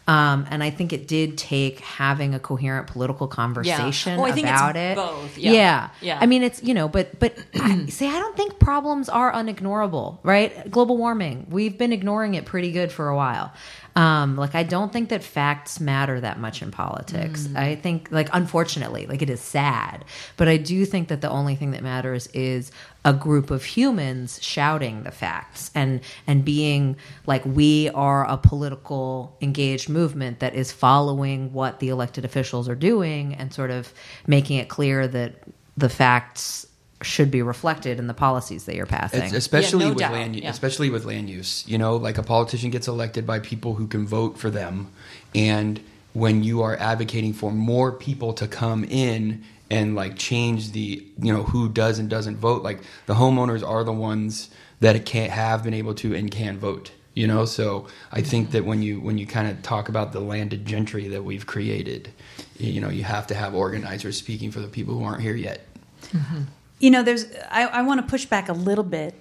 Um, 0.07 0.45
and 0.49 0.63
I 0.63 0.69
think 0.69 0.93
it 0.93 1.07
did 1.07 1.37
take 1.37 1.81
having 1.81 2.33
a 2.33 2.39
coherent 2.39 2.87
political 2.87 3.27
conversation 3.27 4.19
I 4.19 4.31
think 4.31 4.47
it's 4.47 4.57
about 4.57 4.77
it. 4.77 4.95
both. 4.95 5.37
Yeah. 5.37 5.51
Yeah. 5.51 5.89
Yeah. 6.01 6.17
I 6.21 6.25
mean, 6.27 6.43
it's, 6.43 6.63
you 6.63 6.73
know, 6.73 6.87
but, 6.87 7.19
but 7.19 7.37
see, 7.89 8.07
I 8.07 8.19
don't 8.19 8.35
think 8.37 8.57
problems 8.59 9.09
are 9.09 9.31
unignorable, 9.33 10.19
right? 10.23 10.69
Global 10.71 10.97
warming, 10.97 11.47
we've 11.49 11.77
been 11.77 11.91
ignoring 11.91 12.35
it 12.35 12.45
pretty 12.45 12.71
good 12.71 12.91
for 12.91 13.09
a 13.09 13.15
while. 13.15 13.53
Um, 13.97 14.35
like, 14.35 14.53
I 14.53 14.61
don't 14.61 14.93
think 14.93 15.09
that 15.09 15.23
facts 15.23 15.79
matter 15.79 16.21
that 16.21 16.39
much 16.39 16.61
in 16.61 16.69
politics. 16.69 17.47
Mm. 17.47 17.57
I 17.57 17.75
think, 17.75 18.09
like, 18.11 18.29
unfortunately, 18.31 19.07
like, 19.07 19.23
it 19.23 19.29
is 19.29 19.41
sad, 19.41 20.05
but 20.37 20.47
I 20.47 20.57
do 20.57 20.85
think 20.85 21.07
that 21.07 21.21
the 21.21 21.29
only 21.31 21.55
thing 21.55 21.71
that 21.71 21.81
matters 21.81 22.27
is 22.27 22.71
a 23.03 23.11
group 23.11 23.49
of 23.49 23.63
humans 23.63 24.39
shouting 24.43 25.01
the 25.01 25.09
facts 25.11 25.71
and 25.73 26.01
and 26.27 26.45
being 26.45 26.95
like 27.25 27.43
we 27.45 27.89
are 27.91 28.29
a 28.29 28.37
political 28.37 29.35
engaged 29.41 29.87
movement 29.87 30.39
that 30.41 30.53
is 30.53 30.71
following 30.71 31.51
what 31.53 31.79
the 31.79 31.89
elected 31.89 32.25
officials 32.25 32.67
are 32.67 32.75
doing 32.75 33.33
and 33.33 33.53
sort 33.53 33.71
of 33.71 33.93
making 34.27 34.57
it 34.57 34.67
clear 34.67 35.07
that 35.07 35.35
the 35.77 35.89
facts 35.89 36.66
should 37.01 37.29
be 37.29 37.41
reflected 37.41 37.99
in 37.99 38.07
the 38.07 38.13
policies 38.13 38.65
that 38.65 38.75
you're 38.75 38.85
passing. 38.85 39.21
It's 39.21 39.33
especially 39.33 39.85
no 39.85 39.89
with 39.89 39.99
doubt, 39.99 40.13
land, 40.13 40.35
yeah. 40.35 40.49
especially 40.49 40.89
with 40.89 41.05
land 41.05 41.29
use. 41.29 41.63
You 41.67 41.77
know, 41.77 41.95
like 41.95 42.17
a 42.17 42.23
politician 42.23 42.69
gets 42.71 42.87
elected 42.87 43.25
by 43.25 43.39
people 43.39 43.75
who 43.75 43.87
can 43.87 44.07
vote 44.07 44.37
for 44.37 44.49
them, 44.49 44.91
and 45.35 45.79
when 46.13 46.43
you 46.43 46.63
are 46.63 46.75
advocating 46.77 47.33
for 47.33 47.51
more 47.51 47.91
people 47.91 48.33
to 48.33 48.47
come 48.47 48.83
in 48.85 49.43
and 49.69 49.95
like 49.95 50.17
change 50.17 50.71
the, 50.71 51.05
you 51.21 51.31
know, 51.31 51.43
who 51.43 51.69
does 51.69 51.99
and 51.99 52.09
doesn't 52.09 52.37
vote, 52.37 52.63
like 52.63 52.79
the 53.05 53.13
homeowners 53.13 53.67
are 53.67 53.83
the 53.83 53.93
ones 53.93 54.49
that 54.79 55.05
can't 55.05 55.31
have 55.31 55.63
been 55.63 55.73
able 55.73 55.93
to 55.93 56.15
and 56.15 56.31
can 56.31 56.57
vote. 56.57 56.91
You 57.13 57.25
know, 57.25 57.45
so 57.45 57.87
I 58.11 58.21
think 58.21 58.51
that 58.51 58.63
when 58.63 58.83
you 58.83 58.99
when 58.99 59.17
you 59.17 59.25
kind 59.25 59.47
of 59.47 59.63
talk 59.63 59.89
about 59.89 60.11
the 60.11 60.19
landed 60.19 60.65
gentry 60.65 61.07
that 61.07 61.23
we've 61.23 61.47
created, 61.47 62.09
you 62.57 62.79
know, 62.79 62.89
you 62.89 63.03
have 63.03 63.25
to 63.27 63.35
have 63.35 63.55
organizers 63.55 64.17
speaking 64.17 64.51
for 64.51 64.59
the 64.59 64.67
people 64.67 64.93
who 64.95 65.03
aren't 65.03 65.21
here 65.21 65.35
yet. 65.35 65.65
Mm-hmm. 66.11 66.41
You 66.79 66.91
know, 66.91 67.03
there's. 67.03 67.25
I, 67.49 67.65
I 67.67 67.81
want 67.81 68.01
to 68.01 68.07
push 68.07 68.25
back 68.25 68.49
a 68.49 68.53
little 68.53 68.83
bit 68.83 69.15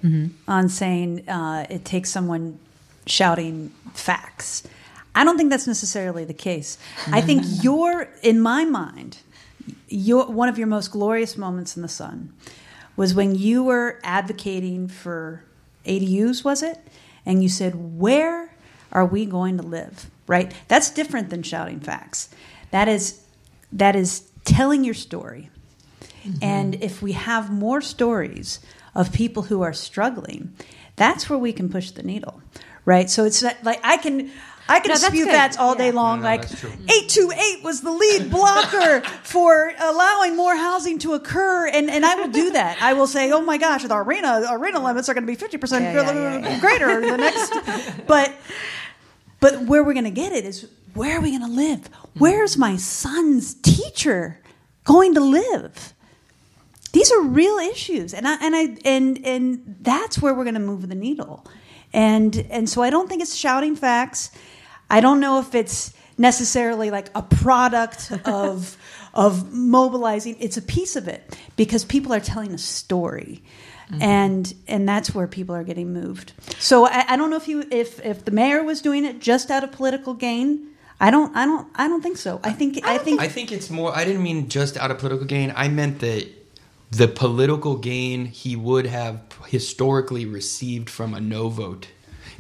on 0.46 0.68
saying 0.68 1.28
uh, 1.28 1.66
it 1.70 1.84
takes 1.84 2.11
someone 2.11 2.59
shouting 3.07 3.70
facts. 3.94 4.62
I 5.14 5.24
don't 5.24 5.38
think 5.38 5.48
that's 5.50 5.66
necessarily 5.66 6.24
the 6.24 6.34
case. 6.34 6.76
I 7.11 7.22
think 7.22 7.42
your, 7.62 8.09
in 8.22 8.40
my 8.40 8.64
mind, 8.66 9.18
your 9.88 10.26
one 10.26 10.48
of 10.48 10.59
your 10.59 10.66
most 10.66 10.88
glorious 10.90 11.36
moments 11.38 11.76
in 11.76 11.82
the 11.82 11.88
sun 11.88 12.32
was 12.96 13.14
when 13.14 13.34
you 13.34 13.64
were 13.64 13.98
advocating 14.04 14.88
for 14.88 15.42
ADUs. 15.86 16.44
Was 16.44 16.62
it? 16.62 16.78
And 17.24 17.42
you 17.42 17.48
said, 17.48 17.98
"Where 17.98 18.54
are 18.92 19.07
we 19.07 19.24
going 19.24 19.57
to 19.57 19.62
live?" 19.62 20.11
Right. 20.26 20.52
That's 20.68 20.90
different 20.90 21.30
than 21.30 21.42
shouting 21.42 21.80
facts. 21.80 22.28
That 22.70 22.88
is 22.88 23.22
that 23.72 23.96
is 23.96 24.28
telling 24.44 24.84
your 24.84 24.94
story. 24.94 25.50
Mm-hmm. 26.26 26.44
And 26.44 26.74
if 26.82 27.02
we 27.02 27.12
have 27.12 27.50
more 27.50 27.80
stories 27.80 28.60
of 28.94 29.12
people 29.12 29.44
who 29.44 29.62
are 29.62 29.72
struggling, 29.72 30.54
that's 30.96 31.28
where 31.30 31.38
we 31.38 31.52
can 31.52 31.68
push 31.68 31.90
the 31.90 32.02
needle, 32.02 32.40
right? 32.84 33.08
So 33.10 33.24
it's 33.24 33.42
not 33.42 33.56
like 33.62 33.80
I 33.84 33.96
can. 33.98 34.30
I 34.68 34.80
can 34.80 34.88
No, 34.88 34.94
that's 34.94 35.02
dispute 35.02 35.26
good. 35.26 35.32
facts 35.32 35.56
all 35.58 35.76
day 35.76 35.92
long. 35.92 36.18
No, 36.18 36.22
no, 36.24 36.28
like 36.30 36.40
that's 36.48 36.58
true. 36.60 36.72
eight 36.92 37.08
two 37.08 37.30
eight 37.32 37.62
was 37.62 37.82
the 37.82 37.92
lead 37.92 38.30
blocker 38.36 39.00
for 39.22 39.72
allowing 39.78 40.34
more 40.34 40.56
housing 40.56 40.98
to 41.00 41.12
occur, 41.14 41.68
and, 41.68 41.88
and 41.88 42.04
I 42.04 42.16
will 42.16 42.26
do 42.32 42.50
that. 42.50 42.82
I 42.82 42.94
will 42.94 43.06
say, 43.06 43.30
oh 43.30 43.42
my 43.42 43.58
gosh, 43.58 43.84
the 43.84 43.90
RHNA 43.90 44.44
RHNA 44.44 44.82
limits 44.82 45.08
are 45.08 45.14
going 45.14 45.22
to 45.22 45.30
be 45.30 45.36
fifty 45.36 45.56
percent 45.56 45.84
Yeah, 45.84 45.92
yeah, 46.12 46.12
yeah, 46.12 46.48
yeah. 46.48 46.60
greater 46.60 47.00
the 47.00 47.16
next. 47.16 47.52
But 48.08 48.34
but 49.38 49.62
where 49.66 49.84
we're 49.84 49.92
going 49.92 50.04
to 50.04 50.10
get 50.10 50.32
it 50.32 50.44
is 50.44 50.68
where 50.94 51.18
are 51.18 51.20
we 51.20 51.30
going 51.38 51.48
to 51.48 51.56
live? 51.56 51.88
Where's 52.18 52.56
my 52.56 52.76
son's 52.76 53.54
teacher 53.54 54.40
going 54.82 55.14
to 55.14 55.20
live? 55.20 55.92
These 56.97 57.12
are 57.12 57.20
real 57.20 57.59
issues, 57.59 58.14
and 58.14 58.26
I 58.26 58.36
and 58.40 58.57
I 58.57 58.76
and 58.86 59.20
and 59.22 59.76
that's 59.82 60.22
where 60.22 60.32
we're 60.32 60.44
going 60.44 60.55
to 60.55 60.61
move 60.61 60.88
the 60.88 60.94
needle. 60.94 61.47
And 61.92 62.34
and 62.49 62.70
so 62.70 62.82
I 62.82 62.88
don't 62.88 63.07
think 63.07 63.20
it's 63.20 63.34
shouting 63.34 63.76
facts. 63.76 64.30
I 64.88 65.03
don't 65.03 65.20
know 65.20 65.38
if 65.38 65.55
it's 65.55 65.92
necessarily 66.16 66.90
like 66.90 67.11
a 67.14 67.20
product 67.20 68.12
of 68.24 68.78
of 69.12 69.53
mobilizing. 69.53 70.38
It's 70.40 70.57
a 70.57 70.62
piece 70.62 70.97
of 70.97 71.07
it 71.07 71.38
because 71.57 71.84
people 71.84 72.14
are 72.14 72.20
telling 72.20 72.55
a 72.55 72.59
story. 72.59 73.42
Mm-hmm. 73.90 74.01
And 74.01 74.55
and 74.66 74.88
that's 74.88 75.14
where 75.14 75.26
people 75.26 75.55
are 75.55 75.64
getting 75.64 75.92
moved. 75.92 76.32
So 76.59 76.86
I, 76.86 77.05
I 77.09 77.16
don't 77.18 77.28
know 77.28 77.36
if 77.36 77.47
you 77.47 77.62
if 77.70 78.03
if 78.07 78.24
the 78.24 78.30
mayor 78.30 78.64
was 78.64 78.80
doing 78.80 79.05
it 79.05 79.20
just 79.20 79.51
out 79.51 79.62
of 79.62 79.70
political 79.70 80.14
gain. 80.14 80.68
I 80.99 81.11
don't 81.11 81.36
I 81.36 81.44
don't 81.44 81.68
I 81.74 81.88
don't 81.88 82.01
think 82.01 82.16
so. 82.16 82.40
I 82.42 82.53
think 82.53 82.82
I, 82.86 82.97
think 82.97 83.20
I 83.20 83.28
think 83.28 83.53
it's 83.53 83.68
more. 83.68 83.94
I 83.94 84.07
didn't 84.07 84.22
mean 84.22 84.49
just 84.49 84.78
out 84.78 84.90
of 84.90 84.97
political 84.97 85.26
gain. 85.26 85.53
I 85.55 85.68
meant 85.68 85.99
that 85.99 86.45
the 86.91 87.09
political 87.09 87.76
gain 87.76 88.26
he 88.26 88.57
would 88.57 88.87
have 88.87 89.22
historically 89.47 90.24
received 90.24 90.89
from 90.89 91.14
a 91.14 91.20
no 91.20 91.49
vote 91.49 91.89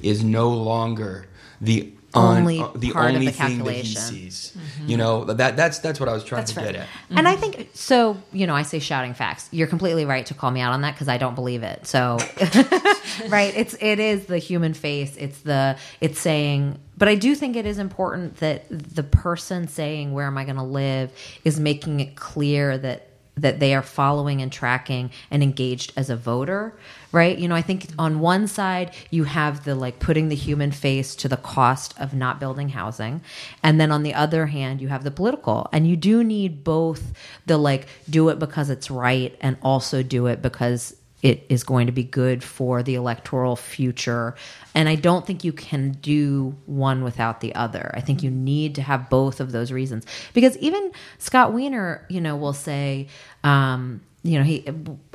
is 0.00 0.22
no 0.22 0.50
longer 0.50 1.26
the 1.60 1.92
Only 2.14 2.60
uh, 2.60 2.68
the 2.74 2.94
only 2.94 3.26
the 3.26 3.32
thing 3.32 3.62
that 3.64 3.74
he 3.74 3.94
sees. 3.94 4.56
You 4.86 4.96
know 4.96 5.24
that 5.24 5.56
that's 5.56 5.80
that's 5.80 6.00
what 6.00 6.08
I 6.08 6.12
was 6.12 6.24
trying 6.24 6.42
That's 6.42 6.52
to 6.54 6.60
get 6.60 6.76
at. 6.76 6.86
And 7.10 7.28
I 7.28 7.36
think 7.36 7.68
so. 7.74 8.16
You 8.32 8.46
know, 8.46 8.54
I 8.54 8.62
say 8.62 8.78
shouting 8.78 9.12
facts. 9.12 9.48
You're 9.52 9.66
completely 9.66 10.06
right 10.06 10.24
to 10.26 10.34
call 10.34 10.50
me 10.50 10.60
out 10.60 10.72
on 10.72 10.80
that 10.82 10.94
because 10.94 11.08
I 11.08 11.18
don't 11.18 11.34
believe 11.34 11.62
it. 11.62 11.86
So, 11.86 12.16
right? 13.28 13.52
It's 13.54 13.76
it 13.80 13.98
is 13.98 14.26
the 14.26 14.38
human 14.38 14.72
face. 14.72 15.14
It's 15.16 15.40
the 15.40 15.76
it's 16.00 16.18
saying. 16.18 16.78
But 16.96 17.08
I 17.08 17.16
do 17.16 17.34
think 17.34 17.56
it 17.56 17.66
is 17.66 17.78
important 17.78 18.38
that 18.38 18.64
the 18.70 19.02
person 19.02 19.68
saying 19.68 20.14
where 20.14 20.26
am 20.26 20.38
I 20.38 20.44
going 20.44 20.56
to 20.56 20.62
live 20.62 21.12
is 21.44 21.60
making 21.60 22.00
it 22.00 22.16
clear 22.16 22.78
that 22.78 23.05
that 23.36 23.60
they 23.60 23.74
are 23.74 23.82
following 23.82 24.40
and 24.40 24.50
tracking 24.50 25.10
and 25.30 25.42
engaged 25.42 25.92
as 25.96 26.10
a 26.10 26.16
voter 26.16 26.74
right? 27.16 27.38
You 27.38 27.48
know 27.48 27.54
i 27.54 27.62
think 27.62 27.86
on 27.98 28.20
one 28.20 28.46
side 28.46 28.92
you 29.10 29.24
have 29.24 29.64
the 29.64 29.74
like 29.74 29.98
putting 29.98 30.28
the 30.28 30.34
human 30.34 30.70
face 30.70 31.14
to 31.16 31.28
the 31.28 31.36
cost 31.38 31.98
of 31.98 32.12
not 32.12 32.38
building 32.38 32.68
housing. 32.70 33.22
And 33.62 33.80
then 33.80 33.90
on 33.90 34.02
the 34.02 34.14
other 34.14 34.46
hand 34.46 34.80
you 34.80 34.88
have 34.88 35.02
the 35.02 35.10
political. 35.10 35.68
And 35.72 35.88
you 35.88 35.96
do 35.96 36.22
need 36.22 36.62
both 36.62 37.12
the 37.46 37.56
like 37.56 37.88
do 38.10 38.28
it 38.28 38.38
because 38.38 38.68
it's 38.70 38.90
right 38.90 39.34
and 39.40 39.56
also 39.62 40.02
do 40.02 40.26
it 40.26 40.42
because 40.42 40.94
it 41.22 41.46
is 41.48 41.64
going 41.64 41.86
to 41.86 41.92
be 41.92 42.04
good 42.04 42.44
for 42.44 42.82
the 42.82 42.94
electoral 42.94 43.56
future. 43.56 44.34
And 44.74 44.88
I 44.88 44.94
don't 44.94 45.26
think 45.26 45.44
you 45.44 45.52
can 45.52 45.92
do 45.92 46.56
one 46.66 47.02
without 47.02 47.40
the 47.40 47.54
other. 47.54 47.90
I 47.94 48.00
think 48.00 48.22
you 48.22 48.30
need 48.30 48.74
to 48.76 48.82
have 48.82 49.08
both 49.08 49.40
of 49.40 49.52
those 49.52 49.72
reasons. 49.72 50.04
Because 50.34 50.56
even 50.58 50.92
Scott 51.18 51.52
Wiener, 51.52 52.04
you 52.08 52.20
know, 52.20 52.36
will 52.36 52.52
say, 52.52 53.08
um, 53.42 54.02
you 54.26 54.38
know, 54.38 54.44
he 54.44 54.66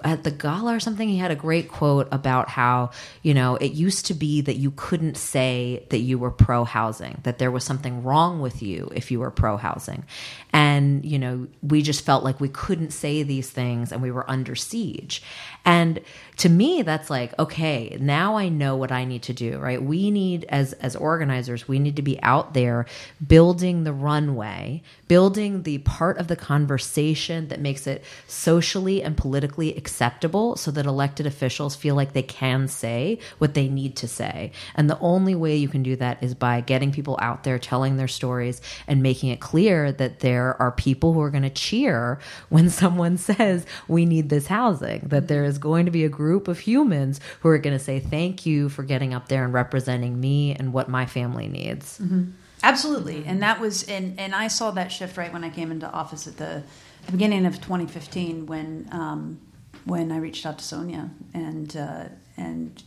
at 0.04 0.24
the 0.24 0.32
gala 0.32 0.74
or 0.76 0.80
something, 0.80 1.08
he 1.08 1.18
had 1.18 1.32
a 1.32 1.36
great 1.36 1.68
quote 1.68 2.08
about 2.12 2.47
how, 2.47 2.91
you 3.22 3.34
know, 3.34 3.58
it 3.58 3.74
used 3.74 4.06
to 4.06 4.14
be 4.14 4.41
that 4.41 4.56
you 4.56 4.72
couldn't 4.72 5.18
say 5.18 5.86
that 5.89 5.99
you 5.99 6.18
were 6.18 6.32
pro 6.32 6.64
housing, 6.64 7.20
that 7.24 7.38
there 7.38 7.52
was 7.52 7.64
something 7.64 8.04
wrong 8.04 8.39
with 8.39 8.64
you 8.64 8.89
if 8.95 9.12
you 9.12 9.20
were 9.20 9.30
pro 9.30 9.58
housing. 9.58 10.06
And, 10.54 11.04
you 11.06 11.20
know, 11.20 11.47
we 11.62 11.82
just 11.82 12.06
felt 12.06 12.24
like 12.24 12.39
we 12.39 12.49
couldn't 12.49 12.91
say 12.91 13.24
these 13.24 13.49
things 13.49 13.91
and 13.91 14.02
we 14.02 14.12
were 14.12 14.30
under 14.30 14.56
siege. 14.56 15.22
And 15.64 16.01
to 16.38 16.49
me, 16.49 16.82
that's 16.82 17.12
like, 17.12 17.38
okay, 17.38 17.95
now 17.99 18.36
I 18.36 18.49
know 18.49 18.76
what 18.76 18.91
I 18.91 19.05
need 19.05 19.22
to 19.24 19.34
do, 19.34 19.59
right? 19.59 19.82
We 19.82 20.09
need, 20.09 20.45
as, 20.49 20.74
as 20.74 20.95
organizers, 20.95 21.68
we 21.68 21.78
need 21.78 21.97
to 21.97 22.01
be 22.01 22.20
out 22.24 22.55
there 22.55 22.88
building 23.26 23.84
the 23.84 23.93
runway, 23.93 24.82
building 25.07 25.62
the 25.62 25.78
part 25.80 26.18
of 26.18 26.28
the 26.28 26.36
conversation 26.36 27.49
that 27.49 27.59
makes 27.59 27.86
it 27.86 28.03
socially 28.28 29.03
and 29.03 29.16
politically 29.16 29.76
acceptable 29.78 30.55
so 30.55 30.72
that 30.72 30.88
elected 30.88 31.28
officials 31.28 31.76
feel 31.76 31.93
like 31.93 32.14
they 32.14 32.24
can 32.24 32.68
say 32.68 33.20
what 33.38 33.53
they 33.53 33.68
need 33.68 33.95
to 33.97 34.07
say. 34.07 34.51
And 34.74 34.89
the 34.89 34.97
only 34.99 35.36
way 35.36 35.57
you 35.57 35.68
can 35.68 35.84
do 35.84 35.95
that 35.97 36.24
is 36.24 36.34
by 36.34 36.62
getting 36.62 36.91
people 36.91 37.20
out 37.22 37.43
there 37.43 37.59
telling 37.59 37.97
their 37.97 38.07
stories 38.07 38.62
and 38.88 39.03
making 39.03 39.30
it 39.30 39.41
clear 39.41 39.91
that 39.91 40.22
there 40.22 40.59
are 40.59 40.72
people 40.72 41.14
who 41.14 41.22
are 41.22 41.30
going 41.30 41.43
to 41.43 41.51
cheer 41.51 42.18
when 42.49 42.70
someone 42.72 43.18
says 43.18 43.64
we 43.88 44.05
need 44.07 44.30
this 44.30 44.47
housing, 44.47 45.01
that 45.01 45.28
there 45.28 45.43
is 45.43 45.51
going 45.58 45.86
to 45.86 45.91
be 45.91 46.06
a 46.06 46.10
group 46.10 46.47
of 46.47 46.60
humans 46.60 47.20
who 47.41 47.49
are 47.49 47.58
going 47.58 47.78
to 47.78 47.84
say 47.84 47.99
thank 47.99 48.45
you 48.45 48.70
for 48.70 48.84
getting 48.84 49.14
up 49.14 49.28
there 49.28 49.43
and 49.43 49.54
representing 49.54 50.20
me 50.20 50.56
and 50.56 50.74
what 50.74 50.89
my 50.89 51.06
family 51.06 51.47
needs. 51.47 51.99
Mm-hmm. 51.99 52.32
Absolutely, 52.64 53.24
and 53.26 53.41
that 53.41 53.60
was 53.60 53.84
and 53.84 54.20
and 54.20 54.36
I 54.36 54.47
saw 54.47 54.72
that 54.72 54.91
shift 54.91 55.18
right 55.18 55.34
when 55.34 55.43
I 55.43 55.49
came 55.49 55.72
into 55.72 55.91
office 55.91 56.28
at 56.28 56.38
the, 56.38 56.64
the 57.08 57.12
beginning 57.12 57.45
of 57.45 57.56
2015 57.56 58.45
when 58.45 58.88
um, 58.91 59.39
when 59.86 60.12
I 60.12 60.18
reached 60.18 60.45
out 60.45 60.60
to 60.60 60.64
Sonia 60.64 61.10
and 61.34 61.76
uh, 61.76 62.06
and 62.38 62.84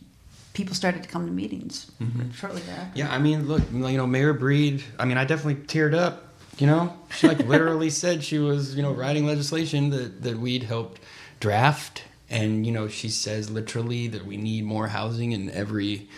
people 0.53 0.75
started 0.75 1.03
to 1.03 1.09
come 1.09 1.27
to 1.27 1.33
meetings 1.33 1.91
mm-hmm. 2.01 2.31
shortly 2.31 2.63
thereafter. 2.63 2.99
Yeah, 2.99 3.13
I 3.13 3.19
mean, 3.19 3.49
look, 3.49 3.63
you 3.73 3.97
know, 3.97 4.07
Mayor 4.07 4.33
Breed. 4.33 4.83
I 4.99 5.05
mean, 5.05 5.19
I 5.19 5.25
definitely 5.25 5.63
teared 5.65 5.95
up. 5.95 6.29
You 6.59 6.69
know, 6.69 6.97
she 7.17 7.27
like 7.27 7.41
literally 7.41 7.91
said 8.03 8.23
she 8.23 8.39
was, 8.39 8.77
you 8.77 8.83
know, 8.83 8.93
writing 8.93 9.27
legislation 9.27 9.91
that 9.91 10.23
that 10.23 10.39
we'd 10.39 10.63
helped 10.63 11.01
draft, 11.41 12.05
and 12.35 12.67
you 12.67 12.73
know, 12.73 12.89
she 12.89 13.09
says 13.09 13.51
literally 13.51 14.09
that 14.09 14.27
we 14.27 14.37
need 14.37 14.65
more 14.65 14.89
housing 14.89 15.33
in 15.33 15.51
every 15.51 16.09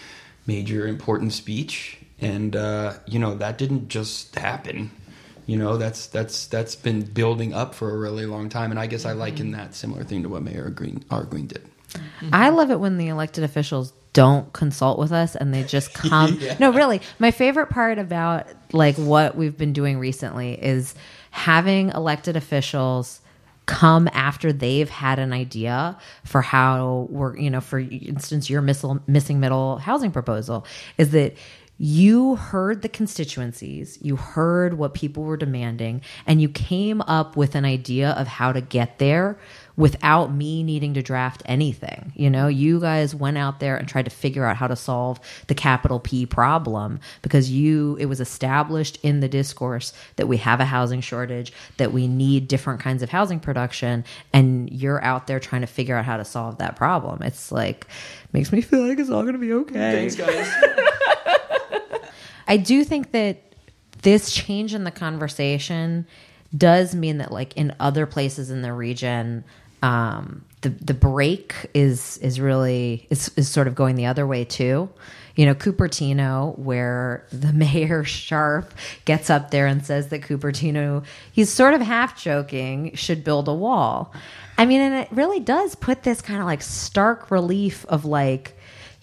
major 0.46 0.88
important 0.88 1.34
speech, 1.34 1.98
and 2.20 2.56
uh, 2.56 2.94
you 3.06 3.18
know, 3.18 3.34
that 3.34 3.58
didn't 3.58 3.88
just 3.88 4.34
happen. 4.34 4.90
You 5.44 5.56
know 5.56 5.76
that's 5.76 6.08
that's 6.08 6.46
that's 6.46 6.74
been 6.74 7.02
building 7.02 7.54
up 7.54 7.74
for 7.74 7.94
a 7.94 7.96
really 7.96 8.26
long 8.26 8.48
time. 8.48 8.72
And 8.72 8.80
i 8.80 8.88
guess 8.88 9.04
i 9.04 9.12
liken 9.12 9.52
that 9.52 9.76
similar 9.76 10.02
thing 10.02 10.24
to 10.24 10.28
what 10.28 10.42
mayor 10.42 10.70
green 10.70 11.04
R. 11.08 11.22
Green 11.22 11.46
did. 11.46 11.62
I 12.32 12.48
love 12.48 12.72
it 12.72 12.80
when 12.80 12.98
the 12.98 13.06
elected 13.08 13.44
officials 13.44 13.92
don't 14.12 14.52
consult 14.52 14.98
with 14.98 15.12
us 15.12 15.36
and 15.36 15.54
they 15.54 15.62
just 15.62 15.94
come. 15.94 16.38
Yeah. 16.40 16.56
no 16.58 16.72
really. 16.72 17.00
My 17.20 17.30
favorite 17.30 17.68
part 17.68 17.98
about 17.98 18.48
like 18.72 18.96
what 18.96 19.36
we've 19.36 19.56
been 19.56 19.72
doing 19.72 19.98
recently 19.98 20.54
is 20.54 20.94
having 21.30 21.90
elected 21.90 22.34
officials 22.34 23.20
come 23.66 24.08
after 24.12 24.52
they've 24.52 24.88
had 24.88 25.18
an 25.18 25.32
idea 25.32 25.98
for 26.24 26.40
how 26.40 27.08
we're 27.10 27.36
you 27.36 27.50
know 27.50 27.60
for 27.60 27.80
instance 27.80 28.48
your 28.48 28.62
missile, 28.62 29.00
missing 29.06 29.40
middle 29.40 29.78
housing 29.78 30.12
proposal 30.12 30.64
is 30.98 31.10
that 31.10 31.36
you 31.78 32.36
heard 32.36 32.80
the 32.80 32.88
constituencies, 32.88 33.98
you 34.00 34.16
heard 34.16 34.78
what 34.78 34.94
people 34.94 35.24
were 35.24 35.36
demanding, 35.36 36.00
and 36.26 36.40
you 36.40 36.48
came 36.48 37.02
up 37.02 37.36
with 37.36 37.54
an 37.54 37.66
idea 37.66 38.12
of 38.12 38.26
how 38.26 38.50
to 38.52 38.62
get 38.62 38.98
there 38.98 39.38
without 39.76 40.32
me 40.32 40.62
needing 40.62 40.94
to 40.94 41.02
draft 41.02 41.42
anything. 41.46 42.12
You 42.16 42.30
know, 42.30 42.48
you 42.48 42.80
guys 42.80 43.14
went 43.14 43.36
out 43.36 43.60
there 43.60 43.76
and 43.76 43.86
tried 43.86 44.06
to 44.06 44.10
figure 44.10 44.44
out 44.44 44.56
how 44.56 44.66
to 44.66 44.76
solve 44.76 45.20
the 45.48 45.54
capital 45.54 46.00
P 46.00 46.24
problem 46.24 47.00
because 47.22 47.50
you 47.50 47.96
it 48.00 48.06
was 48.06 48.20
established 48.20 48.98
in 49.02 49.20
the 49.20 49.28
discourse 49.28 49.92
that 50.16 50.28
we 50.28 50.38
have 50.38 50.60
a 50.60 50.64
housing 50.64 51.00
shortage, 51.00 51.52
that 51.76 51.92
we 51.92 52.08
need 52.08 52.48
different 52.48 52.80
kinds 52.80 53.02
of 53.02 53.10
housing 53.10 53.40
production, 53.40 54.04
and 54.32 54.70
you're 54.70 55.02
out 55.04 55.26
there 55.26 55.38
trying 55.38 55.60
to 55.60 55.66
figure 55.66 55.96
out 55.96 56.04
how 56.04 56.16
to 56.16 56.24
solve 56.24 56.58
that 56.58 56.76
problem. 56.76 57.22
It's 57.22 57.52
like 57.52 57.86
makes 58.32 58.52
me 58.52 58.60
feel 58.60 58.86
like 58.86 58.98
it's 58.98 59.10
all 59.10 59.22
going 59.22 59.34
to 59.34 59.38
be 59.38 59.52
okay. 59.52 60.08
Thanks 60.08 60.14
guys. 60.16 60.50
I 62.48 62.56
do 62.56 62.84
think 62.84 63.12
that 63.12 63.42
this 64.02 64.30
change 64.32 64.72
in 64.72 64.84
the 64.84 64.90
conversation 64.90 66.06
does 66.56 66.94
mean 66.94 67.18
that 67.18 67.32
like 67.32 67.56
in 67.56 67.74
other 67.80 68.06
places 68.06 68.50
in 68.50 68.62
the 68.62 68.72
region 68.72 69.44
um, 69.82 70.44
the 70.62 70.70
the 70.70 70.94
break 70.94 71.54
is 71.74 72.18
is 72.18 72.40
really 72.40 73.06
is, 73.10 73.30
is 73.36 73.48
sort 73.48 73.68
of 73.68 73.74
going 73.74 73.96
the 73.96 74.06
other 74.06 74.26
way 74.26 74.44
too. 74.44 74.88
You 75.36 75.46
know 75.46 75.54
cupertino 75.54 76.58
where 76.58 77.26
the 77.30 77.52
mayor 77.54 78.04
Scharf 78.04 78.66
gets 79.04 79.30
up 79.30 79.50
there 79.50 79.66
and 79.66 79.84
says 79.84 80.08
that 80.08 80.22
cupertino 80.22 81.04
he's 81.30 81.50
sort 81.50 81.74
of 81.74 81.80
half 81.80 82.20
joking 82.20 82.94
should 82.94 83.22
build 83.22 83.48
a 83.48 83.54
wall. 83.54 84.12
I 84.58 84.64
mean 84.64 84.80
and 84.80 84.94
it 84.94 85.08
really 85.12 85.40
does 85.40 85.74
put 85.74 86.02
this 86.02 86.22
kind 86.22 86.40
of 86.40 86.46
like 86.46 86.62
stark 86.62 87.30
relief 87.30 87.84
of 87.86 88.04
like 88.04 88.56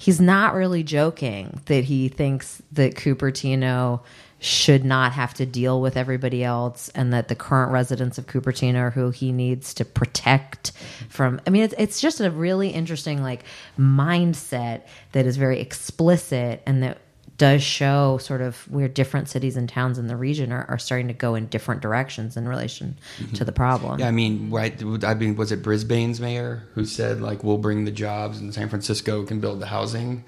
he's 0.03 0.19
not 0.19 0.53
really 0.53 0.83
joking 0.83 1.61
that 1.67 1.85
he 1.85 2.09
thinks 2.09 2.61
that 2.73 2.95
Cupertino 2.95 4.01
should 4.43 4.83
not 4.83 5.13
have 5.13 5.33
to 5.33 5.45
deal 5.45 5.79
with 5.79 5.95
everybody 5.95 6.43
else 6.43 6.89
and 6.89 7.13
that 7.13 7.29
the 7.29 7.35
current 7.35 7.71
residents 7.71 8.17
of 8.17 8.27
Cupertino 8.27 8.75
are 8.75 8.89
who 8.89 9.09
he 9.09 9.31
needs 9.31 9.73
to 9.75 9.85
protect 9.85 10.73
from 11.07 11.39
I 11.47 11.49
mean 11.49 11.63
it's 11.63 11.73
it's 11.77 12.01
just 12.01 12.19
a 12.19 12.29
really 12.29 12.67
interesting 12.67 13.23
like 13.23 13.45
mindset 13.79 14.81
that 15.13 15.25
is 15.25 15.37
very 15.37 15.61
explicit 15.61 16.61
and 16.65 16.83
that 16.83 16.97
does 17.37 17.63
show 17.63 18.17
sort 18.17 18.41
of 18.41 18.69
where 18.69 18.89
different 18.89 19.29
cities 19.29 19.55
and 19.55 19.69
towns 19.69 19.97
in 19.97 20.07
the 20.07 20.17
region 20.17 20.51
are, 20.51 20.65
are 20.69 20.77
starting 20.77 21.07
to 21.07 21.13
go 21.13 21.35
in 21.35 21.47
different 21.47 21.81
directions 21.81 22.35
in 22.35 22.45
relation 22.45 22.97
mm-hmm. 23.19 23.33
to 23.35 23.45
the 23.45 23.53
problem. 23.53 24.01
Yeah, 24.01 24.09
I 24.09 24.11
mean, 24.11 24.51
right? 24.51 24.73
I 25.05 25.13
mean, 25.13 25.37
was 25.37 25.53
it 25.53 25.63
Brisbane's 25.63 26.19
mayor 26.19 26.67
who 26.73 26.85
said 26.85 27.21
like 27.21 27.45
we'll 27.45 27.57
bring 27.57 27.85
the 27.85 27.91
jobs 27.91 28.39
and 28.39 28.53
San 28.53 28.67
Francisco 28.67 29.23
can 29.25 29.39
build 29.39 29.61
the 29.61 29.67
housing? 29.67 30.25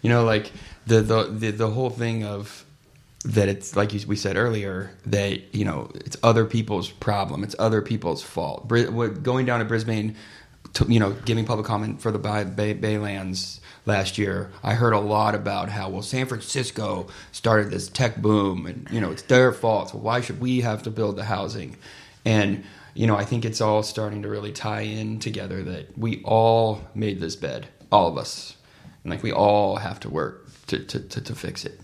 You 0.00 0.08
know, 0.08 0.24
like 0.24 0.52
the 0.86 1.02
the 1.02 1.24
the, 1.24 1.50
the 1.50 1.70
whole 1.70 1.90
thing 1.90 2.24
of 2.24 2.64
that 3.24 3.48
it's 3.48 3.74
like 3.74 3.92
we 4.06 4.16
said 4.16 4.36
earlier 4.36 4.92
that 5.06 5.54
you 5.54 5.64
know 5.64 5.90
it's 5.94 6.16
other 6.22 6.44
people's 6.44 6.90
problem, 6.90 7.42
it's 7.42 7.56
other 7.58 7.82
people's 7.82 8.22
fault. 8.22 8.68
Going 8.68 9.46
down 9.46 9.58
to 9.58 9.64
Brisbane, 9.64 10.16
to, 10.74 10.84
you 10.88 11.00
know, 11.00 11.12
giving 11.24 11.44
public 11.44 11.66
comment 11.66 12.00
for 12.00 12.10
the 12.10 12.18
Bay, 12.18 12.44
Bay, 12.44 12.74
Baylands 12.74 13.60
last 13.86 14.18
year, 14.18 14.52
I 14.62 14.74
heard 14.74 14.92
a 14.92 15.00
lot 15.00 15.34
about 15.34 15.68
how 15.68 15.88
well 15.88 16.02
San 16.02 16.26
Francisco 16.26 17.08
started 17.32 17.70
this 17.70 17.88
tech 17.88 18.16
boom, 18.16 18.66
and 18.66 18.86
you 18.90 19.00
know 19.00 19.10
it's 19.10 19.22
their 19.22 19.52
fault. 19.52 19.90
So 19.90 19.98
why 19.98 20.20
should 20.20 20.40
we 20.40 20.60
have 20.60 20.82
to 20.84 20.90
build 20.90 21.16
the 21.16 21.24
housing? 21.24 21.76
And 22.24 22.64
you 22.94 23.06
know, 23.06 23.16
I 23.16 23.24
think 23.24 23.44
it's 23.44 23.60
all 23.60 23.82
starting 23.82 24.22
to 24.22 24.28
really 24.28 24.52
tie 24.52 24.82
in 24.82 25.18
together 25.18 25.62
that 25.64 25.96
we 25.96 26.22
all 26.24 26.82
made 26.94 27.20
this 27.20 27.36
bed, 27.36 27.68
all 27.90 28.08
of 28.08 28.18
us, 28.18 28.56
and 29.02 29.10
like 29.10 29.22
we 29.22 29.32
all 29.32 29.76
have 29.76 30.00
to 30.00 30.10
work 30.10 30.48
to 30.68 30.78
to, 30.78 31.00
to, 31.00 31.20
to 31.20 31.34
fix 31.34 31.64
it. 31.64 31.80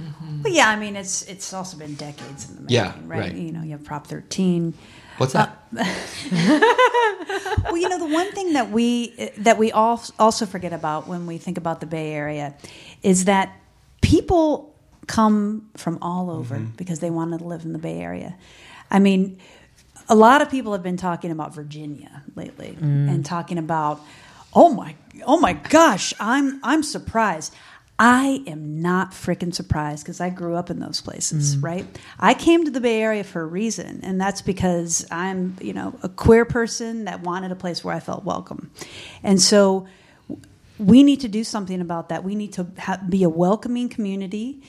Mm-hmm. 0.00 0.42
Well, 0.42 0.52
yeah, 0.52 0.68
I 0.68 0.76
mean 0.76 0.96
it's 0.96 1.22
it's 1.22 1.52
also 1.52 1.76
been 1.76 1.94
decades 1.94 2.48
in 2.48 2.56
the 2.56 2.62
making, 2.62 2.74
yeah, 2.74 2.94
right? 3.04 3.20
right? 3.20 3.34
You 3.34 3.52
know, 3.52 3.62
you 3.62 3.72
have 3.72 3.84
Prop 3.84 4.06
13. 4.06 4.74
What's 5.18 5.32
that? 5.32 5.64
Uh, 5.76 5.84
well, 7.64 7.76
you 7.76 7.88
know, 7.88 7.98
the 7.98 8.12
one 8.12 8.30
thing 8.32 8.52
that 8.52 8.70
we 8.70 9.30
that 9.38 9.58
we 9.58 9.72
all 9.72 10.00
also 10.18 10.46
forget 10.46 10.72
about 10.72 11.08
when 11.08 11.26
we 11.26 11.38
think 11.38 11.58
about 11.58 11.80
the 11.80 11.86
Bay 11.86 12.12
Area 12.12 12.54
is 13.02 13.24
that 13.24 13.56
people 14.00 14.76
come 15.08 15.68
from 15.76 15.98
all 16.00 16.30
over 16.30 16.56
mm-hmm. 16.56 16.76
because 16.76 17.00
they 17.00 17.10
wanted 17.10 17.38
to 17.38 17.44
live 17.44 17.64
in 17.64 17.72
the 17.72 17.78
Bay 17.78 18.00
Area. 18.00 18.36
I 18.90 19.00
mean, 19.00 19.38
a 20.08 20.14
lot 20.14 20.40
of 20.40 20.50
people 20.50 20.72
have 20.72 20.82
been 20.82 20.96
talking 20.96 21.30
about 21.30 21.54
Virginia 21.54 22.22
lately 22.36 22.76
mm. 22.80 23.10
and 23.10 23.24
talking 23.24 23.58
about, 23.58 24.00
oh 24.54 24.72
my, 24.72 24.94
oh 25.26 25.38
my 25.38 25.52
gosh, 25.54 26.14
I'm 26.20 26.60
I'm 26.62 26.82
surprised. 26.82 27.54
I 27.98 28.44
am 28.46 28.80
not 28.80 29.10
freaking 29.10 29.52
surprised 29.52 30.04
because 30.04 30.20
I 30.20 30.30
grew 30.30 30.54
up 30.54 30.70
in 30.70 30.78
those 30.78 31.00
places, 31.00 31.56
mm. 31.56 31.64
right? 31.64 31.86
I 32.18 32.34
came 32.34 32.64
to 32.64 32.70
the 32.70 32.80
Bay 32.80 33.02
Area 33.02 33.24
for 33.24 33.42
a 33.42 33.46
reason, 33.46 34.00
and 34.04 34.20
that's 34.20 34.40
because 34.40 35.04
I'm, 35.10 35.56
you 35.60 35.72
know, 35.72 35.98
a 36.04 36.08
queer 36.08 36.44
person 36.44 37.06
that 37.06 37.22
wanted 37.22 37.50
a 37.50 37.56
place 37.56 37.82
where 37.82 37.94
I 37.94 37.98
felt 37.98 38.24
welcome. 38.24 38.70
And 39.24 39.40
so 39.40 39.88
we 40.78 41.02
need 41.02 41.20
to 41.20 41.28
do 41.28 41.42
something 41.42 41.80
about 41.80 42.10
that. 42.10 42.22
We 42.22 42.36
need 42.36 42.52
to 42.52 42.68
ha- 42.78 43.00
be 43.08 43.24
a 43.24 43.28
welcoming 43.28 43.88
community. 43.88 44.62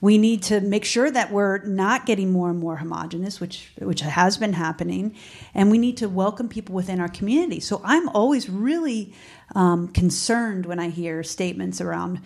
We 0.00 0.16
need 0.16 0.44
to 0.44 0.60
make 0.60 0.84
sure 0.84 1.10
that 1.10 1.32
we're 1.32 1.64
not 1.64 2.06
getting 2.06 2.30
more 2.30 2.50
and 2.50 2.60
more 2.60 2.76
homogenous, 2.76 3.40
which 3.40 3.72
which 3.78 4.02
has 4.02 4.36
been 4.36 4.52
happening, 4.52 5.16
and 5.54 5.70
we 5.72 5.78
need 5.78 5.96
to 5.96 6.08
welcome 6.08 6.48
people 6.48 6.76
within 6.76 7.00
our 7.00 7.08
community. 7.08 7.58
So 7.58 7.80
I'm 7.82 8.08
always 8.10 8.48
really 8.48 9.12
um, 9.56 9.88
concerned 9.88 10.66
when 10.66 10.78
I 10.78 10.90
hear 10.90 11.24
statements 11.24 11.80
around 11.80 12.20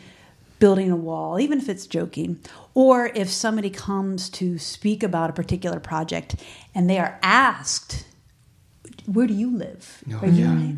building 0.60 0.90
a 0.92 0.96
wall, 0.96 1.40
even 1.40 1.58
if 1.58 1.68
it's 1.68 1.86
joking, 1.86 2.38
or 2.74 3.06
if 3.14 3.28
somebody 3.28 3.70
comes 3.70 4.30
to 4.30 4.58
speak 4.58 5.02
about 5.02 5.30
a 5.30 5.32
particular 5.32 5.80
project 5.80 6.36
and 6.74 6.88
they 6.88 6.98
are 6.98 7.18
asked 7.22 8.04
where 9.06 9.26
do 9.26 9.34
you 9.34 9.56
live? 9.56 10.04
Oh, 10.12 10.26
yeah. 10.26 10.72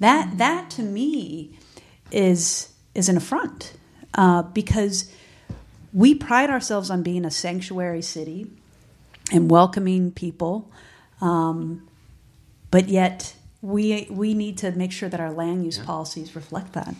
That 0.00 0.38
that 0.38 0.70
to 0.70 0.82
me 0.82 1.58
is 2.10 2.72
is 2.94 3.08
an 3.08 3.16
affront 3.16 3.74
uh, 4.14 4.42
because 4.42 5.12
we 5.92 6.14
pride 6.14 6.50
ourselves 6.50 6.90
on 6.90 7.02
being 7.02 7.24
a 7.24 7.30
sanctuary 7.30 8.02
city 8.02 8.50
and 9.32 9.50
welcoming 9.50 10.12
people, 10.12 10.70
um, 11.20 11.88
but 12.70 12.88
yet 12.88 13.34
we 13.62 14.06
we 14.10 14.34
need 14.34 14.58
to 14.58 14.70
make 14.72 14.92
sure 14.92 15.08
that 15.08 15.20
our 15.20 15.32
land 15.32 15.64
use 15.64 15.78
policies 15.78 16.36
reflect 16.36 16.74
that. 16.74 16.94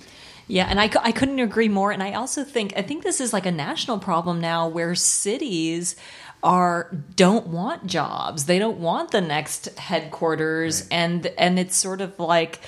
Yeah, 0.49 0.67
and 0.69 0.81
I, 0.81 0.91
I 1.03 1.13
couldn't 1.13 1.41
agree 1.41 1.69
more. 1.69 1.93
And 1.93 2.03
I 2.03 2.15
also 2.15 2.43
think 2.43 2.73
I 2.77 2.83
think 2.83 3.03
this 3.05 3.21
is 3.21 3.33
like 3.33 3.47
a 3.47 3.53
national 3.53 3.99
problem 3.99 4.41
now, 4.41 4.67
where 4.67 4.95
cities 4.95 5.95
are 6.43 6.89
don't 7.17 7.49
want 7.49 7.87
jobs. 7.87 8.47
They 8.47 8.59
don't 8.59 8.79
want 8.79 9.11
the 9.11 9.21
next 9.21 9.79
headquarters, 9.79 10.89
and 10.91 11.27
and 11.39 11.59
it's 11.59 11.77
sort 11.77 12.01
of 12.01 12.19
like 12.19 12.61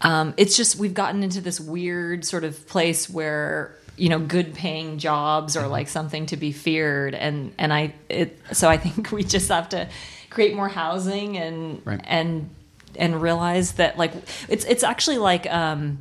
um, 0.00 0.34
it's 0.36 0.56
just 0.56 0.76
we've 0.76 0.94
gotten 0.94 1.22
into 1.22 1.40
this 1.40 1.60
weird 1.60 2.24
sort 2.24 2.42
of 2.44 2.66
place 2.66 3.08
where 3.08 3.76
you 3.96 4.08
know 4.08 4.18
good 4.18 4.54
paying 4.54 4.98
jobs 4.98 5.56
are 5.56 5.68
like 5.68 5.88
something 5.88 6.26
to 6.26 6.36
be 6.36 6.50
feared, 6.50 7.14
and 7.14 7.52
and 7.58 7.72
I 7.72 7.94
it 8.08 8.38
so 8.52 8.68
I 8.68 8.76
think 8.76 9.12
we 9.12 9.22
just 9.22 9.48
have 9.50 9.68
to 9.70 9.88
create 10.30 10.54
more 10.56 10.68
housing 10.68 11.36
and 11.38 11.80
Right. 11.84 12.00
and 12.04 12.50
and 12.96 13.22
realize 13.22 13.72
that 13.72 13.98
like 13.98 14.12
it's 14.48 14.64
it's 14.64 14.82
actually 14.82 15.18
like 15.18 15.46
um 15.52 16.00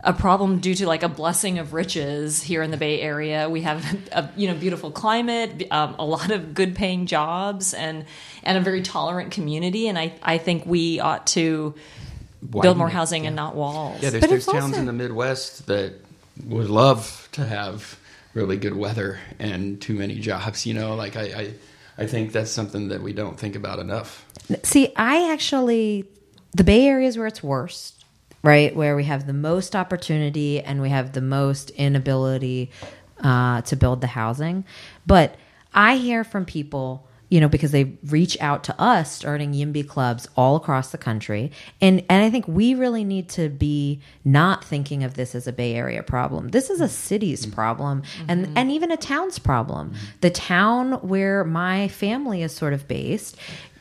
a 0.00 0.12
problem 0.12 0.60
due 0.60 0.74
to 0.76 0.86
like 0.86 1.02
a 1.02 1.08
blessing 1.08 1.58
of 1.58 1.72
riches 1.72 2.42
here 2.42 2.62
in 2.62 2.70
the 2.70 2.76
Bay 2.76 3.00
Area. 3.00 3.48
We 3.50 3.62
have 3.62 3.84
a 4.12 4.30
you 4.36 4.48
know 4.48 4.54
beautiful 4.54 4.90
climate, 4.90 5.66
um, 5.70 5.96
a 5.98 6.04
lot 6.04 6.30
of 6.30 6.54
good 6.54 6.74
paying 6.74 7.06
jobs, 7.06 7.74
and 7.74 8.04
and 8.42 8.58
a 8.58 8.60
very 8.60 8.82
tolerant 8.82 9.32
community. 9.32 9.88
And 9.88 9.98
I 9.98 10.14
I 10.22 10.38
think 10.38 10.66
we 10.66 11.00
ought 11.00 11.26
to 11.28 11.74
Widen 12.42 12.62
build 12.62 12.76
more 12.76 12.88
it, 12.88 12.92
housing 12.92 13.26
and 13.26 13.34
not 13.34 13.54
walls. 13.56 14.02
Yeah, 14.02 14.10
there's, 14.10 14.22
But 14.22 14.30
there's 14.30 14.46
towns 14.46 14.64
also- 14.64 14.78
in 14.78 14.86
the 14.86 14.92
Midwest 14.92 15.66
that 15.66 15.94
would 16.46 16.70
love 16.70 17.28
to 17.32 17.44
have 17.44 17.98
really 18.34 18.56
good 18.56 18.76
weather 18.76 19.18
and 19.40 19.80
too 19.80 19.94
many 19.94 20.20
jobs. 20.20 20.64
You 20.64 20.74
know, 20.74 20.94
like 20.94 21.16
I, 21.16 21.22
I, 21.22 21.54
I 21.98 22.06
think 22.06 22.30
that's 22.32 22.50
something 22.52 22.88
that 22.88 23.02
we 23.02 23.12
don't 23.12 23.36
think 23.38 23.56
about 23.56 23.80
enough. 23.80 24.24
See, 24.62 24.92
I 24.96 25.32
actually, 25.32 26.04
the 26.54 26.62
Bay 26.62 26.86
Area 26.86 27.08
is 27.08 27.18
where 27.18 27.26
it's 27.26 27.42
worst, 27.42 27.97
right? 28.48 28.74
Where 28.74 28.96
we 28.96 29.04
have 29.04 29.26
the 29.26 29.34
most 29.34 29.76
opportunity 29.76 30.60
and 30.60 30.80
we 30.80 30.88
have 30.88 31.12
the 31.12 31.20
most 31.20 31.68
inability 31.70 32.70
uh, 33.22 33.60
to 33.60 33.76
build 33.76 34.00
the 34.00 34.06
housing. 34.06 34.64
But 35.06 35.36
I 35.74 35.96
hear 35.96 36.24
from 36.24 36.46
people, 36.46 37.06
you 37.28 37.42
know, 37.42 37.48
because 37.50 37.72
they 37.72 37.98
reach 38.06 38.40
out 38.40 38.64
to 38.64 38.80
us 38.80 39.12
starting 39.12 39.52
YIMBY 39.52 39.86
clubs 39.86 40.26
all 40.34 40.56
across 40.56 40.92
the 40.92 40.96
country. 40.96 41.52
And, 41.82 42.02
and 42.08 42.24
I 42.24 42.30
think 42.30 42.48
we 42.48 42.74
really 42.74 43.04
need 43.04 43.28
to 43.30 43.50
be 43.50 44.00
not 44.24 44.64
thinking 44.64 45.04
of 45.04 45.12
this 45.12 45.34
as 45.34 45.46
a 45.46 45.52
Bay 45.52 45.74
Area 45.74 46.02
problem. 46.02 46.48
This 46.48 46.70
is 46.70 46.80
a 46.80 46.88
city's 46.88 47.42
mm-hmm. 47.42 47.54
problem 47.54 48.02
and, 48.28 48.46
mm-hmm. 48.46 48.56
and 48.56 48.70
even 48.70 48.90
a 48.90 48.96
town's 48.96 49.38
problem. 49.38 49.90
Mm-hmm. 49.90 50.06
The 50.22 50.30
town 50.30 50.92
where 51.06 51.44
my 51.44 51.88
family 51.88 52.42
is 52.42 52.54
sort 52.54 52.72
of 52.72 52.88
based 52.88 53.36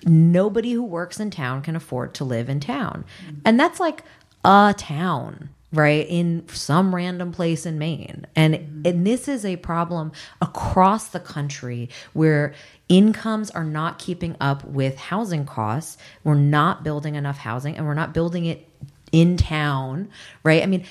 nobody 0.05 0.73
who 0.73 0.83
works 0.83 1.19
in 1.19 1.31
town 1.31 1.61
can 1.61 1.75
afford 1.75 2.13
to 2.13 2.23
live 2.23 2.49
in 2.49 2.59
town. 2.59 3.03
And 3.43 3.59
that's 3.59 3.79
like 3.79 4.03
a 4.43 4.73
town, 4.77 5.49
right? 5.71 6.05
In 6.07 6.47
some 6.49 6.93
random 6.93 7.31
place 7.31 7.65
in 7.65 7.77
Maine. 7.77 8.25
And 8.35 8.55
mm-hmm. 8.55 8.81
and 8.85 9.07
this 9.07 9.27
is 9.27 9.45
a 9.45 9.57
problem 9.57 10.11
across 10.41 11.09
the 11.09 11.19
country 11.19 11.89
where 12.13 12.53
incomes 12.89 13.51
are 13.51 13.63
not 13.63 13.99
keeping 13.99 14.35
up 14.39 14.63
with 14.63 14.97
housing 14.97 15.45
costs. 15.45 15.97
We're 16.23 16.35
not 16.35 16.83
building 16.83 17.15
enough 17.15 17.37
housing 17.37 17.75
and 17.75 17.85
we're 17.85 17.93
not 17.93 18.13
building 18.13 18.45
it 18.45 18.67
in 19.11 19.37
town, 19.37 20.09
right? 20.43 20.63
I 20.63 20.65
mean, 20.65 20.85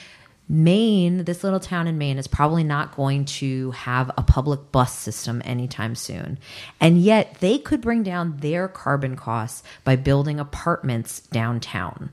Maine, 0.48 1.24
this 1.24 1.42
little 1.42 1.58
town 1.58 1.88
in 1.88 1.98
Maine, 1.98 2.18
is 2.18 2.28
probably 2.28 2.62
not 2.62 2.94
going 2.94 3.24
to 3.24 3.72
have 3.72 4.12
a 4.16 4.22
public 4.22 4.70
bus 4.70 4.92
system 4.96 5.42
anytime 5.44 5.96
soon. 5.96 6.38
And 6.80 7.02
yet 7.02 7.38
they 7.40 7.58
could 7.58 7.80
bring 7.80 8.04
down 8.04 8.36
their 8.36 8.68
carbon 8.68 9.16
costs 9.16 9.64
by 9.82 9.96
building 9.96 10.38
apartments 10.38 11.20
downtown. 11.20 12.10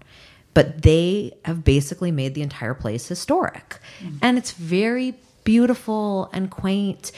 But 0.54 0.84
they 0.84 1.34
have 1.46 1.64
basically 1.64 2.12
made 2.12 2.36
the 2.36 2.42
entire 2.42 2.74
place 2.74 3.08
historic. 3.08 3.80
Mm. 4.02 4.20
And 4.22 4.38
it's 4.38 4.52
very 4.52 5.16
beautiful 5.44 6.30
and 6.34 6.50
quaint. 6.52 7.12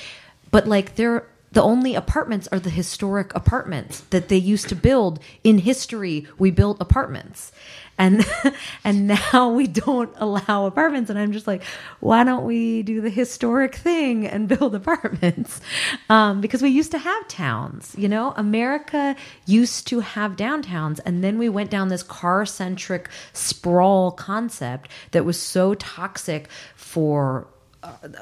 But 0.51 0.67
like 0.67 0.95
they're 0.95 1.25
the 1.55 1.63
only 1.63 1.95
apartments 1.95 2.49
are 2.51 2.59
the 2.59 2.69
historic 2.69 3.33
apartments 3.33 4.01
that 4.09 4.27
they 4.27 4.35
used 4.35 4.67
to 4.69 4.75
build. 4.75 5.19
In 5.41 5.59
history 5.59 6.27
we 6.37 6.51
built 6.51 6.81
apartments. 6.81 7.53
And 7.97 8.25
and 8.83 9.07
now 9.07 9.49
we 9.49 9.65
don't 9.65 10.13
allow 10.17 10.65
apartments. 10.65 11.09
And 11.09 11.17
i'm 11.17 11.31
just 11.31 11.47
like 11.47 11.63
why 12.01 12.25
don't 12.25 12.43
we 12.43 12.83
do 12.83 12.99
the 12.99 13.09
historic 13.09 13.75
thing 13.75 14.27
and 14.27 14.47
build 14.53 14.75
apartments? 14.75 15.61
Um, 16.09 16.41
because 16.41 16.61
we 16.61 16.69
used 16.69 16.91
to 16.91 16.99
have 16.99 17.27
towns 17.29 17.95
you 17.97 18.09
know? 18.09 18.33
America 18.35 19.15
used 19.45 19.87
to 19.87 20.01
have 20.01 20.35
downtowns. 20.35 20.99
And 21.05 21.23
then 21.23 21.37
we 21.37 21.47
went 21.47 21.71
down 21.71 21.87
this 21.87 22.03
car 22.03 22.45
centric 22.45 23.09
sprawl 23.31 24.11
concept 24.11 24.89
that 25.11 25.23
was 25.23 25.39
so 25.39 25.73
toxic 25.75 26.49
for 26.75 27.47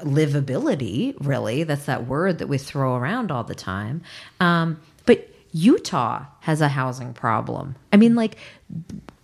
livability 0.02 1.14
really. 1.20 1.64
That's 1.64 1.86
that 1.86 2.06
word 2.06 2.38
that 2.38 2.48
we 2.48 2.58
throw 2.58 2.96
around 2.96 3.30
all 3.30 3.44
the 3.44 3.54
time. 3.54 4.02
Um, 4.40 4.80
but 5.06 5.28
utah 5.52 6.24
has 6.40 6.60
a 6.60 6.68
housing 6.68 7.12
problem. 7.12 7.76
I 7.92 7.96
mean 7.96 8.14
like 8.14 8.36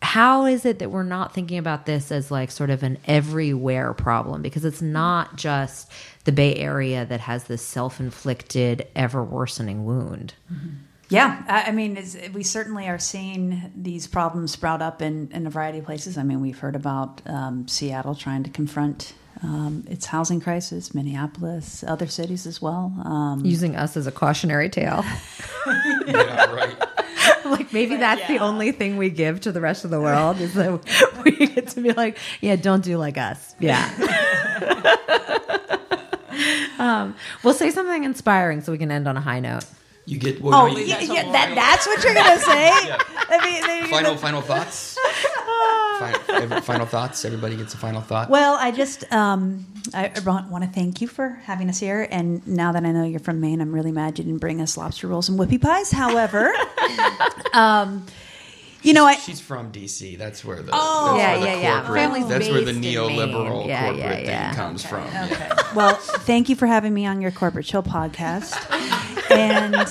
how 0.02 0.46
is 0.46 0.64
it 0.64 0.78
that 0.78 0.90
we're 0.90 1.02
not 1.02 1.34
thinking 1.34 1.58
about 1.58 1.86
this 1.86 2.10
as 2.10 2.30
like 2.30 2.50
sort 2.50 2.70
of 2.70 2.82
an 2.82 2.98
everywhere 3.06 3.92
problem? 3.92 4.42
Because 4.42 4.64
it's 4.64 4.82
not 4.82 5.36
just 5.36 5.90
the 6.24 6.32
bay 6.32 6.54
area 6.56 7.04
that 7.04 7.20
has 7.20 7.44
this 7.44 7.62
self-inflicted 7.62 8.86
ever 8.96 9.22
worsening 9.22 9.84
wound 9.84 10.34
Yeah, 11.10 11.42
I, 11.48 11.72
mean, 11.72 11.98
we 12.32 12.44
certainly 12.44 12.86
are 12.86 13.00
seeing 13.00 13.72
these 13.74 14.06
problems 14.06 14.52
sprout 14.52 14.80
up 14.80 15.02
in, 15.02 15.28
in 15.32 15.44
a 15.44 15.50
variety 15.50 15.80
of 15.80 15.84
places. 15.84 16.16
I 16.16 16.22
mean, 16.22 16.40
we've 16.40 16.58
heard 16.58 16.76
about 16.76 17.20
um, 17.26 17.66
Seattle 17.66 18.14
trying 18.14 18.44
to 18.44 18.50
confront 18.50 19.12
um, 19.42 19.84
its 19.88 20.06
housing 20.06 20.40
crisis, 20.40 20.94
Minneapolis, 20.94 21.82
other 21.86 22.06
cities 22.06 22.46
as 22.46 22.60
well. 22.60 22.92
Um, 23.04 23.42
using 23.44 23.76
us 23.76 23.96
as 23.96 24.06
a 24.06 24.12
cautionary 24.12 24.68
tale. 24.68 25.04
Yeah, 26.06 26.50
right. 26.52 26.76
like 27.44 27.72
maybe 27.72 27.96
that's 27.96 28.26
the 28.26 28.38
only 28.38 28.72
thing 28.72 28.96
we 28.96 29.10
give 29.10 29.40
to 29.42 29.52
the 29.52 29.60
rest 29.60 29.84
of 29.84 29.90
the 29.90 30.00
world 30.00 30.40
is 30.40 30.54
that 30.54 31.22
we 31.24 31.32
get 31.46 31.68
to 31.68 31.80
be 31.82 31.92
like 31.92 32.18
yeah 32.40 32.56
don't 32.56 32.82
do 32.82 32.96
like 32.96 33.18
us. 33.18 33.54
Yeah. 33.60 33.86
Um, 36.78 37.14
we'll 37.44 37.54
say 37.54 37.70
something 37.70 38.04
inspiring 38.04 38.62
so 38.62 38.72
we 38.72 38.78
can 38.78 38.90
end 38.90 39.06
on 39.06 39.16
a 39.16 39.20
high 39.20 39.40
note 39.40 39.64
You 40.10 40.18
get 40.18 40.40
well, 40.40 40.54
oh, 40.54 40.66
no, 40.66 40.76
you- 40.76 40.86
yeah, 40.86 41.00
yeah, 41.00 41.30
that, 41.30 41.54
that's 41.54 41.86
what 41.86 42.02
you're 42.02 42.14
going 42.14 42.36
to 42.36 42.40
say? 42.44 42.70
I 42.72 43.44
mean, 43.44 43.62
they- 43.84 43.90
final 43.90 44.16
final 44.16 44.40
thoughts. 44.42 44.98
final, 46.00 46.60
final 46.62 46.86
thoughts. 46.86 47.24
Everybody 47.24 47.56
gets 47.56 47.74
a 47.74 47.76
final 47.76 48.00
thought. 48.00 48.28
Well, 48.28 48.56
I 48.58 48.72
just 48.72 49.10
um, 49.12 49.64
I 49.94 50.10
want 50.24 50.64
to 50.64 50.70
thank 50.70 51.00
you 51.00 51.06
for 51.06 51.28
having 51.44 51.68
us 51.68 51.78
here. 51.78 52.08
And 52.10 52.44
now 52.44 52.72
that 52.72 52.84
I 52.84 52.90
know 52.90 53.04
you're 53.04 53.20
from 53.20 53.40
Maine, 53.40 53.60
I'm 53.60 53.72
really 53.72 53.92
mad 53.92 54.18
you 54.18 54.24
didn't 54.24 54.40
bring 54.40 54.60
us 54.60 54.76
lobster 54.76 55.06
rolls 55.06 55.28
and 55.28 55.38
whoopie 55.38 55.60
pies. 55.62 55.92
However, 55.92 56.52
um, 57.54 58.04
you 58.82 58.94
know, 58.94 59.04
I, 59.04 59.14
She's 59.16 59.40
from 59.40 59.70
DC. 59.72 60.16
That's 60.18 60.42
where 60.44 60.62
the 60.62 60.70
Oh. 60.72 61.14
Yeah, 61.18 61.38
the 61.38 61.44
yeah, 61.46 61.54
yeah. 61.60 61.72
corporate- 61.82 61.98
Family's 62.00 62.26
that's 62.28 62.48
where 62.48 62.60
the 62.64 62.72
based 62.72 62.76
in 62.78 62.82
neoliberal 62.82 63.66
Yeah, 63.68 63.84
corporate 63.92 63.98
yeah, 64.04 64.16
thing 64.16 64.24
yeah. 64.26 64.54
comes 64.54 64.84
from. 64.84 65.04
Yeah. 65.04 65.28
Okay. 65.30 65.48
Well, 65.76 65.94
thank 65.96 66.48
you 66.48 66.56
for 66.56 66.66
having 66.66 66.94
me 66.94 67.04
on 67.06 67.20
your 67.20 67.30
Corporate 67.30 67.66
Chill 67.66 67.82
podcast. 67.82 68.56
And 69.30 69.86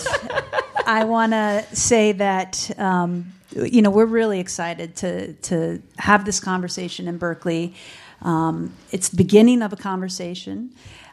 I 0.86 1.04
want 1.06 1.34
to 1.34 1.66
say 1.74 2.12
that, 2.14 2.72
um, 2.78 3.34
you 3.56 3.82
know, 3.82 3.90
we're 3.90 4.06
really 4.06 4.40
excited 4.40 4.96
to, 4.98 5.34
to 5.34 5.82
have 5.98 6.26
this 6.26 6.40
conversation 6.40 7.08
in 7.08 7.18
Berkeley. 7.18 7.76
Um, 8.22 8.74
it's 8.92 9.10
the 9.10 9.18
beginning 9.18 9.62
of 9.62 9.74
a 9.74 9.78
conversation 9.78 10.72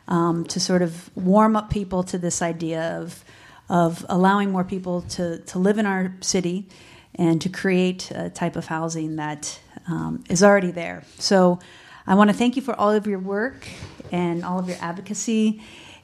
um, 0.09 0.45
to 0.47 0.61
sort 0.61 0.83
of 0.83 1.11
warm 1.17 1.57
up 1.57 1.71
people 1.71 2.03
to 2.05 2.19
this 2.19 2.43
idea 2.43 2.99
of, 3.01 3.25
of 3.69 4.05
allowing 4.09 4.51
more 4.51 4.65
people 4.65 5.03
to, 5.03 5.39
to 5.39 5.59
live 5.59 5.79
in 5.79 5.87
our 5.87 6.15
city 6.21 6.67
and 7.15 7.41
to 7.43 7.49
create 7.49 8.11
a 8.11 8.31
type 8.31 8.57
of 8.57 8.67
housing 8.67 9.17
that 9.17 9.59
um, 9.89 10.23
is 10.29 10.43
already 10.43 10.71
there. 10.71 11.03
So 11.19 11.59
I 12.07 12.15
want 12.15 12.31
to 12.31 12.37
thank 12.37 12.57
you 12.57 12.63
for 12.63 12.75
all 12.75 12.93
of 12.93 13.07
your 13.07 13.19
work 13.19 13.67
and 14.13 14.45
all 14.45 14.59
of 14.59 14.69
your 14.69 14.79
advocacy, 14.81 15.63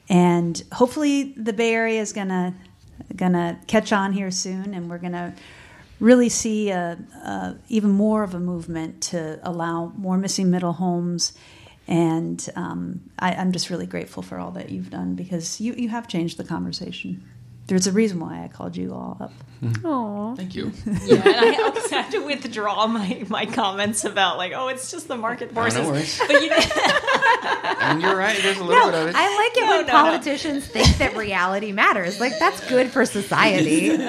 and 0.09 0.63
hopefully 0.73 1.35
the 1.37 1.53
Bay 1.53 1.73
Area 1.75 2.01
is 2.01 2.13
gonna 2.13 2.55
gonna 3.17 3.59
catch 3.67 3.93
on 3.93 4.13
here 4.13 4.31
soon, 4.31 4.75
and 4.75 4.89
we're 4.89 4.99
gonna 4.99 5.35
really 6.01 6.29
see 6.29 6.71
a, 6.71 6.99
a, 7.25 7.57
even 7.69 7.91
more 7.91 8.25
of 8.25 8.35
a 8.35 8.41
movement 8.41 9.01
to 9.01 9.39
allow 9.49 9.93
more 9.97 10.19
missing 10.19 10.51
middle 10.51 10.73
homes. 10.73 11.33
And 11.87 12.47
um, 12.57 13.11
I, 13.19 13.35
I'm 13.35 13.53
just 13.53 13.71
really 13.71 13.87
grateful 13.87 14.23
for 14.23 14.39
all 14.39 14.51
that 14.53 14.71
you've 14.71 14.91
done 14.91 15.15
because 15.15 15.61
you, 15.61 15.75
you 15.75 15.89
have 15.91 16.09
changed 16.09 16.39
the 16.39 16.45
conversation. 16.45 17.23
there's 17.69 17.87
a 17.87 17.93
reason 17.93 18.19
why 18.19 18.43
I 18.45 18.49
called 18.49 18.77
you 18.77 18.93
all 18.93 19.17
up. 19.21 19.33
Aw. 19.85 20.35
Thank 20.35 20.55
you. 20.55 20.73
Yeah, 21.07 21.17
and 21.17 21.57
I 21.57 21.63
also 21.63 21.89
have 21.97 22.11
to 22.11 22.19
withdraw 22.21 22.87
my, 22.87 23.25
my 23.29 23.47
comments 23.47 24.05
about 24.05 24.37
like, 24.39 24.53
oh, 24.55 24.69
it's 24.69 24.91
just 24.91 25.09
the 25.09 25.17
market 25.17 25.51
Oh, 25.51 25.55
no 25.55 25.61
forces. 25.71 25.87
worries. 25.87 26.19
but 26.19 26.43
you 26.43 26.49
know, 26.51 26.57
I 26.59 27.93
mean, 27.95 28.03
you're 28.05 28.17
right. 28.17 28.39
There's 28.43 28.59
a 28.59 28.65
little 28.65 28.87
bit 28.91 28.95
of 28.95 29.09
it. 29.09 29.15
I 29.17 29.37
like 29.37 29.57
it 29.57 29.65
No, 29.65 29.71
when 29.79 29.87
no, 29.87 29.93
no. 29.93 29.93
politicians 29.93 30.67
think 30.67 30.89
that 30.99 31.17
reality 31.17 31.73
matters. 31.73 32.19
Like 32.21 32.39
that's 32.39 32.67
good 32.69 32.91
for 32.91 33.05
society. 33.07 33.91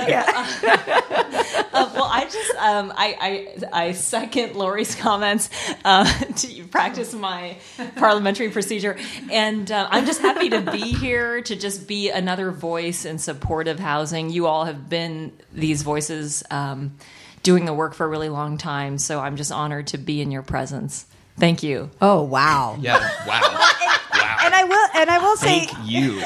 Uh, 1.75 1.89
well, 1.95 2.03
I 2.05 2.25
just 2.25 2.55
um, 2.57 2.93
I, 2.95 3.57
I 3.73 3.87
I 3.87 3.91
second 3.93 4.55
Lori's 4.55 4.93
comments 4.93 5.49
uh, 5.83 6.05
to 6.05 6.63
practice 6.67 7.13
my 7.15 7.57
parliamentary 7.95 8.49
procedure, 8.49 8.95
and 9.31 9.71
uh, 9.71 9.87
I'm 9.89 10.05
just 10.05 10.21
happy 10.21 10.49
to 10.49 10.61
be 10.61 10.81
here 10.93 11.41
to 11.41 11.55
just 11.55 11.87
be 11.87 12.11
another 12.11 12.51
voice 12.51 13.05
in 13.05 13.17
support 13.17 13.67
of 13.67 13.79
housing. 13.79 14.29
You 14.29 14.45
all 14.45 14.65
have 14.65 14.87
been 14.87 15.31
these 15.51 15.81
voices 15.81 16.43
um, 16.51 16.95
doing 17.41 17.65
the 17.65 17.73
work 17.73 17.93
for 17.93 18.05
a 18.05 18.09
really 18.09 18.29
long 18.29 18.57
time, 18.57 18.97
so 18.97 19.19
I'm 19.19 19.35
just 19.35 19.51
honored 19.51 19.87
to 19.87 19.97
be 19.97 20.21
in 20.21 20.31
your 20.31 20.43
presence. 20.43 21.05
Thank 21.37 21.63
you. 21.63 21.89
Oh 22.01 22.23
wow. 22.23 22.77
yeah. 22.79 22.99
Wow. 23.27 23.69
Wow. 24.13 24.37
And 24.43 24.53
I 24.53 24.63
will 24.63 24.87
and 24.95 25.09
I 25.09 25.17
will 25.17 25.35
say 25.35 25.65
Thank 25.65 25.89
you. 25.89 26.21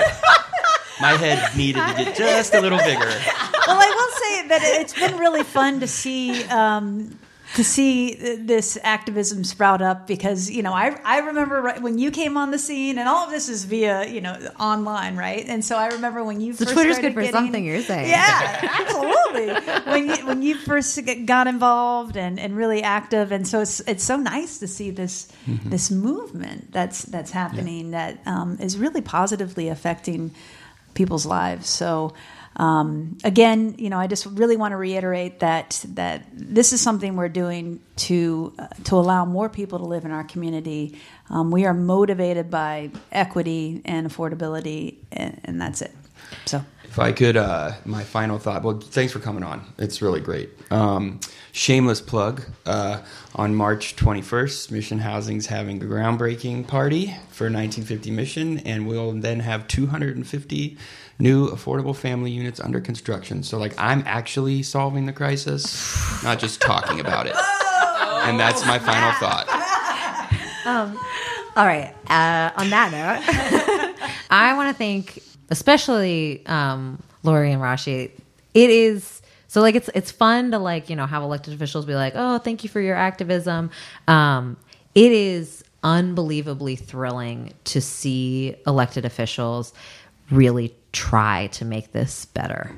My 1.00 1.14
head 1.14 1.56
needed 1.56 1.80
to 1.80 2.04
get 2.04 2.16
just 2.18 2.54
a 2.54 2.60
little 2.60 2.78
bigger. 2.80 3.00
well, 3.00 3.80
I 3.80 3.94
will 3.96 4.20
say 4.20 4.48
that 4.50 4.62
it's 4.82 4.94
been 4.94 5.18
really 5.18 5.44
fun 5.44 5.80
to 5.80 5.88
see 5.88 6.44
um, 6.46 7.18
to 7.58 7.64
see 7.64 8.14
this 8.36 8.78
activism 8.84 9.44
sprout 9.44 9.82
up 9.82 10.06
because 10.06 10.48
you 10.50 10.62
know 10.62 10.74
I 10.74 10.96
I 11.04 11.20
remember 11.22 11.60
right 11.60 11.82
when 11.82 11.98
you 11.98 12.12
came 12.12 12.38
on 12.38 12.52
the 12.52 12.60
scene 12.60 13.00
and 13.00 13.10
all 13.10 13.26
of 13.26 13.32
this 13.32 13.50
is 13.50 13.66
via 13.66 14.06
you 14.08 14.22
know 14.22 14.38
online 14.60 15.18
right 15.18 15.44
and 15.48 15.66
so 15.66 15.76
I 15.76 15.88
remember 15.88 16.24
when 16.24 16.40
you 16.40 16.54
So 16.54 16.66
first 16.66 16.74
Twitter's 16.76 17.00
good 17.00 17.16
for 17.16 17.22
getting- 17.22 17.32
something. 17.34 17.66
You're 17.66 17.82
saying. 17.82 18.10
yeah 18.10 18.60
absolutely 18.80 19.48
when 19.92 20.08
you 20.08 20.28
when 20.28 20.42
you 20.44 20.54
first 20.56 21.04
get- 21.04 21.26
got 21.26 21.48
involved 21.48 22.16
and, 22.16 22.40
and 22.40 22.56
really 22.56 22.84
active 22.84 23.32
and 23.32 23.48
so 23.48 23.62
it's 23.62 23.80
it's 23.82 24.04
so 24.04 24.18
nice 24.18 24.60
to 24.60 24.68
see 24.68 24.92
this 24.92 25.28
this 25.66 25.90
movement 25.90 26.72
that's 26.72 27.02
that's 27.04 27.32
happening 27.32 27.90
that 27.92 28.20
um, 28.28 28.58
is 28.62 28.78
really 28.78 29.02
positively 29.02 29.68
affecting 29.68 30.32
people's 30.94 31.26
lives 31.26 31.68
so 31.68 32.14
um, 32.58 33.18
again 33.24 33.76
you 33.78 33.90
know 33.90 33.98
I 33.98 34.08
just 34.08 34.26
really 34.26 34.58
want 34.58 34.74
to 34.74 34.78
reiterate 34.78 35.40
that 35.40 35.84
that 35.90 36.26
this 36.34 36.74
is 36.74 36.82
something 36.82 37.16
we're 37.16 37.30
doing 37.30 37.80
to 37.98 38.54
uh, 38.60 38.68
to 38.86 38.96
allow 38.96 39.26
more 39.26 39.50
people 39.50 39.80
to 39.80 39.86
live 39.86 40.06
in 40.06 40.12
our 40.12 40.24
community 40.24 41.00
um, 41.30 41.52
we 41.52 41.66
are 41.66 41.74
motivated 41.74 42.52
by 42.52 42.92
equity 43.12 43.82
and 43.86 44.10
affordability 44.10 44.96
and, 45.12 45.40
and 45.46 45.62
that's 45.62 45.82
it 45.82 45.94
so 46.46 46.64
If 46.84 47.00
I 47.00 47.12
could, 47.12 47.38
uh, 47.38 47.74
my 47.86 48.04
final 48.04 48.40
thought. 48.40 48.64
Well, 48.64 48.80
thanks 48.80 49.14
for 49.14 49.20
coming 49.20 49.44
on. 49.44 49.66
It's 49.78 50.02
really 50.02 50.20
great. 50.20 50.50
Um, 50.72 51.20
shameless 51.52 52.02
plug. 52.02 52.44
Uh, 52.66 53.02
on 53.36 53.54
March 53.54 53.96
21st, 53.96 54.72
Mission 54.72 55.00
Housing's 55.00 55.46
having 55.48 55.82
a 55.82 55.86
groundbreaking 55.86 56.68
party 56.68 57.08
for 57.30 57.46
1950 57.46 58.12
Mission, 58.12 58.60
and 58.60 58.88
we'll 58.88 59.12
then 59.12 59.42
have 59.42 59.68
250 59.68 60.78
new 61.20 61.50
affordable 61.50 61.96
family 61.96 62.32
units 62.32 62.60
under 62.60 62.80
construction. 62.80 63.44
So, 63.44 63.58
like, 63.58 63.74
I'm 63.78 64.04
actually 64.06 64.64
solving 64.64 65.06
the 65.06 65.14
crisis, 65.14 66.24
not 66.24 66.40
just 66.40 66.62
talking 66.62 67.00
about 67.00 67.26
it. 67.28 67.36
And 68.28 68.40
that's 68.40 68.66
my 68.66 68.78
final 68.80 69.12
thought. 69.14 69.48
All 71.56 71.66
right. 71.66 71.94
Uh, 72.08 72.52
on 72.56 72.70
that 72.70 72.92
note, 72.92 74.06
I 74.30 74.54
want 74.54 74.70
to 74.70 74.78
thank 74.78 75.24
especially 75.50 76.46
um, 76.46 77.02
Lori 77.24 77.52
and 77.52 77.62
Rashi. 77.62 78.12
It 78.54 78.70
is 78.70 79.22
so 79.48 79.62
like 79.62 79.76
it's 79.76 79.90
it's 79.96 80.12
fun 80.12 80.52
to 80.52 80.60
like 80.60 80.90
you 80.90 80.96
know 80.96 81.06
have 81.06 81.24
elected 81.24 81.54
officials 81.54 81.86
be 81.86 81.96
like, 81.96 82.14
oh, 82.16 82.38
thank 82.38 82.64
you 82.64 82.70
for 82.70 82.82
your 82.82 82.96
activism. 82.96 83.72
Um, 84.08 84.58
it 84.94 85.12
is 85.12 85.64
unbelievably 85.84 86.76
thrilling 86.76 87.54
to 87.64 87.82
see 87.82 88.56
elected 88.66 89.06
officials 89.06 89.74
really 90.30 90.76
try 90.92 91.48
to 91.48 91.66
make 91.66 91.92
this 91.92 92.26
better, 92.26 92.72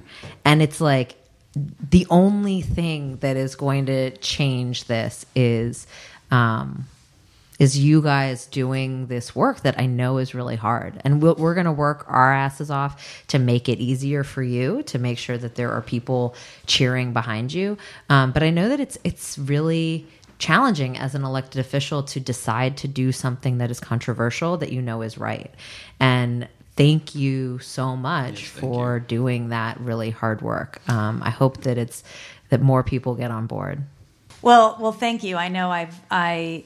and 0.45 0.61
it's 0.61 0.81
like 0.81 1.15
the 1.55 2.05
only 2.09 2.61
thing 2.61 3.17
that 3.17 3.35
is 3.37 3.55
going 3.55 3.87
to 3.87 4.11
change 4.17 4.85
this 4.85 5.25
is. 5.35 5.87
Um, 6.31 6.85
is 7.59 7.77
you 7.77 8.01
guys 8.01 8.45
doing 8.47 9.07
this 9.07 9.35
work 9.35 9.59
that 9.61 9.77
I 9.77 9.85
know 9.85 10.17
is 10.17 10.33
really 10.33 10.55
hard. 10.55 10.99
And 11.03 11.21
we'll, 11.21 11.35
we're 11.35 11.53
going 11.53 11.65
to 11.65 11.71
work 11.73 12.05
our 12.07 12.33
asses 12.33 12.71
off 12.71 13.23
to 13.27 13.37
make 13.37 13.67
it 13.67 13.79
easier 13.79 14.23
for 14.23 14.41
you, 14.41 14.81
to 14.83 14.97
make 14.97 15.17
sure 15.17 15.37
that 15.37 15.55
there 15.55 15.71
are 15.71 15.81
people 15.81 16.35
cheering 16.65 17.11
behind 17.11 17.53
you. 17.53 17.77
Um, 18.09 18.31
but 18.31 18.43
I 18.43 18.49
know 18.49 18.69
that 18.69 18.79
it's 18.79 18.97
it's 19.03 19.37
really 19.37 20.07
challenging 20.39 20.97
as 20.97 21.15
an 21.15 21.25
elected 21.25 21.59
official 21.59 22.01
to 22.01 22.19
decide 22.21 22.77
to 22.77 22.87
do 22.87 23.11
something 23.11 23.57
that 23.57 23.69
is 23.69 23.81
controversial 23.81 24.55
that 24.57 24.71
you 24.71 24.81
know 24.81 25.01
is 25.01 25.17
right. 25.17 25.53
And 25.99 26.47
thank 26.79 27.13
you 27.13 27.59
so 27.59 27.97
much 27.97 28.47
for 28.47 29.01
doing 29.01 29.49
that 29.49 29.77
really 29.81 30.11
hard 30.11 30.41
work. 30.41 30.79
Um, 30.87 31.21
I 31.21 31.29
hope 31.29 31.63
that 31.63 31.77
it's 31.77 32.05
that 32.47 32.61
more 32.61 32.83
people 32.83 33.15
get 33.15 33.31
on 33.31 33.47
board. 33.47 33.83
Well, 34.41 34.77
well, 34.79 34.93
thank 34.93 35.21
you. 35.23 35.35
I 35.35 35.49
know 35.49 35.69
I've 35.69 35.99
I 36.09 36.63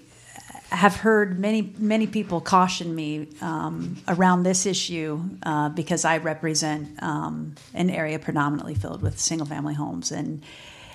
have 0.69 0.97
heard 0.97 1.39
many 1.39 1.73
many 1.79 2.05
people 2.05 2.41
caution 2.41 2.93
me 2.93 3.27
um, 3.41 3.97
around 4.07 4.43
this 4.43 4.67
issue 4.67 5.19
uh, 5.41 5.69
because 5.69 6.05
I 6.05 6.19
represent 6.19 7.01
um, 7.01 7.55
an 7.73 7.89
area 7.89 8.19
predominantly 8.19 8.75
filled 8.75 9.01
with 9.01 9.19
single 9.19 9.47
family 9.47 9.73
homes, 9.73 10.11
and 10.11 10.43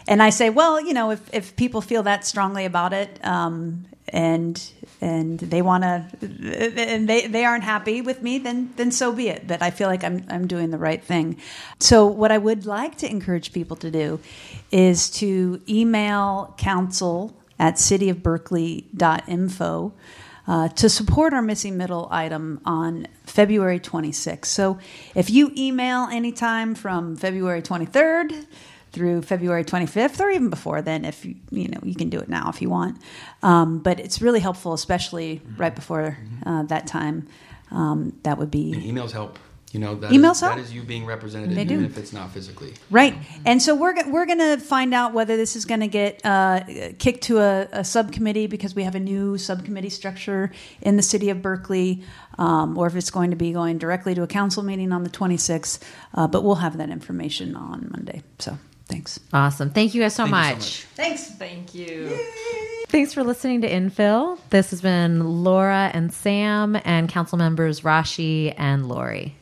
and 0.09 0.21
I 0.23 0.31
say, 0.31 0.49
well, 0.49 0.81
you 0.81 0.95
know, 0.95 1.11
if 1.11 1.35
if 1.35 1.55
people 1.55 1.83
feel 1.83 2.03
that 2.05 2.25
strongly 2.25 2.65
about 2.65 2.95
it, 2.95 3.23
um, 3.25 3.85
and 4.09 4.59
and 5.03 5.39
they 5.39 5.61
want 5.61 5.85
to, 5.85 6.07
and 6.23 7.07
they 7.07 7.27
they 7.27 7.45
aren't 7.45 7.63
happy 7.63 8.01
with 8.01 8.23
me, 8.23 8.39
then 8.39 8.73
then 8.77 8.91
so 8.91 9.13
be 9.13 9.29
it. 9.29 9.47
But 9.47 9.61
I 9.61 9.71
feel 9.71 9.89
like 9.89 10.03
I'm 10.03 10.25
I'm 10.31 10.47
doing 10.47 10.71
the 10.71 10.79
right 10.79 11.05
thing. 11.05 11.37
So 11.79 12.07
what 12.07 12.33
I 12.33 12.39
would 12.39 12.65
like 12.65 12.97
to 12.99 13.11
encourage 13.11 13.53
people 13.53 13.77
to 13.77 13.91
do 13.91 14.19
is 14.71 15.11
to 15.11 15.61
email 15.69 16.55
council 16.57 17.37
at 17.59 17.75
cityofberkeley.info 17.75 19.93
uh, 20.47 20.69
to 20.69 20.89
support 20.89 21.35
our 21.35 21.43
missing 21.43 21.77
middle 21.77 22.09
item 22.11 22.63
on 22.65 23.07
February 23.25 23.79
26th. 23.79 24.47
So 24.47 24.79
if 25.15 25.29
you 25.29 25.53
email 25.55 26.09
anytime 26.11 26.75
from 26.75 27.15
February 27.15 27.61
23rd 27.61 28.47
through 28.93 29.23
February 29.23 29.65
25th, 29.65 30.21
or 30.21 30.31
even 30.31 30.51
before 30.51 30.83
then, 30.83 31.05
if 31.05 31.25
you 31.25 31.35
you 31.51 31.69
know 31.69 31.81
you 31.83 31.95
can 31.95 32.09
do 32.09 32.19
it 32.19 32.29
now 32.29 32.49
if 32.51 32.61
you 32.63 32.71
want. 32.71 33.01
Um, 33.43 33.79
but 33.81 34.01
it's 34.01 34.21
really 34.23 34.41
helpful, 34.41 34.73
especially 34.73 35.41
right 35.57 35.75
before 35.75 36.17
uh, 36.47 36.63
that 36.65 36.87
time. 36.87 37.29
Um, 37.71 38.19
that 38.23 38.39
would 38.39 38.51
be 38.51 38.73
And 38.73 38.83
emails 38.83 39.13
help. 39.13 39.39
You 39.73 39.81
know, 39.81 39.97
that 39.97 40.11
Emails 40.13 40.33
is- 40.37 40.41
that 40.41 40.53
help. 40.55 40.61
is 40.61 40.73
you 40.73 40.83
being 40.83 41.05
represented, 41.05 41.51
They 41.55 41.61
even 41.61 41.81
do. 41.81 41.85
if 41.85 41.99
it's 41.99 42.15
not 42.15 42.33
physically. 42.33 42.73
Right. 42.91 43.15
And 43.45 43.61
so 43.61 43.75
we're, 43.75 43.93
we're 44.11 44.25
going 44.25 44.39
to 44.39 44.57
find 44.57 44.95
out 44.95 45.13
whether 45.13 45.37
this 45.37 45.57
is 45.57 45.67
going 45.67 45.81
to 45.81 45.89
get 45.89 46.25
uh, 46.25 46.63
kicked 46.99 47.25
to 47.25 47.41
a, 47.41 47.69
a 47.73 47.85
subcommittee 47.85 48.47
because 48.47 48.75
we 48.75 48.85
have 48.85 48.95
a 48.95 48.99
new 49.01 49.37
subcommittee 49.37 49.91
structure 49.91 50.51
in 50.81 50.97
the 50.97 51.03
city 51.03 51.29
of 51.29 51.43
Berkeley, 51.43 52.03
um, 52.39 52.79
or 52.79 52.87
if 52.87 52.97
it's 52.97 53.11
going 53.11 53.29
to 53.29 53.37
be 53.37 53.53
going 53.53 53.77
directly 53.77 54.15
to 54.15 54.23
a 54.23 54.27
council 54.27 54.63
meeting 54.63 54.91
on 54.91 55.05
the 55.05 55.11
26th. 55.11 55.81
Uh, 56.15 56.27
but 56.27 56.43
we'll 56.43 56.55
have 56.55 56.79
that 56.79 56.89
information 56.89 57.55
on 57.55 57.89
Monday. 57.91 58.23
So 58.39 58.57
thanks. 58.89 59.21
Awesome. 59.33 59.71
Thank 59.71 59.95
you 59.95 60.03
guys 60.03 60.15
so 60.15 60.25
Thank 60.27 60.35
you 60.35 60.43
so 60.43 60.51
much. 60.51 60.59
much. 60.59 60.85
Thanks. 60.95 61.31
Thank 61.33 61.75
you. 61.75 62.19
Thanks 62.89 63.13
for 63.13 63.23
listening 63.23 63.61
to 63.61 63.71
Infill. 63.71 64.39
This 64.51 64.71
has 64.71 64.81
been 64.81 65.45
Laura 65.45 65.91
and 65.93 66.13
Sam 66.13 66.81
and 66.85 67.09
council 67.09 67.39
members 67.39 67.83
Rashi 67.83 68.55
and 68.57 68.89
Lori. 68.89 69.35